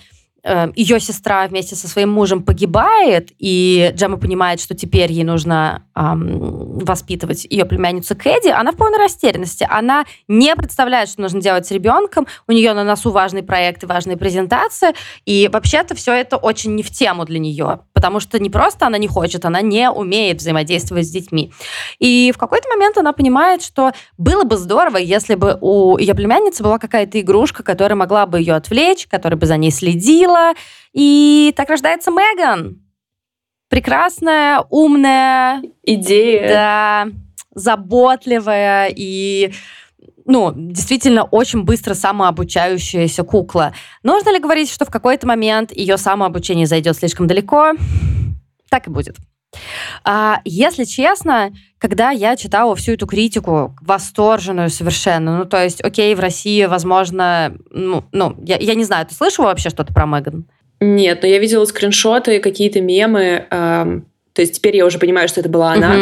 Эм, 0.47 0.71
ее 0.78 1.02
сестра 1.02 1.45
вместе 1.45 1.76
со 1.76 1.89
своим 1.89 2.10
мужем 2.10 2.41
погибает, 2.41 3.32
и 3.38 3.91
Джема 3.95 4.15
понимает, 4.15 4.62
что 4.62 4.76
теперь 4.76 5.12
ей 5.12 5.26
нужно 5.26 5.84
эм, 5.93 6.80
воспитывать 6.80 7.45
ее 7.50 7.65
племянницу 7.65 8.15
Кэдди, 8.15 8.47
она 8.47 8.71
в 8.71 8.78
полной 8.78 8.97
растерянности. 8.97 9.67
Она 9.69 10.06
не 10.30 10.56
представляет, 10.56 11.10
что 11.10 11.21
нужно 11.21 11.41
делать 11.41 11.67
с 11.67 11.71
ребенком, 11.71 12.28
у 12.47 12.54
нее 12.54 12.73
на 12.73 12.86
носу 12.86 13.12
важный 13.12 13.43
проект 13.43 13.84
и 13.84 13.88
важные 13.88 14.15
презентации, 14.15 14.93
и 15.26 15.50
вообще-то 15.52 15.95
все 15.95 16.13
это 16.13 16.38
очень 16.38 16.76
не 16.76 16.84
в 16.84 16.91
тему 16.91 17.26
для 17.26 17.39
нее, 17.39 17.82
потому 17.97 18.19
что 18.19 18.38
не 18.38 18.51
просто 18.51 18.86
она 18.86 18.99
не 18.99 19.07
хочет, 19.07 19.43
она 19.43 19.62
не 19.62 19.89
умеет 19.89 20.38
взаимодействовать 20.38 21.07
с 21.07 21.10
детьми. 21.10 21.51
И 21.97 22.31
в 22.31 22.38
какой-то 22.38 22.69
момент 22.69 22.95
она 22.99 23.12
понимает, 23.12 23.63
что 23.63 23.91
было 24.19 24.43
бы 24.43 24.55
здорово, 24.55 24.97
если 24.97 25.33
бы 25.33 25.57
у 25.62 25.97
ее 25.97 26.13
племянницы 26.13 26.62
была 26.62 26.77
какая-то 26.77 27.19
игрушка, 27.19 27.63
которая 27.63 27.95
могла 27.95 28.27
бы 28.27 28.38
ее 28.38 28.53
отвлечь, 28.53 29.07
которая 29.07 29.39
бы 29.39 29.47
за 29.47 29.57
ней 29.57 29.71
следила. 29.71 30.53
И 30.93 31.51
так 31.57 31.71
рождается 31.71 32.12
Меган. 32.12 32.83
Прекрасная, 33.67 34.63
умная. 34.69 35.63
Идея. 35.81 36.47
Да, 36.47 37.07
заботливая 37.55 38.93
и 38.95 39.53
ну, 40.28 40.54
действительно 40.56 41.24
очень 41.24 41.63
быстро 41.63 41.94
самообучающаяся 41.94 43.24
кукла. 43.24 43.74
Нужно 44.04 44.32
ли 44.32 44.40
говорить, 44.40 44.70
что 44.70 44.86
в 44.86 44.92
какой-то 44.92 45.26
момент 45.26 45.72
ее 45.72 45.98
самообучение 45.98 46.68
зайдет 46.68 46.98
слишком 46.98 47.28
далеко? 47.28 47.74
Так 48.70 48.88
и 48.88 48.92
будет. 48.92 49.16
А, 50.04 50.42
если 50.44 50.84
честно, 50.84 51.54
когда 51.80 52.12
я 52.12 52.36
читала 52.36 52.76
всю 52.76 52.92
эту 52.94 53.08
критику, 53.08 53.76
восторженную 53.82 54.70
совершенно, 54.70 55.38
ну, 55.38 55.46
то 55.46 55.63
есть, 55.63 55.82
окей, 55.82 56.13
в 56.13 56.20
России, 56.20 56.66
возможно, 56.66 57.56
ну, 57.72 58.04
ну 58.12 58.36
я, 58.44 58.58
я 58.58 58.76
не 58.76 58.84
знаю, 58.84 59.06
ты 59.06 59.16
слышала 59.16 59.46
вообще 59.46 59.70
что-то 59.70 59.94
про 59.94 60.06
Меган? 60.06 60.46
Нет, 60.80 61.22
но 61.22 61.28
я 61.28 61.40
видела 61.40 61.66
скриншоты, 61.66 62.40
какие-то 62.40 62.82
мемы. 62.82 63.48
Эм, 63.50 64.06
то 64.38 64.41
есть 64.41 64.54
теперь 64.54 64.76
я 64.78 64.86
уже 64.86 65.00
понимаю, 65.00 65.28
что 65.28 65.39
это 65.39 65.50
была 65.50 65.73
она. 65.73 65.95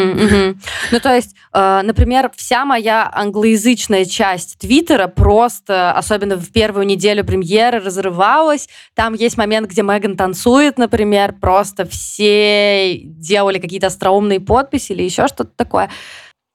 Ну, 0.92 1.00
то 1.00 1.14
есть, 1.14 1.34
э, 1.54 1.80
например, 1.82 2.30
вся 2.36 2.66
моя 2.66 3.10
англоязычная 3.10 4.04
часть 4.04 4.58
Твиттера 4.58 5.08
просто, 5.08 5.92
особенно 5.92 6.36
в 6.36 6.52
первую 6.52 6.84
неделю 6.84 7.24
премьеры, 7.24 7.80
разрывалась. 7.80 8.68
Там 8.92 9.14
есть 9.14 9.38
момент, 9.38 9.70
где 9.70 9.80
Меган 9.80 10.18
танцует, 10.18 10.76
например, 10.76 11.32
просто 11.40 11.86
все 11.86 12.98
делали 12.98 13.58
какие-то 13.58 13.86
остроумные 13.86 14.40
подписи 14.40 14.92
или 14.92 15.04
еще 15.04 15.28
что-то 15.28 15.52
такое. 15.56 15.88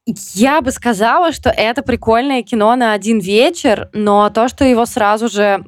Я 0.06 0.62
бы 0.62 0.70
сказала, 0.70 1.32
что 1.32 1.50
это 1.50 1.82
прикольное 1.82 2.44
кино 2.44 2.76
на 2.76 2.94
один 2.94 3.18
вечер, 3.18 3.90
но 3.94 4.30
то, 4.30 4.48
что 4.50 4.66
его 4.66 4.86
сразу 4.86 5.30
же 5.30 5.66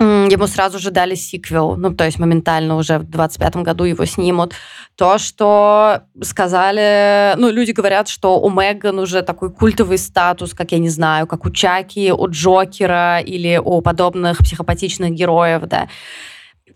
Ему 0.00 0.48
сразу 0.48 0.80
же 0.80 0.90
дали 0.90 1.14
сиквел, 1.14 1.76
ну, 1.76 1.94
то 1.94 2.04
есть 2.04 2.18
моментально 2.18 2.76
уже 2.76 2.98
в 2.98 3.04
25 3.04 3.56
году 3.56 3.84
его 3.84 4.04
снимут. 4.06 4.52
То, 4.96 5.18
что 5.18 6.02
сказали... 6.20 7.34
Ну, 7.36 7.50
люди 7.50 7.70
говорят, 7.70 8.08
что 8.08 8.40
у 8.40 8.50
Меган 8.50 8.98
уже 8.98 9.22
такой 9.22 9.52
культовый 9.52 9.98
статус, 9.98 10.52
как 10.52 10.72
я 10.72 10.78
не 10.78 10.88
знаю, 10.88 11.28
как 11.28 11.46
у 11.46 11.50
Чаки, 11.50 12.10
у 12.10 12.28
Джокера 12.28 13.20
или 13.20 13.60
у 13.64 13.80
подобных 13.82 14.38
психопатичных 14.38 15.12
героев, 15.12 15.62
да. 15.66 15.88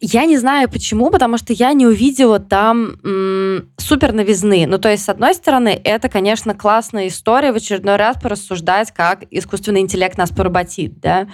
я 0.00 0.24
не 0.24 0.38
знаю 0.38 0.68
почему, 0.68 1.10
потому 1.10 1.38
что 1.38 1.52
я 1.52 1.72
не 1.72 1.86
увидела 1.86 2.38
там 2.38 3.00
м, 3.04 3.68
супер 3.78 4.12
новизны. 4.12 4.66
Ну, 4.66 4.78
то 4.78 4.88
есть, 4.90 5.04
с 5.04 5.08
одной 5.08 5.34
стороны, 5.34 5.80
это, 5.82 6.08
конечно, 6.08 6.54
классная 6.54 7.08
история 7.08 7.52
в 7.52 7.56
очередной 7.56 7.96
раз 7.96 8.16
порассуждать, 8.20 8.92
как 8.92 9.24
искусственный 9.30 9.80
интеллект 9.80 10.16
нас 10.16 10.30
поработит, 10.30 11.00
да. 11.00 11.26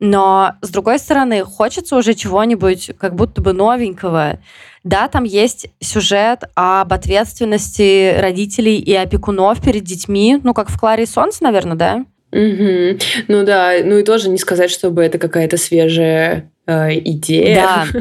Но, 0.00 0.52
с 0.62 0.70
другой 0.70 0.98
стороны, 0.98 1.42
хочется 1.42 1.96
уже 1.96 2.14
чего-нибудь 2.14 2.92
как 2.98 3.14
будто 3.14 3.42
бы 3.42 3.52
новенького. 3.52 4.38
Да, 4.84 5.08
там 5.08 5.24
есть 5.24 5.70
сюжет 5.80 6.44
об 6.54 6.92
ответственности 6.92 8.16
родителей 8.18 8.78
и 8.78 8.94
опекунов 8.94 9.60
перед 9.60 9.82
детьми, 9.82 10.38
ну, 10.42 10.54
как 10.54 10.70
в 10.70 10.78
«Кларе 10.78 11.02
и 11.02 11.06
солнце», 11.06 11.42
наверное, 11.42 11.76
да? 11.76 12.04
Угу. 12.30 12.98
Ну 13.28 13.44
да, 13.44 13.72
ну 13.82 13.98
и 13.98 14.04
тоже 14.04 14.28
не 14.28 14.38
сказать, 14.38 14.70
чтобы 14.70 15.02
это 15.02 15.18
какая-то 15.18 15.56
свежая 15.56 16.50
идея. 16.68 17.54
Да. 17.54 17.86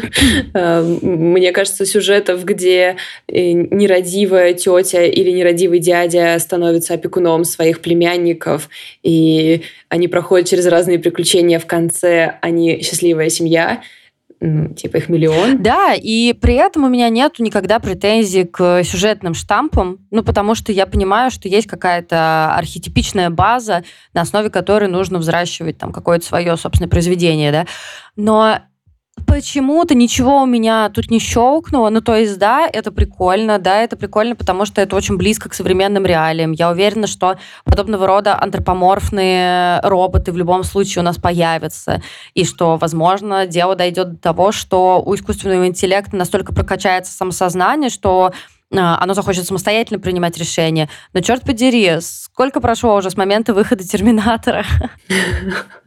Э, 0.53 0.81
мне 0.81 1.51
кажется, 1.51 1.85
сюжетов, 1.85 2.43
где 2.43 2.97
э, 3.27 3.51
нерадивая 3.51 4.53
тетя 4.53 5.03
или 5.03 5.31
нерадивый 5.31 5.79
дядя 5.79 6.37
становится 6.39 6.95
опекуном 6.95 7.43
своих 7.43 7.81
племянников, 7.81 8.69
и 9.03 9.61
они 9.89 10.07
проходят 10.07 10.47
через 10.47 10.65
разные 10.67 10.99
приключения 10.99 11.59
в 11.59 11.65
конце, 11.65 12.37
они 12.41 12.81
счастливая 12.81 13.29
семья, 13.29 13.81
ну, 14.39 14.73
типа 14.73 14.97
их 14.97 15.09
миллион. 15.09 15.61
Да, 15.63 15.93
и 15.95 16.33
при 16.33 16.53
этом 16.53 16.83
у 16.83 16.89
меня 16.89 17.09
нету 17.09 17.43
никогда 17.43 17.79
претензий 17.79 18.43
к 18.43 18.83
сюжетным 18.83 19.33
штампам, 19.33 19.99
ну, 20.11 20.23
потому 20.23 20.53
что 20.53 20.71
я 20.71 20.85
понимаю, 20.85 21.31
что 21.31 21.47
есть 21.47 21.67
какая-то 21.67 22.53
архетипичная 22.55 23.29
база, 23.29 23.83
на 24.13 24.21
основе 24.21 24.49
которой 24.49 24.89
нужно 24.89 25.17
взращивать 25.17 25.77
там 25.77 25.91
какое-то 25.91 26.25
свое 26.25 26.55
собственное 26.57 26.89
произведение, 26.89 27.51
да. 27.51 27.65
Но 28.15 28.59
Почему-то 29.27 29.93
ничего 29.93 30.41
у 30.41 30.45
меня 30.45 30.89
тут 30.89 31.11
не 31.11 31.19
щелкнуло. 31.19 31.89
Ну, 31.89 32.01
то 32.01 32.15
есть, 32.15 32.39
да, 32.39 32.65
это 32.65 32.91
прикольно, 32.91 33.59
да, 33.59 33.83
это 33.83 33.97
прикольно, 33.97 34.35
потому 34.35 34.65
что 34.65 34.81
это 34.81 34.95
очень 34.95 35.17
близко 35.17 35.49
к 35.49 35.53
современным 35.53 36.05
реалиям. 36.05 36.53
Я 36.53 36.71
уверена, 36.71 37.07
что 37.07 37.37
подобного 37.65 38.07
рода 38.07 38.41
антропоморфные 38.41 39.81
роботы 39.83 40.31
в 40.31 40.37
любом 40.37 40.63
случае 40.63 41.01
у 41.01 41.05
нас 41.05 41.17
появятся. 41.17 42.01
И 42.35 42.45
что, 42.45 42.77
возможно, 42.77 43.45
дело 43.45 43.75
дойдет 43.75 44.13
до 44.13 44.17
того, 44.17 44.51
что 44.53 45.03
у 45.05 45.13
искусственного 45.13 45.67
интеллекта 45.67 46.15
настолько 46.15 46.53
прокачается 46.53 47.11
самосознание, 47.11 47.89
что 47.89 48.31
а, 48.73 48.97
оно 49.01 49.13
захочет 49.13 49.45
самостоятельно 49.45 49.99
принимать 49.99 50.37
решения. 50.37 50.89
Но 51.13 51.19
черт 51.19 51.43
подери, 51.43 51.97
сколько 51.99 52.61
прошло 52.61 52.95
уже 52.95 53.09
с 53.09 53.17
момента 53.17 53.53
выхода 53.53 53.83
Терминатора? 53.83 54.65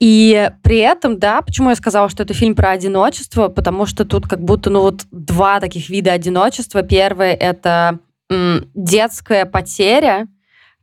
И 0.00 0.50
при 0.62 0.78
этом, 0.78 1.18
да, 1.18 1.42
почему 1.42 1.70
я 1.70 1.76
сказала, 1.76 2.08
что 2.08 2.22
это 2.22 2.34
фильм 2.34 2.54
про 2.54 2.70
одиночество, 2.70 3.48
потому 3.48 3.86
что 3.86 4.04
тут 4.04 4.28
как 4.28 4.40
будто, 4.40 4.70
ну 4.70 4.82
вот 4.82 5.02
два 5.10 5.60
таких 5.60 5.88
вида 5.88 6.12
одиночества. 6.12 6.82
Первое— 6.82 7.34
это 7.34 7.98
м, 8.30 8.70
детская 8.74 9.44
потеря, 9.44 10.28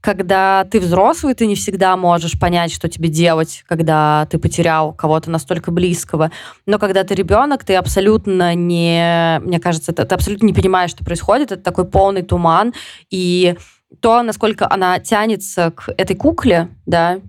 когда 0.05 0.67
ты 0.69 0.79
взрослый, 0.79 1.33
ты 1.33 1.47
не 1.47 1.55
всегда 1.55 1.97
можешь 1.97 2.39
понять, 2.39 2.71
что 2.71 2.87
тебе 2.87 3.09
делать, 3.09 3.63
когда 3.67 4.27
ты 4.29 4.37
потерял 4.37 4.93
кого-то 4.93 5.31
настолько 5.31 5.71
близкого. 5.71 6.31
Но 6.67 6.77
когда 6.77 7.03
ты 7.03 7.15
ребенок, 7.15 7.63
ты 7.63 7.73
абсолютно 7.73 8.53
не, 8.53 9.39
мне 9.43 9.59
кажется, 9.59 9.93
ты, 9.93 10.05
ты 10.05 10.13
абсолютно 10.13 10.45
не 10.45 10.53
понимаешь, 10.53 10.91
что 10.91 11.03
происходит. 11.03 11.51
Это 11.51 11.63
такой 11.63 11.85
полный 11.85 12.21
туман. 12.21 12.75
И 13.09 13.55
то, 13.99 14.21
насколько 14.21 14.71
она 14.71 14.99
тянется 14.99 15.71
к 15.71 15.91
этой 15.97 16.15
кукле, 16.15 16.69
да, 16.85 17.19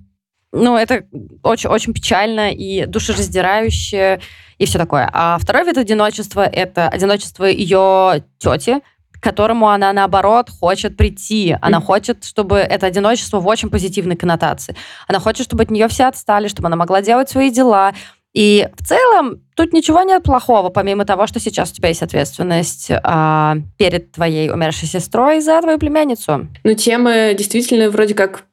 ну, 0.56 0.76
это 0.76 1.04
очень, 1.42 1.68
очень 1.70 1.92
печально 1.92 2.52
и 2.52 2.86
душераздирающе, 2.86 4.20
и 4.58 4.66
все 4.66 4.78
такое. 4.78 5.08
А 5.12 5.38
второй 5.38 5.64
вид 5.64 5.78
одиночества— 5.78 6.40
это 6.52 6.88
одиночество 6.88 7.44
ее 7.44 8.24
тети, 8.38 8.80
к 9.12 9.22
которому 9.22 9.68
она, 9.68 9.92
наоборот, 9.92 10.50
хочет 10.50 10.96
прийти. 10.96 11.56
Она 11.60 11.78
mm-hmm. 11.78 11.82
хочет, 11.82 12.24
чтобы 12.24 12.56
это 12.56 12.86
одиночество 12.86 13.40
в 13.40 13.46
очень 13.46 13.70
позитивной 13.70 14.16
коннотации. 14.16 14.76
Она 15.08 15.20
хочет, 15.20 15.46
чтобы 15.46 15.64
от 15.64 15.70
нее 15.70 15.88
все 15.88 16.04
отстали, 16.04 16.48
чтобы 16.48 16.68
она 16.68 16.76
могла 16.76 17.02
делать 17.02 17.28
свои 17.28 17.50
дела. 17.50 17.92
И 18.34 18.68
в 18.78 18.84
целом 18.84 19.40
тут 19.54 19.72
ничего 19.72 20.02
нет 20.02 20.22
плохого, 20.22 20.68
помимо 20.68 21.06
того, 21.06 21.26
что 21.26 21.40
сейчас 21.40 21.70
у 21.70 21.74
тебя 21.74 21.88
есть 21.88 22.02
ответственность 22.02 22.90
а, 22.90 23.56
перед 23.78 24.12
твоей 24.12 24.50
умершей 24.50 24.88
сестрой 24.88 25.40
за 25.40 25.60
твою 25.62 25.78
племянницу. 25.78 26.46
Ну, 26.62 26.74
темы 26.74 27.34
действительно 27.36 27.88
вроде 27.88 28.14
как 28.14 28.44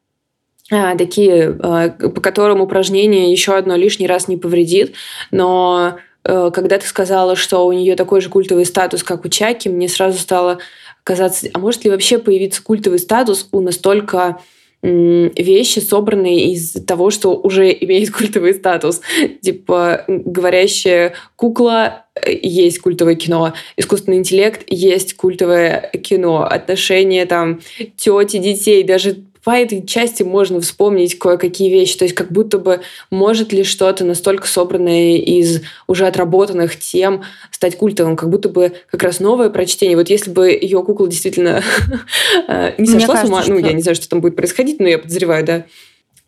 такие, 0.70 1.58
а, 1.62 1.90
по 1.90 2.22
которым 2.22 2.62
упражнение 2.62 3.32
еще 3.32 3.56
одно 3.56 3.76
лишний 3.76 4.08
раз 4.08 4.28
не 4.28 4.38
повредит, 4.38 4.94
но 5.32 5.98
э, 6.24 6.52
когда 6.54 6.78
ты 6.78 6.88
сказала, 6.88 7.36
что 7.36 7.66
у 7.66 7.74
нее 7.74 7.96
такой 7.96 8.22
же 8.22 8.30
культовый 8.30 8.66
статус, 8.66 9.04
как 9.04 9.26
у 9.26 9.30
Чаки, 9.30 9.68
мне 9.68 9.90
сразу 9.90 10.18
стало 10.18 10.60
казаться, 11.04 11.50
а 11.54 11.60
может 11.60 11.84
ли 11.84 11.92
вообще 11.92 12.18
появиться 12.18 12.64
культовый 12.64 13.00
статус 13.00 13.50
у 13.52 13.60
настолько 13.60 14.40
вещи, 14.84 15.80
собранные 15.80 16.52
из 16.52 16.74
того, 16.86 17.10
что 17.10 17.36
уже 17.36 17.72
имеет 17.82 18.12
культовый 18.12 18.54
статус. 18.54 19.02
Типа 19.42 20.04
говорящая 20.08 21.14
кукла 21.36 22.06
э, 22.16 22.34
есть 22.42 22.80
культовое 22.80 23.16
кино, 23.16 23.54
искусственный 23.78 24.18
интеллект 24.18 24.64
есть 24.68 25.16
культовое 25.16 25.90
кино, 26.04 26.44
отношения 26.44 27.26
там 27.26 27.62
тети, 27.96 28.38
детей, 28.38 28.84
даже 28.84 29.24
по 29.44 29.52
этой 29.52 29.86
части 29.86 30.24
можно 30.24 30.62
вспомнить 30.62 31.20
кое-какие 31.20 31.70
вещи. 31.70 31.98
То 31.98 32.06
есть 32.06 32.16
как 32.16 32.32
будто 32.32 32.60
бы 32.60 32.82
может 33.12 33.52
ли 33.52 33.64
что-то 33.64 34.06
настолько 34.06 34.48
собранное 34.48 35.18
из 35.18 35.62
уже 35.88 36.08
отработанных 36.08 36.80
тем 36.80 37.24
стать 37.52 37.78
культовым, 37.78 38.16
как 38.16 38.30
будто 38.30 38.50
бы 38.50 38.74
как 38.90 39.04
раз 39.04 39.20
новое 39.20 39.50
прочтение. 39.50 39.98
Вот 39.98 40.10
если 40.10 40.32
бы 40.32 40.50
ее 40.50 40.84
кукла 40.84 41.08
действительно 41.08 41.62
э, 42.48 42.74
не 42.78 42.88
сошла 42.88 43.18
с 43.18 43.28
ума, 43.28 43.44
ну, 43.48 43.58
я 43.58 43.74
не 43.74 43.82
знаю, 43.82 43.96
что 43.96 44.08
там 44.10 44.22
будет 44.22 44.36
происходить, 44.36 44.80
но 44.80 44.88
я 44.88 44.98
подозреваю, 44.98 45.46
да, 45.46 45.66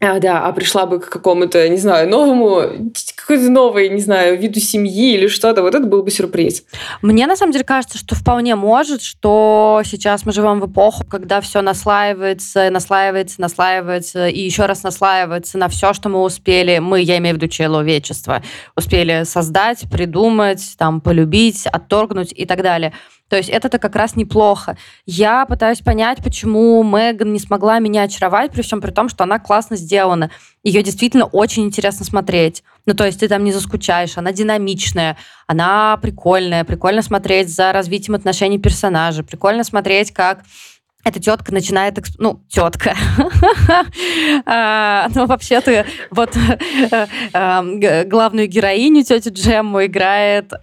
а, 0.02 0.20
да, 0.20 0.46
а 0.46 0.52
пришла 0.52 0.86
бы 0.86 1.00
к 1.00 1.10
какому-то, 1.10 1.68
не 1.70 1.78
знаю, 1.78 2.10
новому, 2.10 2.92
какой-то 3.16 3.50
новой, 3.50 3.88
не 3.90 4.02
знаю, 4.02 4.38
виду 4.38 4.60
семьи 4.60 5.14
или 5.14 5.28
что-то, 5.28 5.62
вот 5.62 5.74
это 5.74 5.88
был 5.88 6.04
бы 6.04 6.12
сюрприз. 6.12 6.64
Мне 7.02 7.26
на 7.28 7.38
самом 7.38 7.54
деле 7.54 7.64
кажется, 7.64 7.98
что 7.98 8.14
вполне 8.14 8.56
может, 8.56 9.02
что 9.02 9.82
сейчас 9.86 10.26
мы 10.26 10.34
живем 10.34 10.60
в 10.60 10.70
эпоху, 10.70 11.06
когда 11.06 11.40
все 11.40 11.62
наслаивается, 11.62 12.70
наслаивается, 12.70 13.40
наслаивается 13.40 14.28
и 14.28 14.42
еще 14.42 14.66
раз 14.66 14.84
наслаивается 14.84 15.58
на 15.58 15.70
все, 15.70 15.94
что 15.94 16.10
мы 16.10 16.22
успели, 16.22 16.80
мы, 16.80 17.02
я 17.02 17.18
имею 17.18 17.36
в 17.36 17.38
виду 17.38 17.48
человечество, 17.48 18.44
успели 18.76 19.24
создать, 19.24 19.90
придумать, 19.90 20.76
там, 20.78 21.00
полюбить, 21.00 21.66
отторгнуть 21.68 22.34
и 22.36 22.46
так 22.46 22.62
далее. 22.62 22.92
То 23.30 23.38
есть 23.38 23.50
это-то 23.50 23.80
как 23.80 23.96
раз 23.96 24.16
неплохо. 24.16 24.78
Я 25.06 25.46
пытаюсь 25.46 25.80
понять, 25.80 26.24
почему 26.24 26.84
Меган 26.84 27.34
не 27.34 27.40
смогла 27.40 27.80
меня 27.80 28.04
очаровать, 28.04 28.52
при 28.52 28.62
всем 28.62 28.82
при 28.82 28.92
том, 28.92 29.10
что 29.10 29.24
она 29.24 29.40
классно 29.40 29.76
сделана. 29.76 30.30
Ее 30.64 30.84
действительно 30.84 31.26
очень 31.26 31.64
интересно 31.64 32.06
смотреть. 32.06 32.64
Ну, 32.86 32.94
то 32.94 33.06
есть 33.06 33.20
ты 33.20 33.28
там 33.28 33.44
не 33.44 33.52
заскучаешь, 33.52 34.18
она 34.18 34.32
динамичная, 34.32 35.18
она 35.48 35.98
прикольная, 36.02 36.64
прикольно 36.64 37.02
смотреть 37.02 37.50
за 37.50 37.72
развитием 37.72 38.16
отношений 38.16 38.60
персонажа, 38.60 39.24
прикольно 39.24 39.64
смотреть, 39.64 40.12
как 40.12 40.44
эта 41.06 41.20
тетка 41.20 41.54
начинает, 41.54 42.00
ну, 42.18 42.42
тетка. 42.50 42.96
а, 44.48 45.08
ну, 45.14 45.28
вообще-то, 45.28 45.86
вот 46.10 46.36
э, 46.36 47.08
э, 47.32 48.04
главную 48.06 48.48
героиню, 48.48 49.04
тетю 49.04 49.30
Джемму, 49.32 49.86
играет 49.86 50.52
э, 50.52 50.58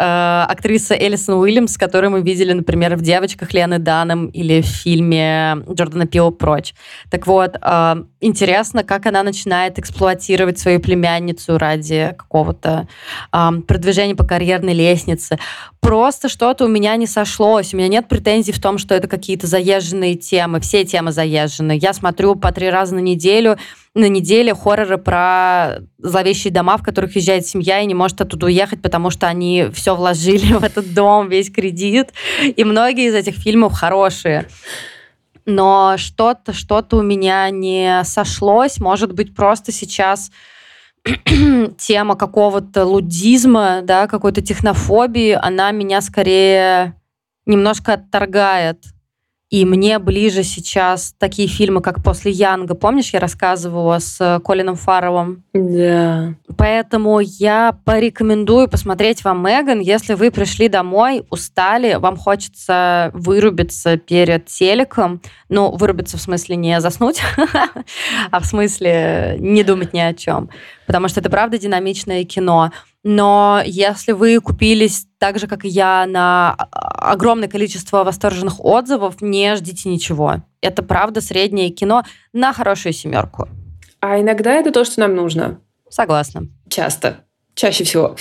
актриса 0.48 0.94
Элисон 0.94 1.36
Уильямс, 1.36 1.78
которую 1.78 2.10
мы 2.10 2.22
видели, 2.22 2.52
например, 2.52 2.96
в 2.96 3.02
«Девочках» 3.02 3.54
Лены 3.54 3.78
Даном 3.78 4.26
или 4.26 4.62
в 4.62 4.66
фильме 4.66 5.58
Джордана 5.70 6.06
Пила 6.06 6.32
«Прочь». 6.32 6.74
Так 7.08 7.28
вот, 7.28 7.54
интересно, 8.20 8.82
как 8.82 9.06
она 9.06 9.22
начинает 9.22 9.78
эксплуатировать 9.78 10.58
свою 10.58 10.80
племянницу 10.80 11.56
ради 11.56 12.14
какого-то 12.18 12.88
продвижения 13.30 14.16
по 14.16 14.24
карьерной 14.24 14.74
лестнице. 14.74 15.38
Просто 15.80 16.28
что-то 16.28 16.64
у 16.64 16.68
меня 16.68 16.96
не 16.96 17.06
сошлось. 17.06 17.74
У 17.74 17.76
меня 17.76 17.88
нет 17.88 18.08
претензий 18.08 18.52
в 18.52 18.60
том, 18.60 18.78
что 18.78 18.94
это 18.94 19.08
какие-то 19.08 19.46
заезженные 19.46 20.14
темы, 20.14 20.31
все 20.60 20.84
темы 20.84 21.12
заезжены. 21.12 21.78
Я 21.80 21.92
смотрю 21.92 22.34
по 22.34 22.52
три 22.52 22.70
раза 22.70 22.94
на 22.94 23.00
неделю, 23.00 23.58
на 23.94 24.08
неделе 24.08 24.54
хорроры 24.54 24.98
про 24.98 25.80
зловещие 25.98 26.52
дома, 26.52 26.76
в 26.78 26.82
которых 26.82 27.14
езжает 27.16 27.46
семья 27.46 27.80
и 27.80 27.86
не 27.86 27.94
может 27.94 28.20
оттуда 28.20 28.46
уехать, 28.46 28.80
потому 28.80 29.10
что 29.10 29.26
они 29.26 29.68
все 29.74 29.94
вложили 29.94 30.52
в 30.58 30.64
этот 30.64 30.94
дом, 30.94 31.28
весь 31.28 31.50
кредит. 31.50 32.12
И 32.42 32.64
многие 32.64 33.08
из 33.08 33.14
этих 33.14 33.34
фильмов 33.34 33.74
хорошие. 33.74 34.48
Но 35.44 35.96
что-то, 35.98 36.52
что-то 36.52 36.98
у 36.98 37.02
меня 37.02 37.50
не 37.50 38.02
сошлось. 38.04 38.78
Может 38.78 39.12
быть, 39.12 39.34
просто 39.34 39.72
сейчас 39.72 40.30
тема 41.78 42.14
какого-то 42.14 42.84
лудизма, 42.84 43.80
да, 43.82 44.06
какой-то 44.06 44.40
технофобии, 44.40 45.32
она 45.32 45.72
меня 45.72 46.00
скорее 46.00 46.94
немножко 47.44 47.94
отторгает 47.94 48.84
И 49.52 49.66
мне 49.66 49.98
ближе 49.98 50.44
сейчас 50.44 51.14
такие 51.18 51.46
фильмы, 51.46 51.82
как 51.82 52.02
«После 52.02 52.32
Янга». 52.32 52.74
Помнишь, 52.74 53.12
я 53.12 53.20
рассказывала 53.20 53.98
с 53.98 54.40
Колином 54.42 54.76
Фаровым? 54.76 55.44
Да. 55.52 56.32
Поэтому 56.56 57.20
я 57.20 57.76
порекомендую 57.84 58.70
посмотреть 58.70 59.22
вам 59.24 59.44
«Меган», 59.46 59.80
если 59.80 60.14
вы 60.14 60.30
пришли 60.30 60.68
домой, 60.68 61.26
устали, 61.28 61.96
вам 61.96 62.16
хочется 62.16 63.10
вырубиться 63.12 63.98
перед 63.98 64.46
телеком. 64.46 65.20
Ну, 65.50 65.70
вырубиться 65.76 66.16
в 66.16 66.22
смысле 66.22 66.56
не 66.56 66.80
заснуть, 66.80 67.20
а 68.30 68.40
в 68.40 68.46
смысле 68.46 69.36
не 69.38 69.64
думать 69.64 69.92
ни 69.92 70.00
о 70.00 70.14
чем. 70.14 70.48
Потому 70.86 71.08
что 71.08 71.20
это 71.20 71.28
правда 71.28 71.58
динамичное 71.58 72.24
кино. 72.24 72.72
Но 73.04 73.62
если 73.64 74.12
вы 74.12 74.40
купились 74.40 75.06
так 75.18 75.38
же, 75.38 75.46
как 75.48 75.64
и 75.64 75.68
я, 75.68 76.06
на 76.06 76.52
огромное 76.52 77.48
количество 77.48 78.04
восторженных 78.04 78.64
отзывов, 78.64 79.20
не 79.20 79.56
ждите 79.56 79.88
ничего. 79.88 80.42
Это 80.60 80.82
правда 80.82 81.20
среднее 81.20 81.70
кино 81.70 82.04
на 82.32 82.52
хорошую 82.52 82.92
семерку. 82.92 83.48
А 84.00 84.20
иногда 84.20 84.52
это 84.52 84.70
то, 84.70 84.84
что 84.84 85.00
нам 85.00 85.16
нужно. 85.16 85.60
Согласна. 85.88 86.48
Часто. 86.68 87.24
Чаще 87.54 87.84
всего. 87.84 88.16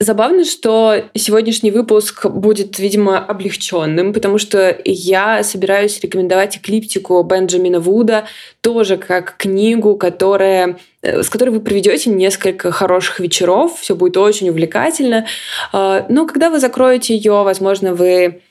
Забавно, 0.00 0.44
что 0.44 0.94
сегодняшний 1.14 1.72
выпуск 1.72 2.26
будет, 2.26 2.78
видимо, 2.78 3.18
облегченным, 3.18 4.12
потому 4.12 4.38
что 4.38 4.78
я 4.84 5.42
собираюсь 5.42 5.98
рекомендовать 6.00 6.56
эклиптику 6.56 7.20
Бенджамина 7.24 7.80
Вуда 7.80 8.26
тоже 8.60 8.96
как 8.96 9.36
книгу, 9.36 9.96
которая, 9.96 10.78
э, 11.02 11.24
с 11.24 11.28
которой 11.28 11.50
вы 11.50 11.60
проведете 11.60 12.10
несколько 12.10 12.70
хороших 12.70 13.18
вечеров, 13.18 13.80
все 13.80 13.96
будет 13.96 14.16
очень 14.16 14.48
увлекательно. 14.50 15.26
А, 15.72 16.06
но 16.08 16.28
когда 16.28 16.50
вы 16.50 16.60
закроете 16.60 17.16
ее, 17.16 17.42
возможно, 17.42 17.92
вы 17.92 18.42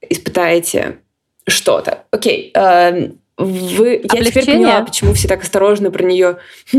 испытаете 0.00 0.98
что-то. 1.46 2.06
Окей, 2.10 2.50
а, 2.56 2.92
вы, 3.36 4.00
я 4.02 4.24
теперь 4.24 4.46
поняла, 4.46 4.80
почему 4.82 5.14
все 5.14 5.28
так 5.28 5.44
осторожно 5.44 5.92
про 5.92 6.02
нее. 6.02 6.38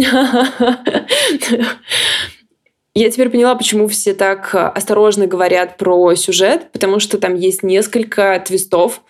Я 2.96 3.12
теперь 3.12 3.30
поняла, 3.30 3.56
почему 3.56 3.88
все 3.88 4.14
так 4.14 4.54
э, 4.54 4.58
осторожно 4.58 5.28
говорят 5.28 5.78
про 5.78 6.16
сюжет, 6.16 6.72
потому 6.72 7.00
что 7.00 7.18
там 7.18 7.36
есть 7.36 7.64
несколько 7.64 8.42
твистов, 8.46 9.02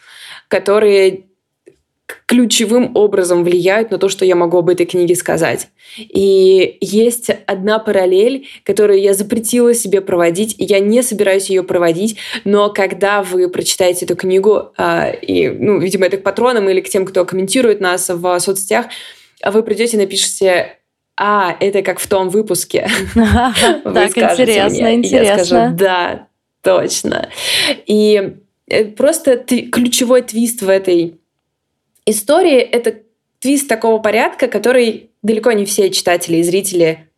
которые 0.48 1.26
ключевым 2.26 2.96
образом 2.96 3.44
влияют 3.44 3.92
на 3.92 3.98
то, 3.98 4.10
что 4.10 4.26
я 4.26 4.36
могу 4.36 4.58
об 4.58 4.70
этой 4.70 4.86
книге 4.86 5.16
сказать. 5.16 5.70
И 5.98 6.78
есть 6.82 7.30
одна 7.46 7.80
параллель, 7.80 8.48
которую 8.64 9.00
я 9.00 9.14
запретила 9.14 9.74
себе 9.74 10.02
проводить, 10.02 10.56
и 10.58 10.66
я 10.66 10.80
не 10.80 11.04
собираюсь 11.04 11.50
ее 11.50 11.64
проводить, 11.64 12.18
но 12.44 12.70
когда 12.72 13.22
вы 13.22 13.48
прочитаете 13.48 14.06
эту 14.06 14.16
книгу, 14.16 14.74
э, 14.78 15.20
и, 15.22 15.50
ну, 15.50 15.80
видимо, 15.80 16.06
это 16.06 16.18
к 16.18 16.24
патронам 16.24 16.68
или 16.70 16.82
к 16.82 16.90
тем, 16.90 17.06
кто 17.06 17.26
комментирует 17.26 17.80
нас 17.80 18.10
в 18.10 18.40
соцсетях, 18.40 18.88
вы 19.46 19.64
придете 19.64 19.96
и 19.98 20.00
напишите 20.00 20.79
а, 21.22 21.58
это 21.60 21.82
как 21.82 22.00
в 22.00 22.08
том 22.08 22.30
выпуске. 22.30 22.90
Так, 23.14 24.18
интересно, 24.18 24.96
интересно. 24.96 25.26
Я 25.26 25.46
скажу, 25.46 25.76
да, 25.76 26.28
точно. 26.62 27.30
И 27.86 28.38
э, 28.68 28.86
просто 28.86 29.38
ключевой 29.38 30.22
твист 30.22 30.62
в 30.62 30.70
этой 30.70 31.20
истории— 32.06 32.60
это 32.60 33.00
твист 33.40 33.68
такого 33.68 34.00
порядка, 34.00 34.48
который 34.48 35.10
далеко 35.22 35.52
не 35.52 35.66
все 35.66 35.90
читатели 35.90 36.38
и 36.38 36.44
зрители 36.44 37.10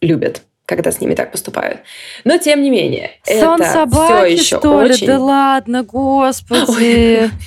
любят 0.00 0.42
когда 0.66 0.92
с 0.92 1.00
ними 1.00 1.14
так 1.14 1.32
поступают. 1.32 1.80
Но 2.24 2.36
тем 2.36 2.62
не 2.62 2.68
менее, 2.68 3.12
Сон 3.24 3.58
это 3.58 3.72
собаки, 3.72 4.26
все 4.26 4.34
еще 4.34 4.58
что 4.58 4.82
ли? 4.82 4.92
очень... 4.92 5.06
Да 5.06 5.18
ладно, 5.18 5.82
господи. 5.82 7.30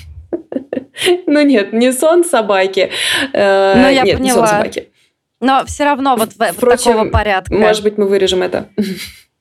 Ну 1.26 1.42
нет, 1.42 1.72
не 1.72 1.92
сон 1.92 2.24
собаки. 2.24 2.90
Э, 3.32 3.74
ну 3.76 3.88
я 3.88 4.02
поняла. 4.02 4.18
Не 4.18 4.30
сон 4.30 4.46
собаки. 4.46 4.91
Но 5.42 5.64
все 5.66 5.84
равно 5.84 6.16
вот 6.16 6.32
Впрочем, 6.32 6.92
такого 6.92 7.04
порядка. 7.10 7.52
Может 7.52 7.82
быть, 7.82 7.98
мы 7.98 8.06
вырежем 8.06 8.42
это. 8.42 8.68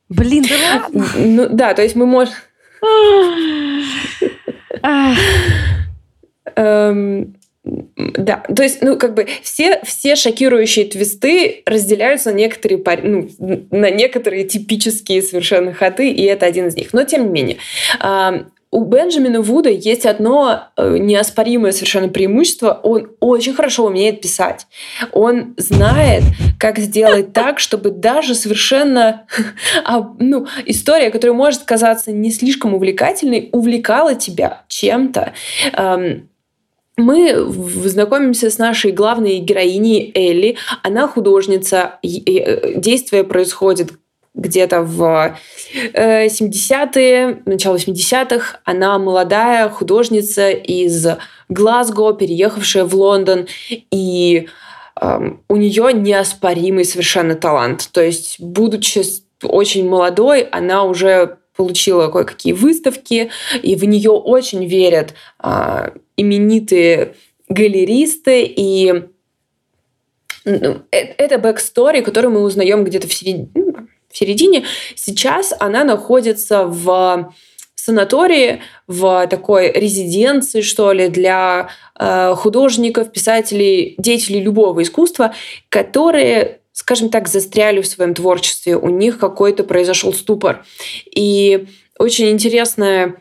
Блин, 0.09 0.43
да 0.49 0.55
ладно. 0.83 1.05
Ну 1.15 1.47
да, 1.49 1.73
то 1.73 1.83
есть 1.83 1.95
мы 1.95 2.05
можем... 2.05 2.33
Эм, 6.55 7.35
да, 7.63 8.37
то 8.37 8.63
есть, 8.63 8.81
ну, 8.81 8.97
как 8.97 9.13
бы 9.13 9.27
все, 9.43 9.79
все 9.83 10.15
шокирующие 10.15 10.85
твисты 10.85 11.61
разделяются 11.67 12.31
на 12.31 12.35
некоторые, 12.35 12.81
ну, 13.03 13.29
на 13.69 13.91
некоторые 13.91 14.45
типические 14.45 15.21
совершенно 15.21 15.71
ходы, 15.71 16.09
и 16.09 16.23
это 16.23 16.47
один 16.47 16.67
из 16.67 16.75
них. 16.75 16.93
Но, 16.93 17.03
тем 17.03 17.25
не 17.25 17.29
менее, 17.29 17.57
у 18.71 18.85
Бенджамина 18.85 19.41
Вуда 19.41 19.69
есть 19.69 20.05
одно 20.05 20.69
э, 20.77 20.97
неоспоримое 20.97 21.73
совершенно 21.73 22.07
преимущество. 22.07 22.79
Он 22.83 23.11
очень 23.19 23.53
хорошо 23.53 23.85
умеет 23.85 24.21
писать. 24.21 24.65
Он 25.11 25.53
знает, 25.57 26.23
как 26.57 26.79
сделать 26.79 27.33
так, 27.33 27.59
чтобы 27.59 27.91
даже 27.91 28.33
совершенно 28.33 29.27
а, 29.83 30.09
ну, 30.19 30.47
история, 30.65 31.11
которая 31.11 31.35
может 31.35 31.63
казаться 31.63 32.13
не 32.13 32.31
слишком 32.31 32.73
увлекательной, 32.73 33.49
увлекала 33.51 34.15
тебя 34.15 34.63
чем-то. 34.69 35.33
Мы 36.97 37.33
знакомимся 37.85 38.49
с 38.49 38.57
нашей 38.57 38.91
главной 38.91 39.39
героиней 39.39 40.11
Элли. 40.13 40.57
Она 40.83 41.07
художница. 41.07 41.99
Э, 42.03 42.79
действие 42.79 43.23
происходит 43.23 43.93
где-то 44.33 44.81
в 44.81 45.37
70-е, 45.73 47.01
э, 47.03 47.35
начало 47.45 47.75
80-х. 47.75 48.59
Она 48.63 48.97
молодая 48.97 49.69
художница 49.69 50.51
из 50.51 51.05
Глазго, 51.49 52.13
переехавшая 52.13 52.85
в 52.85 52.95
Лондон, 52.95 53.47
и 53.69 54.47
э, 55.01 55.19
у 55.49 55.55
нее 55.55 55.93
неоспоримый 55.93 56.85
совершенно 56.85 57.35
талант. 57.35 57.89
То 57.91 58.01
есть, 58.01 58.39
будучи 58.39 59.01
очень 59.43 59.89
молодой, 59.89 60.41
она 60.41 60.83
уже 60.83 61.37
получила 61.55 62.07
кое-какие 62.07 62.53
выставки, 62.53 63.29
и 63.61 63.75
в 63.75 63.83
нее 63.83 64.11
очень 64.11 64.65
верят 64.65 65.13
э, 65.43 65.89
именитые 66.15 67.15
галеристы, 67.49 68.43
и 68.43 69.03
ну, 70.45 70.81
э, 70.91 70.97
это 71.17 71.37
backstory, 71.37 72.01
который 72.01 72.29
мы 72.29 72.41
узнаем 72.41 72.83
где-то 72.83 73.07
в 73.07 73.13
середине, 73.13 73.49
в 74.11 74.17
середине. 74.17 74.65
Сейчас 74.95 75.53
она 75.59 75.83
находится 75.83 76.65
в 76.65 77.33
санатории, 77.75 78.61
в 78.87 79.27
такой 79.27 79.71
резиденции, 79.71 80.61
что 80.61 80.91
ли, 80.91 81.07
для 81.07 81.69
э, 81.99 82.33
художников, 82.35 83.11
писателей, 83.11 83.95
деятелей 83.97 84.41
любого 84.41 84.83
искусства, 84.83 85.33
которые 85.69 86.59
скажем 86.73 87.09
так, 87.09 87.27
застряли 87.27 87.81
в 87.81 87.87
своем 87.87 88.13
творчестве, 88.13 88.77
у 88.77 88.89
них 88.89 89.19
какой-то 89.19 89.63
произошел 89.63 90.13
ступор. 90.13 90.65
И 91.05 91.67
очень 91.99 92.29
интересная 92.29 93.17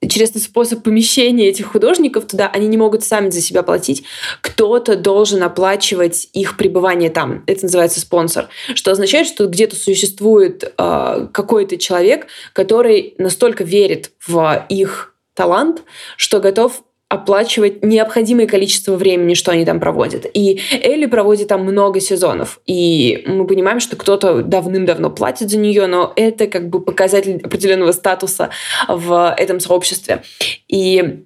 интересный 0.00 0.40
способ 0.40 0.82
помещения 0.82 1.48
этих 1.48 1.66
художников 1.66 2.26
туда. 2.26 2.48
Они 2.48 2.66
не 2.66 2.76
могут 2.76 3.04
сами 3.04 3.30
за 3.30 3.40
себя 3.40 3.62
платить. 3.62 4.04
Кто-то 4.40 4.96
должен 4.96 5.42
оплачивать 5.42 6.28
их 6.32 6.56
пребывание 6.56 7.10
там. 7.10 7.42
Это 7.46 7.64
называется 7.64 8.00
спонсор. 8.00 8.48
Что 8.74 8.92
означает, 8.92 9.26
что 9.26 9.46
где-то 9.46 9.76
существует 9.76 10.72
э, 10.76 11.28
какой-то 11.32 11.76
человек, 11.76 12.26
который 12.52 13.14
настолько 13.18 13.64
верит 13.64 14.12
в 14.26 14.66
их 14.68 15.14
талант, 15.34 15.82
что 16.16 16.40
готов 16.40 16.82
оплачивать 17.08 17.82
необходимое 17.82 18.46
количество 18.46 18.94
времени, 18.96 19.32
что 19.34 19.50
они 19.50 19.64
там 19.64 19.80
проводят. 19.80 20.26
И 20.34 20.60
Элли 20.82 21.06
проводит 21.06 21.48
там 21.48 21.62
много 21.62 22.00
сезонов. 22.00 22.60
И 22.66 23.24
мы 23.26 23.46
понимаем, 23.46 23.80
что 23.80 23.96
кто-то 23.96 24.42
давным-давно 24.42 25.10
платит 25.10 25.48
за 25.48 25.56
нее, 25.56 25.86
но 25.86 26.12
это 26.16 26.46
как 26.46 26.68
бы 26.68 26.80
показатель 26.80 27.40
определенного 27.42 27.92
статуса 27.92 28.50
в 28.88 29.34
этом 29.38 29.58
сообществе. 29.58 30.22
И 30.68 31.24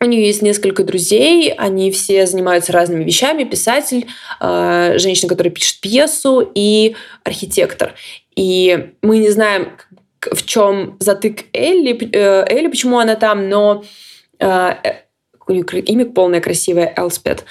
у 0.00 0.06
нее 0.06 0.26
есть 0.26 0.42
несколько 0.42 0.82
друзей, 0.82 1.52
они 1.52 1.92
все 1.92 2.26
занимаются 2.26 2.72
разными 2.72 3.04
вещами. 3.04 3.44
Писатель, 3.44 4.06
э, 4.40 4.98
женщина, 4.98 5.28
которая 5.28 5.52
пишет 5.52 5.80
пьесу, 5.80 6.50
и 6.54 6.96
архитектор. 7.22 7.94
И 8.34 8.90
мы 9.00 9.18
не 9.18 9.30
знаем, 9.30 9.76
в 10.20 10.44
чем 10.44 10.96
затык 10.98 11.44
Элли, 11.52 11.96
э, 12.12 12.44
Элли, 12.48 12.66
почему 12.66 12.98
она 12.98 13.14
там, 13.14 13.48
но 13.48 13.84
э, 14.40 14.74
у 15.46 15.52
нее 15.52 15.64
имя 15.80 16.06
полное 16.06 16.40
красивое, 16.40 16.92
Элспет. 16.96 17.44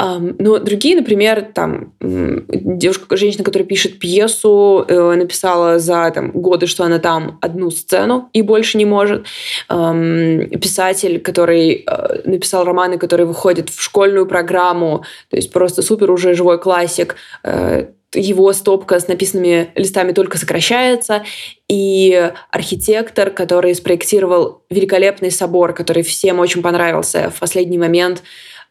Но 0.00 0.60
другие, 0.60 0.94
например, 0.94 1.48
там 1.52 1.92
девушка, 2.00 3.16
женщина, 3.16 3.42
которая 3.42 3.66
пишет 3.66 3.98
пьесу, 3.98 4.84
э, 4.86 5.14
написала 5.16 5.80
за 5.80 6.08
там, 6.14 6.30
годы, 6.30 6.68
что 6.68 6.84
она 6.84 7.00
там 7.00 7.38
одну 7.40 7.72
сцену 7.72 8.28
и 8.32 8.42
больше 8.42 8.78
не 8.78 8.84
может. 8.84 9.26
Писатель, 9.66 11.20
который 11.20 11.84
э, 11.84 12.20
написал 12.26 12.64
романы, 12.64 12.96
которые 12.96 13.26
выходят 13.26 13.70
в 13.70 13.82
школьную 13.82 14.26
программу, 14.26 15.02
то 15.30 15.36
есть 15.36 15.52
просто 15.52 15.82
супер 15.82 16.12
уже 16.12 16.34
живой 16.34 16.60
классик, 16.60 17.16
э, 17.42 17.86
его 18.14 18.52
стопка 18.52 18.98
с 19.00 19.08
написанными 19.08 19.70
листами 19.74 20.12
только 20.12 20.38
сокращается, 20.38 21.24
и 21.68 22.32
архитектор, 22.50 23.30
который 23.30 23.74
спроектировал 23.74 24.62
великолепный 24.70 25.30
собор, 25.30 25.74
который 25.74 26.02
всем 26.02 26.38
очень 26.38 26.62
понравился 26.62 27.30
в 27.30 27.40
последний 27.40 27.78
момент, 27.78 28.22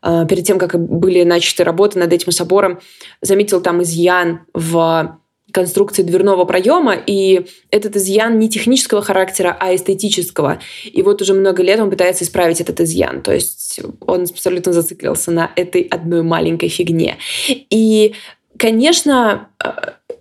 э, 0.01 0.25
перед 0.27 0.45
тем, 0.45 0.57
как 0.57 0.79
были 0.79 1.23
начаты 1.23 1.63
работы 1.63 1.99
над 1.99 2.11
этим 2.11 2.31
собором, 2.31 2.79
заметил 3.21 3.61
там 3.61 3.83
изъян 3.83 4.41
в 4.53 5.19
конструкции 5.51 6.03
дверного 6.03 6.45
проема, 6.45 6.95
и 6.95 7.45
этот 7.71 7.95
изъян 7.95 8.37
не 8.37 8.49
технического 8.49 9.01
характера, 9.01 9.55
а 9.59 9.73
эстетического. 9.73 10.59
И 10.83 11.01
вот 11.01 11.21
уже 11.21 11.33
много 11.33 11.63
лет 11.63 11.79
он 11.79 11.89
пытается 11.89 12.25
исправить 12.25 12.59
этот 12.59 12.81
изъян. 12.81 13.21
То 13.21 13.33
есть 13.33 13.79
он 14.01 14.23
абсолютно 14.23 14.73
зациклился 14.73 15.31
на 15.31 15.51
этой 15.55 15.83
одной 15.83 16.21
маленькой 16.21 16.67
фигне. 16.67 17.17
И 17.47 18.13
Конечно, 18.57 19.49
э, 19.63 19.69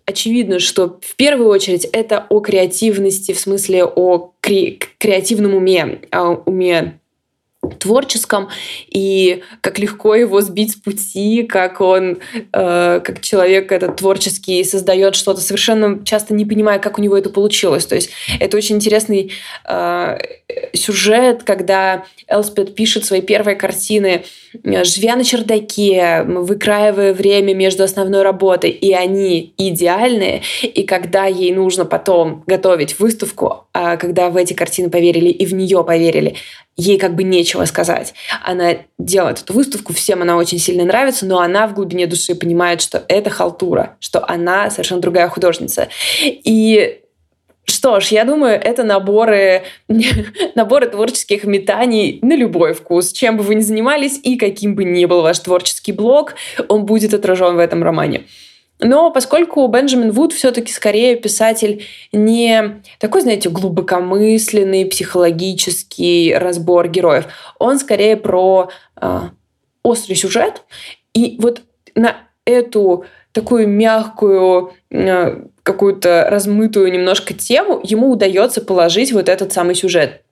очевидно, 0.04 0.58
что 0.58 0.98
в 1.02 1.16
первую 1.16 1.48
очередь 1.48 1.84
это 1.84 2.26
о 2.28 2.40
креативности, 2.40 3.32
в 3.32 3.40
смысле 3.40 3.84
о 3.84 4.32
кре- 4.40 4.78
креативном 4.98 5.54
уме, 5.54 6.00
о 6.10 6.30
уме 6.32 7.00
творческом, 7.70 8.48
и 8.88 9.42
как 9.60 9.78
легко 9.78 10.14
его 10.14 10.40
сбить 10.40 10.72
с 10.72 10.74
пути, 10.76 11.42
как 11.42 11.80
он, 11.80 12.18
э, 12.52 13.00
как 13.04 13.20
человек 13.20 13.72
этот 13.72 13.96
творческий, 13.96 14.62
создает 14.64 15.14
что-то 15.14 15.40
совершенно 15.40 16.04
часто 16.04 16.34
не 16.34 16.44
понимая, 16.44 16.78
как 16.78 16.98
у 16.98 17.02
него 17.02 17.16
это 17.16 17.30
получилось. 17.30 17.86
То 17.86 17.94
есть 17.94 18.10
это 18.40 18.56
очень 18.56 18.76
интересный 18.76 19.32
э, 19.68 20.18
сюжет, 20.72 21.42
когда 21.42 22.04
Элспет 22.28 22.74
пишет 22.74 23.04
свои 23.04 23.20
первые 23.20 23.56
картины, 23.56 24.24
э, 24.62 24.84
живя 24.84 25.16
на 25.16 25.24
чердаке, 25.24 26.22
выкраивая 26.26 27.12
время 27.14 27.54
между 27.54 27.84
основной 27.84 28.22
работой, 28.22 28.70
и 28.70 28.92
они 28.92 29.54
идеальные, 29.58 30.42
и 30.62 30.84
когда 30.84 31.26
ей 31.26 31.52
нужно 31.52 31.84
потом 31.84 32.44
готовить 32.46 32.98
выставку, 32.98 33.66
а 33.72 33.96
когда 33.96 34.30
в 34.30 34.36
эти 34.36 34.52
картины 34.52 34.90
поверили 34.90 35.28
и 35.28 35.46
в 35.46 35.54
нее 35.54 35.84
поверили, 35.84 36.36
ей 36.76 36.98
как 36.98 37.14
бы 37.14 37.22
нечего 37.22 37.64
сказать. 37.64 38.14
Она 38.42 38.76
делает 38.98 39.40
эту 39.40 39.54
выставку, 39.54 39.92
всем 39.94 40.22
она 40.22 40.36
очень 40.36 40.58
сильно 40.58 40.84
нравится, 40.84 41.26
но 41.26 41.40
она 41.40 41.66
в 41.66 41.74
глубине 41.74 42.06
души 42.06 42.34
понимает, 42.34 42.82
что 42.82 43.04
это 43.08 43.30
халтура, 43.30 43.96
что 44.00 44.28
она 44.28 44.70
совершенно 44.70 45.00
другая 45.00 45.28
художница. 45.28 45.88
И 46.22 47.00
что 47.64 47.98
ж, 48.00 48.08
я 48.08 48.24
думаю, 48.24 48.60
это 48.60 48.84
наборы, 48.84 49.62
наборы 50.54 50.86
творческих 50.88 51.44
метаний 51.44 52.20
на 52.22 52.36
любой 52.36 52.74
вкус. 52.74 53.12
Чем 53.12 53.36
бы 53.36 53.42
вы 53.42 53.56
ни 53.56 53.60
занимались 53.60 54.20
и 54.22 54.36
каким 54.36 54.74
бы 54.74 54.84
ни 54.84 55.04
был 55.04 55.22
ваш 55.22 55.38
творческий 55.40 55.92
блог, 55.92 56.34
он 56.68 56.86
будет 56.86 57.12
отражен 57.12 57.56
в 57.56 57.58
этом 57.58 57.82
романе. 57.82 58.26
Но 58.78 59.10
поскольку 59.10 59.66
Бенджамин 59.68 60.10
Вуд 60.12 60.32
все-таки 60.32 60.72
скорее 60.72 61.16
писатель 61.16 61.84
не 62.12 62.82
такой, 62.98 63.22
знаете, 63.22 63.48
глубокомысленный, 63.48 64.86
психологический 64.86 66.34
разбор 66.34 66.88
героев, 66.88 67.26
он 67.58 67.78
скорее 67.78 68.16
про 68.16 68.70
э, 69.00 69.20
острый 69.82 70.14
сюжет. 70.14 70.62
И 71.14 71.36
вот 71.40 71.62
на 71.94 72.16
эту 72.44 73.06
такую 73.32 73.66
мягкую, 73.68 74.72
э, 74.90 75.42
какую-то 75.62 76.26
размытую 76.30 76.92
немножко 76.92 77.34
тему 77.34 77.80
ему 77.82 78.10
удается 78.10 78.60
положить 78.60 79.12
вот 79.12 79.28
этот 79.28 79.52
самый 79.52 79.74
сюжет. 79.74 80.22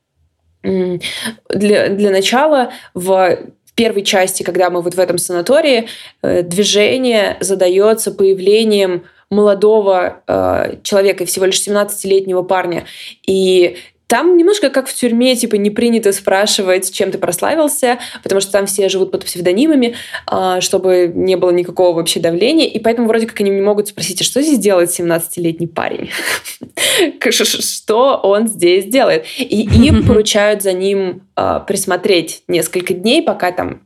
Для, 0.63 1.89
для 1.89 2.11
начала 2.11 2.73
в 2.95 3.39
первой 3.75 4.03
части, 4.03 4.43
когда 4.43 4.71
мы 4.71 4.81
вот 4.83 4.95
в 4.95 4.99
этом 5.01 5.19
санатории, 5.19 5.89
э, 6.23 6.43
движение 6.43 7.37
задается 7.41 8.13
появлением 8.13 9.05
молодого 9.31 10.23
э, 10.27 10.77
человека, 10.83 11.27
всего 11.27 11.47
лишь 11.47 11.67
17-летнего 11.67 12.43
парня. 12.43 12.87
И 13.27 13.79
там 14.07 14.37
немножко 14.37 14.71
как 14.71 14.89
в 14.89 14.95
тюрьме, 14.95 15.35
типа 15.37 15.57
не 15.57 15.71
принято 15.71 16.13
спрашивать, 16.13 16.93
чем 16.93 17.11
ты 17.11 17.19
прославился, 17.19 17.99
потому 18.23 18.41
что 18.41 18.53
там 18.53 18.67
все 18.67 18.89
живут 18.89 19.11
под 19.11 19.25
псевдонимами, 19.25 19.97
а, 20.27 20.61
чтобы 20.61 21.11
не 21.15 21.37
было 21.37 21.51
никакого 21.51 21.97
вообще 21.97 22.21
давления, 22.21 22.67
и 22.67 22.79
поэтому 22.79 23.09
вроде 23.09 23.27
как 23.27 23.41
они 23.41 23.51
не 23.51 23.61
могут 23.61 23.89
спросить, 23.89 24.21
а 24.21 24.25
что 24.25 24.43
здесь 24.43 24.59
делает 24.59 24.91
17-летний 24.91 25.67
парень? 25.67 26.11
Что 27.31 28.21
он 28.23 28.49
здесь 28.49 28.85
делает? 28.85 29.25
И 29.39 29.63
им 29.63 30.03
поручают 30.07 30.63
за 30.63 30.73
ним 30.73 31.23
а, 31.35 31.61
присмотреть 31.61 32.43
несколько 32.49 32.95
дней, 32.95 33.23
пока 33.23 33.53
там 33.53 33.81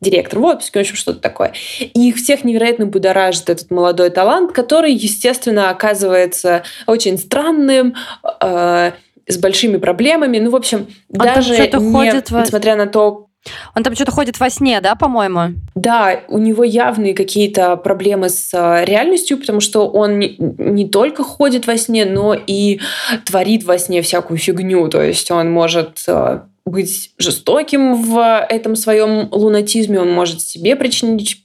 директор 0.00 0.38
в 0.38 0.44
отпуске, 0.44 0.78
в 0.78 0.82
общем, 0.82 0.96
что-то 0.96 1.20
такое. 1.20 1.52
И 1.78 2.08
их 2.08 2.16
всех 2.16 2.44
невероятно 2.44 2.86
будоражит 2.86 3.50
этот 3.50 3.70
молодой 3.70 4.10
талант, 4.10 4.52
который, 4.52 4.92
естественно, 4.92 5.70
оказывается 5.70 6.62
очень 6.86 7.18
странным, 7.18 7.94
э, 8.40 8.92
с 9.26 9.38
большими 9.38 9.76
проблемами. 9.76 10.38
Ну, 10.38 10.50
в 10.50 10.56
общем, 10.56 10.86
Он 11.12 11.18
даже 11.18 11.56
не, 11.56 11.92
ходит 11.92 12.30
несмотря 12.30 12.76
на 12.76 12.86
то, 12.86 13.30
он 13.74 13.82
там 13.82 13.94
что-то 13.94 14.12
ходит 14.12 14.38
во 14.38 14.50
сне, 14.50 14.80
да, 14.80 14.94
по-моему? 14.94 15.54
Да, 15.74 16.20
у 16.28 16.38
него 16.38 16.62
явные 16.62 17.14
какие-то 17.14 17.76
проблемы 17.76 18.28
с 18.28 18.50
а, 18.52 18.84
реальностью, 18.84 19.38
потому 19.38 19.60
что 19.60 19.88
он 19.88 20.18
не, 20.18 20.36
не 20.38 20.88
только 20.88 21.24
ходит 21.24 21.66
во 21.66 21.78
сне, 21.78 22.04
но 22.04 22.34
и 22.34 22.80
творит 23.24 23.64
во 23.64 23.78
сне 23.78 24.02
всякую 24.02 24.36
фигню. 24.38 24.88
То 24.88 25.02
есть 25.02 25.30
он 25.30 25.50
может 25.50 26.04
а, 26.06 26.48
быть 26.66 27.12
жестоким 27.16 28.02
в 28.02 28.46
этом 28.48 28.76
своем 28.76 29.28
лунатизме, 29.30 30.00
он 30.00 30.12
может 30.12 30.42
себе 30.42 30.76
причинить 30.76 31.42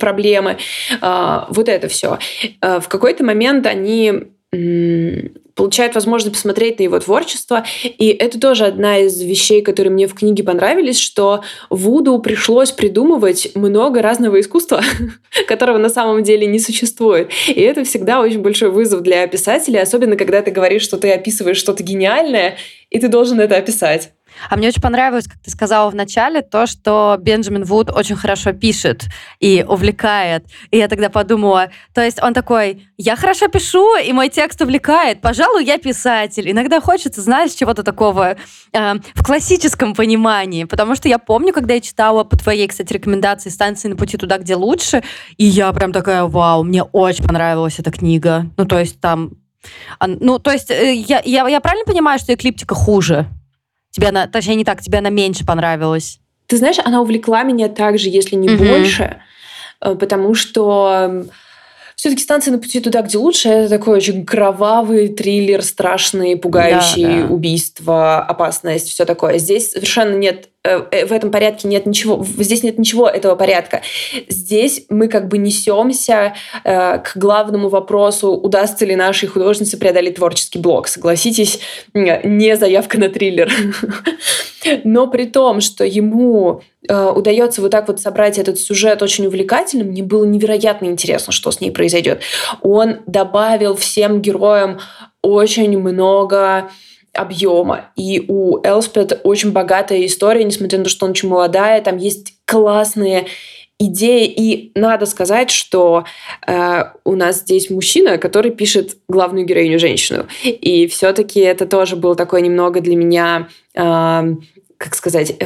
проблемы. 0.00 0.58
А, 1.00 1.46
вот 1.50 1.68
это 1.68 1.86
все. 1.86 2.18
В 2.60 2.88
какой-то 2.88 3.24
момент 3.24 3.66
они 3.66 4.32
получает 5.54 5.94
возможность 5.94 6.34
посмотреть 6.34 6.78
на 6.78 6.84
его 6.84 6.98
творчество. 6.98 7.64
И 7.84 8.08
это 8.08 8.40
тоже 8.40 8.64
одна 8.64 8.98
из 8.98 9.20
вещей, 9.20 9.62
которые 9.62 9.92
мне 9.92 10.06
в 10.06 10.14
книге 10.14 10.42
понравились, 10.42 10.98
что 10.98 11.42
Вуду 11.70 12.18
пришлось 12.18 12.72
придумывать 12.72 13.52
много 13.54 14.02
разного 14.02 14.40
искусства, 14.40 14.82
которого 15.48 15.78
на 15.78 15.88
самом 15.88 16.22
деле 16.22 16.46
не 16.46 16.58
существует. 16.58 17.30
И 17.48 17.60
это 17.60 17.84
всегда 17.84 18.20
очень 18.20 18.40
большой 18.40 18.70
вызов 18.70 19.02
для 19.02 19.26
писателя, 19.26 19.82
особенно 19.82 20.16
когда 20.16 20.42
ты 20.42 20.50
говоришь, 20.50 20.82
что 20.82 20.98
ты 20.98 21.12
описываешь 21.12 21.58
что-то 21.58 21.82
гениальное, 21.82 22.56
и 22.90 22.98
ты 22.98 23.08
должен 23.08 23.40
это 23.40 23.56
описать. 23.56 24.12
А 24.50 24.56
мне 24.56 24.68
очень 24.68 24.82
понравилось, 24.82 25.26
как 25.26 25.38
ты 25.38 25.50
сказала 25.50 25.90
в 25.90 25.94
начале, 25.94 26.42
то, 26.42 26.66
что 26.66 27.16
Бенджамин 27.20 27.64
Вуд 27.64 27.90
очень 27.90 28.16
хорошо 28.16 28.52
пишет 28.52 29.04
и 29.40 29.64
увлекает. 29.66 30.46
И 30.70 30.78
я 30.78 30.88
тогда 30.88 31.08
подумала, 31.08 31.70
то 31.94 32.02
есть 32.02 32.22
он 32.22 32.34
такой, 32.34 32.88
я 32.96 33.16
хорошо 33.16 33.48
пишу, 33.48 33.96
и 33.96 34.12
мой 34.12 34.28
текст 34.28 34.60
увлекает, 34.60 35.20
пожалуй, 35.20 35.64
я 35.64 35.78
писатель. 35.78 36.50
Иногда 36.50 36.80
хочется, 36.80 37.20
знаешь, 37.20 37.52
чего-то 37.52 37.82
такого 37.82 38.36
э, 38.72 38.94
в 39.14 39.24
классическом 39.24 39.94
понимании, 39.94 40.64
потому 40.64 40.94
что 40.94 41.08
я 41.08 41.18
помню, 41.18 41.52
когда 41.52 41.74
я 41.74 41.80
читала 41.80 42.24
по 42.24 42.36
твоей, 42.36 42.68
кстати, 42.68 42.92
рекомендации 42.92 43.50
«Станции 43.50 43.88
на 43.88 43.96
пути 43.96 44.16
туда, 44.16 44.38
где 44.38 44.56
лучше», 44.56 45.02
и 45.36 45.44
я 45.44 45.72
прям 45.72 45.92
такая, 45.92 46.24
вау, 46.24 46.62
мне 46.62 46.82
очень 46.82 47.24
понравилась 47.24 47.78
эта 47.78 47.90
книга. 47.90 48.46
Ну, 48.56 48.64
то 48.64 48.78
есть 48.78 49.00
там... 49.00 49.32
Ну, 50.04 50.38
то 50.40 50.50
есть 50.50 50.70
э, 50.70 50.94
я, 50.94 51.22
я, 51.24 51.46
я 51.46 51.60
правильно 51.60 51.84
понимаю, 51.84 52.18
что 52.18 52.34
эклиптика 52.34 52.74
хуже? 52.74 53.28
Тебе 53.92 54.08
она, 54.08 54.26
точнее, 54.26 54.56
не 54.56 54.64
так, 54.64 54.80
тебе 54.80 54.98
она 54.98 55.10
меньше 55.10 55.46
понравилась? 55.46 56.18
Ты 56.46 56.56
знаешь, 56.56 56.78
она 56.84 57.00
увлекла 57.00 57.44
меня 57.44 57.68
также, 57.68 58.08
если 58.08 58.36
не 58.36 58.50
угу. 58.50 58.64
больше, 58.64 59.22
э, 59.80 59.94
потому 59.94 60.34
что 60.34 61.24
все-таки 62.02 62.24
станция 62.24 62.50
на 62.50 62.58
пути 62.58 62.80
туда, 62.80 63.02
где 63.02 63.16
лучше, 63.16 63.48
это 63.48 63.68
такой 63.78 63.98
очень 63.98 64.26
кровавый 64.26 65.06
триллер, 65.06 65.62
страшный, 65.62 66.36
пугающий, 66.36 67.04
да, 67.04 67.28
да. 67.28 67.32
убийство, 67.32 68.18
опасность, 68.18 68.88
все 68.88 69.04
такое. 69.04 69.38
Здесь 69.38 69.70
совершенно 69.70 70.16
нет 70.16 70.48
Э, 70.64 70.84
э, 70.92 71.06
в 71.06 71.12
этом 71.12 71.32
порядке 71.32 71.66
нет 71.66 71.86
ничего, 71.86 72.24
здесь 72.38 72.62
нет 72.62 72.78
ничего 72.78 73.08
этого 73.08 73.34
порядка. 73.34 73.82
Здесь 74.28 74.84
мы 74.88 75.08
как 75.08 75.26
бы 75.26 75.38
несемся 75.38 76.34
э, 76.62 76.98
к 76.98 77.16
главному 77.16 77.68
вопросу, 77.68 78.30
удастся 78.30 78.84
ли 78.84 78.94
нашей 78.94 79.28
художнице 79.28 79.76
преодолеть 79.76 80.16
творческий 80.16 80.60
блок. 80.60 80.86
Согласитесь, 80.86 81.58
не 81.94 82.56
заявка 82.56 82.98
на 82.98 83.08
триллер. 83.08 83.50
Но 84.84 85.08
при 85.08 85.24
том, 85.24 85.60
что 85.60 85.84
ему 85.84 86.62
удается 86.88 87.62
вот 87.62 87.70
так 87.70 87.88
вот 87.88 88.00
собрать 88.00 88.38
этот 88.38 88.58
сюжет 88.58 89.02
очень 89.02 89.26
увлекательным, 89.26 89.88
мне 89.88 90.02
было 90.02 90.24
невероятно 90.24 90.86
интересно, 90.86 91.32
что 91.32 91.50
с 91.50 91.60
ней 91.60 91.70
произойдет. 91.70 92.22
Он 92.60 92.98
добавил 93.06 93.76
всем 93.76 94.20
героям 94.20 94.80
очень 95.22 95.78
много 95.78 96.70
объема. 97.12 97.92
И 97.96 98.24
у 98.26 98.58
Элспет 98.62 99.20
очень 99.24 99.52
богатая 99.52 100.04
история, 100.06 100.44
несмотря 100.44 100.78
на 100.78 100.84
то, 100.84 100.90
что 100.90 101.06
она 101.06 101.12
очень 101.12 101.28
молодая. 101.28 101.80
Там 101.82 101.98
есть 101.98 102.34
классные 102.46 103.26
идеи. 103.78 104.26
И 104.26 104.72
надо 104.74 105.06
сказать, 105.06 105.50
что 105.50 106.04
э, 106.46 106.84
у 107.04 107.16
нас 107.16 107.40
здесь 107.40 107.70
мужчина, 107.70 108.18
который 108.18 108.50
пишет 108.50 108.96
главную 109.08 109.44
героиню 109.44 109.78
женщину. 109.78 110.26
И 110.44 110.86
все-таки 110.86 111.40
это 111.40 111.66
тоже 111.66 111.96
было 111.96 112.14
такое 112.14 112.40
немного 112.40 112.80
для 112.80 112.96
меня, 112.96 113.48
э, 113.74 113.80
как 114.78 114.94
сказать, 114.94 115.36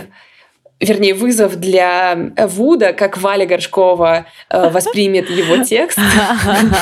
вернее, 0.80 1.14
вызов 1.14 1.56
для 1.56 2.32
Вуда, 2.48 2.92
как 2.92 3.16
Валя 3.18 3.46
Горшкова 3.46 4.26
э, 4.50 4.70
воспримет 4.70 5.30
его 5.30 5.64
текст. 5.64 5.98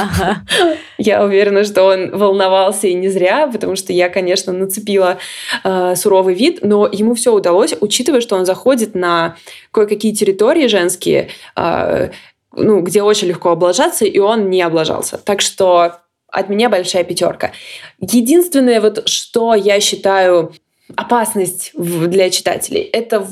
Я 0.99 1.25
уверена, 1.25 1.65
что 1.65 1.85
он 1.85 2.11
волновался 2.11 2.89
и 2.89 2.95
не 2.95 3.09
зря, 3.09 3.47
потому 3.47 3.77
что 3.77 3.93
я, 3.93 4.09
конечно, 4.09 4.53
нацепила 4.53 5.19
э, 5.63 5.95
суровый 5.97 6.35
вид, 6.35 6.61
но 6.63 6.89
ему 6.91 7.15
все 7.15 7.33
удалось, 7.33 7.75
учитывая, 7.81 8.21
что 8.21 8.37
он 8.37 8.47
заходит 8.47 8.95
на 8.95 9.37
кое-какие 9.71 10.13
территории 10.13 10.67
женские, 10.67 11.29
э, 11.57 12.11
ну, 12.57 12.81
где 12.81 13.03
очень 13.03 13.29
легко 13.29 13.51
облажаться, 13.51 14.05
и 14.05 14.19
он 14.19 14.51
не 14.51 14.63
облажался. 14.63 15.19
Так 15.19 15.41
что 15.41 15.97
от 16.29 16.49
меня 16.49 16.69
большая 16.69 17.05
пятерка. 17.05 17.53
Единственное, 18.01 18.81
вот 18.81 19.09
что 19.09 19.55
я 19.55 19.79
считаю 19.81 20.53
опасность 20.97 21.73
для 21.75 22.31
читателей. 22.31 22.83
Это 22.83 23.27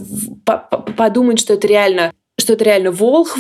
подумать, 0.97 1.39
что 1.39 1.55
это 1.55 1.67
реально, 1.67 2.13
что 2.39 2.55
это 2.55 2.65
реально 2.65 2.91
Волхв, 2.91 3.39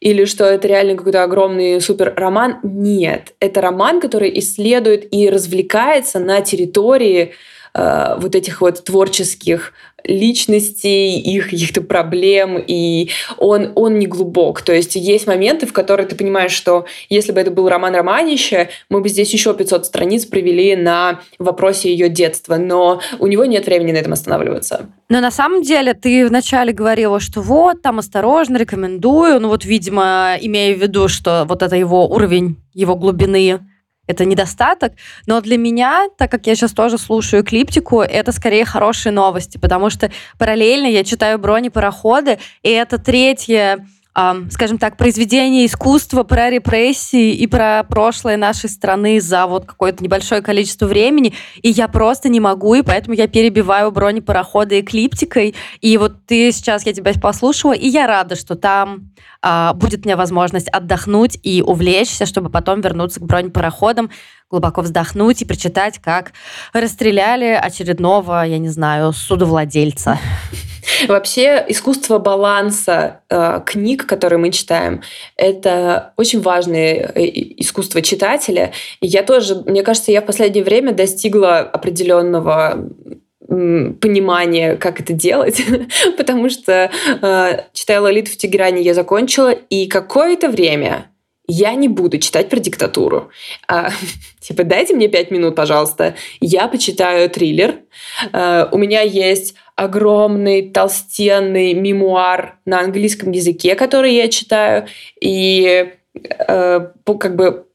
или 0.00 0.24
что 0.26 0.44
это 0.44 0.68
реально 0.68 0.96
какой-то 0.96 1.22
огромный 1.22 1.80
супер 1.80 2.12
роман. 2.16 2.58
Нет, 2.62 3.34
это 3.40 3.60
роман, 3.60 4.00
который 4.00 4.38
исследует 4.38 5.12
и 5.12 5.30
развлекается 5.30 6.18
на 6.18 6.42
территории 6.42 7.32
э, 7.76 8.16
вот 8.18 8.34
этих 8.34 8.60
вот 8.60 8.82
творческих 8.84 9.72
личностей, 10.06 11.18
их 11.18 11.50
каких-то 11.50 11.82
проблем, 11.82 12.62
и 12.64 13.10
он, 13.38 13.72
он 13.74 13.98
не 13.98 14.06
глубок. 14.06 14.62
То 14.62 14.72
есть 14.72 14.94
есть 14.94 15.26
моменты, 15.26 15.66
в 15.66 15.72
которые 15.72 16.06
ты 16.06 16.14
понимаешь, 16.14 16.52
что 16.52 16.86
если 17.08 17.32
бы 17.32 17.40
это 17.40 17.50
был 17.50 17.68
роман 17.68 17.94
Романище, 17.94 18.68
мы 18.88 19.00
бы 19.00 19.08
здесь 19.08 19.32
еще 19.32 19.54
500 19.54 19.86
страниц 19.86 20.24
провели 20.26 20.76
на 20.76 21.20
вопросе 21.38 21.90
ее 21.90 22.08
детства, 22.08 22.56
но 22.56 23.00
у 23.18 23.26
него 23.26 23.44
нет 23.44 23.66
времени 23.66 23.92
на 23.92 23.96
этом 23.96 24.12
останавливаться. 24.12 24.86
Но 25.08 25.20
на 25.20 25.30
самом 25.30 25.62
деле 25.62 25.94
ты 25.94 26.26
вначале 26.26 26.72
говорила, 26.72 27.20
что 27.20 27.40
вот, 27.40 27.82
там 27.82 27.98
осторожно, 27.98 28.56
рекомендую, 28.56 29.40
ну 29.40 29.48
вот, 29.48 29.64
видимо, 29.64 30.36
имея 30.40 30.74
в 30.74 30.78
виду, 30.78 31.08
что 31.08 31.44
вот 31.48 31.62
это 31.62 31.76
его 31.76 32.08
уровень, 32.08 32.56
его 32.74 32.96
глубины 32.96 33.60
это 34.06 34.24
недостаток. 34.24 34.92
Но 35.26 35.40
для 35.40 35.58
меня, 35.58 36.08
так 36.16 36.30
как 36.30 36.46
я 36.46 36.54
сейчас 36.54 36.72
тоже 36.72 36.98
слушаю 36.98 37.42
эклиптику, 37.42 38.02
это 38.02 38.32
скорее 38.32 38.64
хорошие 38.64 39.12
новости, 39.12 39.58
потому 39.58 39.90
что 39.90 40.10
параллельно 40.38 40.86
я 40.86 41.04
читаю 41.04 41.38
бронепароходы, 41.38 42.38
и 42.62 42.70
это 42.70 42.98
третье 42.98 43.86
скажем 44.50 44.78
так, 44.78 44.96
произведение 44.96 45.66
искусства 45.66 46.22
про 46.22 46.48
репрессии 46.48 47.34
и 47.34 47.46
про 47.46 47.84
прошлое 47.84 48.38
нашей 48.38 48.70
страны 48.70 49.20
за 49.20 49.46
вот 49.46 49.66
какое-то 49.66 50.02
небольшое 50.02 50.40
количество 50.40 50.86
времени, 50.86 51.34
и 51.60 51.68
я 51.68 51.86
просто 51.86 52.30
не 52.30 52.40
могу, 52.40 52.74
и 52.74 52.82
поэтому 52.82 53.14
я 53.14 53.28
перебиваю 53.28 53.90
бронепароходы 53.92 54.80
эклиптикой, 54.80 55.54
и 55.82 55.98
вот 55.98 56.24
ты 56.24 56.50
сейчас, 56.52 56.86
я 56.86 56.94
тебя 56.94 57.12
послушала, 57.20 57.74
и 57.74 57.86
я 57.88 58.06
рада, 58.06 58.36
что 58.36 58.54
там 58.54 59.10
а, 59.42 59.74
будет 59.74 60.06
мне 60.06 60.16
возможность 60.16 60.68
отдохнуть 60.68 61.38
и 61.42 61.62
увлечься, 61.62 62.24
чтобы 62.24 62.48
потом 62.48 62.80
вернуться 62.80 63.20
к 63.20 63.24
бронепароходам, 63.24 64.10
глубоко 64.50 64.82
вздохнуть 64.82 65.42
и 65.42 65.44
прочитать, 65.44 65.98
как 65.98 66.32
расстреляли 66.72 67.58
очередного, 67.60 68.44
я 68.44 68.58
не 68.58 68.68
знаю, 68.68 69.12
судовладельца. 69.12 70.18
Вообще 71.08 71.64
искусство 71.68 72.18
баланса 72.18 73.22
э, 73.28 73.60
книг, 73.66 74.06
которые 74.06 74.38
мы 74.38 74.52
читаем, 74.52 75.02
это 75.36 76.12
очень 76.16 76.40
важное 76.40 77.12
э, 77.14 77.24
искусство 77.58 78.02
читателя. 78.02 78.72
И 79.00 79.08
я 79.08 79.24
тоже, 79.24 79.62
мне 79.66 79.82
кажется, 79.82 80.12
я 80.12 80.22
в 80.22 80.26
последнее 80.26 80.64
время 80.64 80.92
достигла 80.92 81.58
определенного 81.58 82.88
понимания, 83.48 84.76
как 84.76 85.00
это 85.00 85.12
делать, 85.12 85.62
потому 86.16 86.50
что 86.50 86.90
э, 87.22 87.60
читая 87.72 88.00
Лолиту 88.00 88.32
в 88.32 88.36
Тегеране 88.36 88.82
я 88.82 88.94
закончила, 88.94 89.50
и 89.50 89.86
какое-то 89.86 90.48
время 90.48 91.10
я 91.46 91.74
не 91.74 91.88
буду 91.88 92.18
читать 92.18 92.48
про 92.48 92.58
диктатуру. 92.58 93.30
А, 93.68 93.90
типа, 94.40 94.64
дайте 94.64 94.94
мне 94.94 95.08
пять 95.08 95.30
минут, 95.30 95.54
пожалуйста. 95.54 96.14
Я 96.40 96.68
почитаю 96.68 97.28
триллер. 97.30 97.76
А, 98.32 98.68
у 98.72 98.78
меня 98.78 99.02
есть 99.02 99.54
огромный 99.74 100.70
толстенный 100.70 101.74
мемуар 101.74 102.58
на 102.64 102.80
английском 102.80 103.30
языке, 103.32 103.74
который 103.74 104.14
я 104.14 104.28
читаю. 104.28 104.86
И 105.20 105.92
а, 106.48 106.92
как 107.04 107.36
бы 107.36 107.66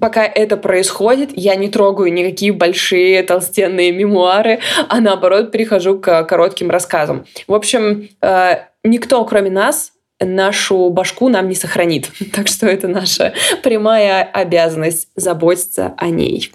пока 0.00 0.24
это 0.24 0.56
происходит, 0.56 1.30
я 1.34 1.54
не 1.54 1.68
трогаю 1.68 2.12
никакие 2.12 2.52
большие 2.52 3.22
толстенные 3.22 3.92
мемуары, 3.92 4.60
а 4.88 5.00
наоборот 5.00 5.52
перехожу 5.52 5.98
к 5.98 6.24
коротким 6.24 6.70
рассказам. 6.70 7.26
В 7.46 7.54
общем, 7.54 8.08
а, 8.20 8.68
никто, 8.82 9.24
кроме 9.24 9.50
нас, 9.50 9.92
нашу 10.20 10.90
башку 10.90 11.28
нам 11.28 11.48
не 11.48 11.54
сохранит. 11.54 12.10
Так 12.32 12.48
что 12.48 12.66
это 12.66 12.88
наша 12.88 13.34
прямая 13.62 14.22
обязанность 14.22 15.08
заботиться 15.16 15.94
о 15.96 16.08
ней. 16.08 16.52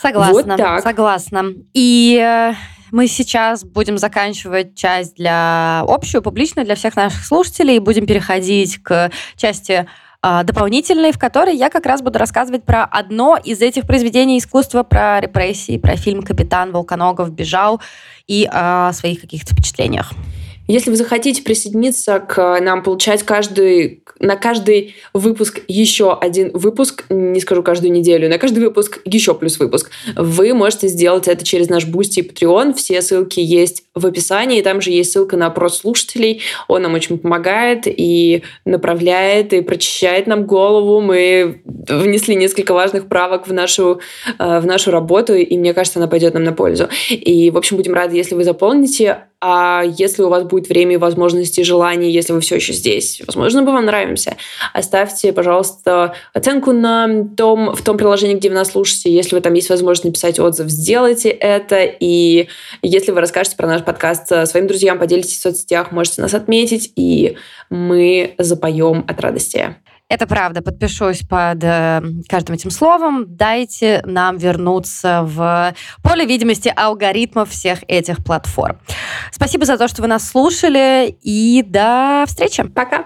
Согласна. 0.00 0.32
Вот 0.32 0.56
так. 0.56 0.82
Согласна. 0.82 1.44
И 1.74 2.18
э, 2.22 2.54
мы 2.90 3.06
сейчас 3.06 3.64
будем 3.64 3.98
заканчивать 3.98 4.74
часть 4.74 5.16
для 5.16 5.84
общую, 5.86 6.22
публичную 6.22 6.64
для 6.64 6.74
всех 6.74 6.96
наших 6.96 7.24
слушателей, 7.24 7.76
и 7.76 7.80
будем 7.80 8.06
переходить 8.06 8.82
к 8.82 9.10
части 9.36 9.86
э, 10.22 10.40
дополнительной, 10.44 11.12
в 11.12 11.18
которой 11.18 11.54
я 11.54 11.68
как 11.68 11.84
раз 11.84 12.00
буду 12.00 12.18
рассказывать 12.18 12.64
про 12.64 12.84
одно 12.84 13.36
из 13.36 13.60
этих 13.60 13.86
произведений 13.86 14.38
искусства, 14.38 14.82
про 14.82 15.20
репрессии, 15.20 15.76
про 15.76 15.96
фильм 15.96 16.22
«Капитан 16.22 16.72
Волконогов 16.72 17.30
бежал» 17.30 17.80
и 18.26 18.48
о 18.50 18.92
своих 18.94 19.20
каких-то 19.20 19.54
впечатлениях. 19.54 20.12
Если 20.70 20.90
вы 20.90 20.94
захотите 20.94 21.42
присоединиться 21.42 22.20
к 22.20 22.60
нам, 22.60 22.84
получать 22.84 23.24
каждый, 23.24 24.04
на 24.20 24.36
каждый 24.36 24.94
выпуск 25.12 25.62
еще 25.66 26.16
один 26.16 26.52
выпуск, 26.52 27.06
не 27.10 27.40
скажу 27.40 27.64
каждую 27.64 27.90
неделю, 27.90 28.28
на 28.28 28.38
каждый 28.38 28.60
выпуск 28.60 29.00
еще 29.04 29.34
плюс 29.34 29.58
выпуск, 29.58 29.90
вы 30.14 30.54
можете 30.54 30.86
сделать 30.86 31.26
это 31.26 31.44
через 31.44 31.68
наш 31.68 31.86
Boosty 31.86 32.20
и 32.20 32.22
Patreon. 32.22 32.74
Все 32.74 33.02
ссылки 33.02 33.40
есть 33.40 33.82
в 33.96 34.06
описании. 34.06 34.62
Там 34.62 34.80
же 34.80 34.92
есть 34.92 35.10
ссылка 35.10 35.36
на 35.36 35.46
опрос 35.46 35.78
слушателей. 35.78 36.42
Он 36.68 36.82
нам 36.82 36.94
очень 36.94 37.18
помогает 37.18 37.82
и 37.86 38.44
направляет, 38.64 39.52
и 39.52 39.62
прочищает 39.62 40.28
нам 40.28 40.46
голову. 40.46 41.00
Мы 41.00 41.62
внесли 41.64 42.36
несколько 42.36 42.74
важных 42.74 43.08
правок 43.08 43.48
в 43.48 43.52
нашу, 43.52 43.98
э, 44.38 44.60
в 44.60 44.66
нашу 44.66 44.92
работу, 44.92 45.34
и 45.34 45.58
мне 45.58 45.74
кажется, 45.74 45.98
она 45.98 46.06
пойдет 46.06 46.34
нам 46.34 46.44
на 46.44 46.52
пользу. 46.52 46.88
И, 47.10 47.50
в 47.50 47.58
общем, 47.58 47.76
будем 47.76 47.94
рады, 47.94 48.14
если 48.14 48.36
вы 48.36 48.44
заполните 48.44 49.24
а 49.40 49.82
если 49.84 50.22
у 50.22 50.28
вас 50.28 50.44
будет 50.44 50.68
время 50.68 50.98
возможности, 50.98 51.62
желание, 51.62 52.12
если 52.12 52.32
вы 52.32 52.40
все 52.40 52.56
еще 52.56 52.72
здесь, 52.72 53.22
возможно, 53.26 53.62
мы 53.62 53.72
вам 53.72 53.86
нравимся, 53.86 54.36
оставьте, 54.74 55.32
пожалуйста, 55.32 56.14
оценку 56.34 56.72
на 56.72 57.24
том, 57.36 57.74
в 57.74 57.82
том 57.82 57.96
приложении, 57.96 58.34
где 58.34 58.50
вы 58.50 58.56
нас 58.56 58.72
слушаете. 58.72 59.10
Если 59.12 59.34
вы 59.34 59.40
там 59.40 59.54
есть 59.54 59.70
возможность 59.70 60.04
написать 60.04 60.38
отзыв, 60.38 60.68
сделайте 60.68 61.30
это. 61.30 61.84
И 61.84 62.48
если 62.82 63.12
вы 63.12 63.20
расскажете 63.20 63.56
про 63.56 63.66
наш 63.66 63.82
подкаст 63.82 64.26
своим 64.46 64.66
друзьям, 64.66 64.98
поделитесь 64.98 65.38
в 65.38 65.40
соцсетях, 65.40 65.90
можете 65.90 66.20
нас 66.20 66.34
отметить, 66.34 66.92
и 66.96 67.36
мы 67.70 68.34
запоем 68.36 69.04
от 69.08 69.20
радости. 69.20 69.76
Это 70.10 70.26
правда, 70.26 70.60
подпишусь 70.60 71.20
под 71.20 71.62
э, 71.62 72.02
каждым 72.28 72.56
этим 72.56 72.70
словом. 72.72 73.36
Дайте 73.36 74.02
нам 74.04 74.38
вернуться 74.38 75.22
в 75.22 75.72
поле 76.02 76.26
видимости 76.26 76.72
алгоритмов 76.74 77.50
всех 77.50 77.84
этих 77.86 78.24
платформ. 78.24 78.80
Спасибо 79.30 79.64
за 79.64 79.78
то, 79.78 79.86
что 79.86 80.02
вы 80.02 80.08
нас 80.08 80.28
слушали, 80.28 81.16
и 81.22 81.62
до 81.64 82.24
встречи. 82.26 82.64
Пока. 82.64 83.04